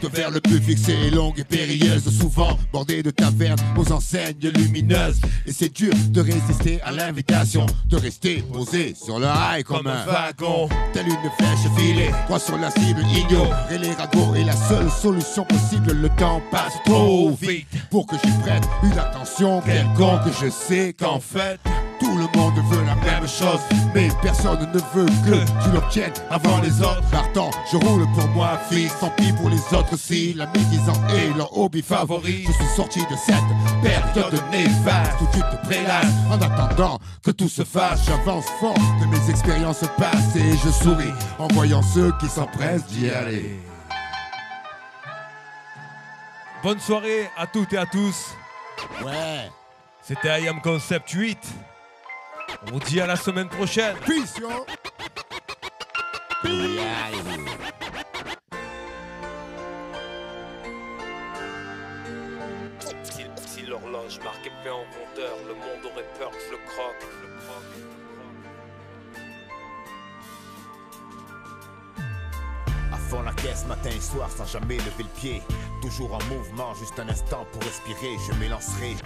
Route 0.00 0.14
vers 0.14 0.30
le 0.30 0.40
but 0.40 0.62
fixé 0.62 0.92
est 0.92 1.10
longue 1.10 1.38
et 1.38 1.44
périlleuse, 1.44 2.04
souvent 2.18 2.56
bordée 2.72 3.02
de 3.02 3.10
tavernes 3.10 3.58
aux 3.76 3.92
enseignes 3.92 4.50
lumineuses. 4.54 5.20
Et 5.46 5.52
c'est 5.52 5.72
dur 5.74 5.92
de 6.10 6.20
résister 6.20 6.80
à 6.82 6.92
l'invitation, 6.92 7.66
de 7.86 7.96
rester 7.96 8.42
posé 8.52 8.94
sur 8.94 9.18
le 9.18 9.26
rail 9.26 9.64
comme, 9.64 9.86
un 9.86 10.04
wagon. 10.04 10.68
Telle 10.92 11.06
une 11.06 11.30
flèche 11.38 11.72
filée, 11.76 12.10
croix 12.26 12.38
sur 12.38 12.58
la 12.58 12.70
cible, 12.70 13.00
ignorer 13.14 13.78
les 13.78 13.92
ragots 13.92 14.34
est 14.34 14.44
la 14.44 14.56
seule 14.56 14.90
solution 14.90 15.44
possible. 15.44 15.92
Le 15.92 16.08
temps 16.10 16.42
passe 16.50 16.74
trop 16.84 17.30
vite 17.30 17.66
pour 17.90 18.06
que 18.06 18.16
j'y 18.24 18.32
prête 18.42 18.64
une 18.82 18.98
attention 18.98 19.60
quelconque. 19.62 20.22
Je 20.40 20.50
sais 20.50 20.92
qu'en 20.92 21.20
fait, 21.20 21.58
tout 21.98 22.16
le 22.16 22.26
monde 22.38 22.54
veut 22.70 22.84
la 22.84 22.94
même 22.94 23.26
chose, 23.28 23.60
mais 23.94 24.08
personne 24.22 24.60
ne 24.72 24.78
veut 24.94 25.06
que 25.24 25.44
tu 25.62 25.70
l'obtiennes 25.72 26.12
avant 26.30 26.60
les 26.60 26.80
autres. 26.80 27.02
Partant, 27.10 27.50
je 27.70 27.76
roule 27.76 28.06
pour 28.14 28.28
moi, 28.28 28.58
fils, 28.70 28.92
tant 29.00 29.10
pis 29.10 29.32
pour 29.32 29.48
les 29.48 29.60
autres 29.76 29.96
si 29.96 30.34
la 30.34 30.46
médisant 30.46 31.00
est 31.08 31.36
leur 31.36 31.56
hobby 31.56 31.82
favori. 31.82 32.44
Je 32.46 32.52
suis 32.52 32.76
sorti 32.76 33.00
de 33.00 33.16
cette 33.16 33.34
période 33.82 34.42
néfaste 34.50 35.20
où 35.20 35.26
tu 35.32 35.40
te 35.40 35.66
prélasses 35.66 36.06
en 36.30 36.40
attendant 36.40 36.98
que 37.22 37.30
tout 37.30 37.48
se 37.48 37.62
fasse. 37.64 38.04
J'avance 38.06 38.46
fort 38.60 38.74
de 38.74 39.06
mes 39.06 39.30
expériences 39.30 39.84
passées 39.96 40.40
et 40.40 40.56
je 40.64 40.70
souris 40.70 41.14
en 41.38 41.48
voyant 41.48 41.82
ceux 41.82 42.12
qui 42.20 42.28
s'empressent 42.28 42.86
d'y 42.86 43.10
aller. 43.10 43.58
Bonne 46.62 46.80
soirée 46.80 47.30
à 47.36 47.46
toutes 47.46 47.72
et 47.72 47.78
à 47.78 47.86
tous. 47.86 48.34
Ouais. 49.04 49.50
C'était 50.02 50.42
I 50.42 50.48
Am 50.48 50.60
Concept 50.62 51.10
8. 51.10 51.38
On 52.66 52.72
vous 52.72 52.80
dit 52.80 53.00
à 53.00 53.06
la 53.06 53.16
semaine 53.16 53.48
prochaine. 53.48 53.96
Peace, 54.04 54.38
yo. 54.40 54.48
Si, 63.02 63.24
si 63.46 63.62
l'horloge 63.62 64.18
marquait 64.24 64.52
bien 64.62 64.72
en 64.72 64.84
rondeur, 64.84 65.36
le 65.46 65.54
monde 65.54 65.84
aurait 65.92 66.06
peur 66.18 66.30
que 66.30 66.38
je 66.46 66.52
le 66.52 66.58
croque. 66.66 67.06
Le 67.22 67.28
croque. 67.40 67.76
À 72.92 72.96
fond 72.96 73.22
la 73.22 73.32
caisse 73.32 73.66
matin 73.66 73.90
et 73.90 74.00
soir 74.00 74.30
sans 74.30 74.46
jamais 74.46 74.76
lever 74.76 75.04
le 75.04 75.20
pied. 75.20 75.42
Toujours 75.82 76.14
en 76.14 76.22
mouvement, 76.24 76.74
juste 76.74 76.98
un 76.98 77.08
instant 77.08 77.46
pour 77.52 77.62
respirer. 77.62 78.16
Je 78.26 78.34
m'élancerai. 78.38 78.96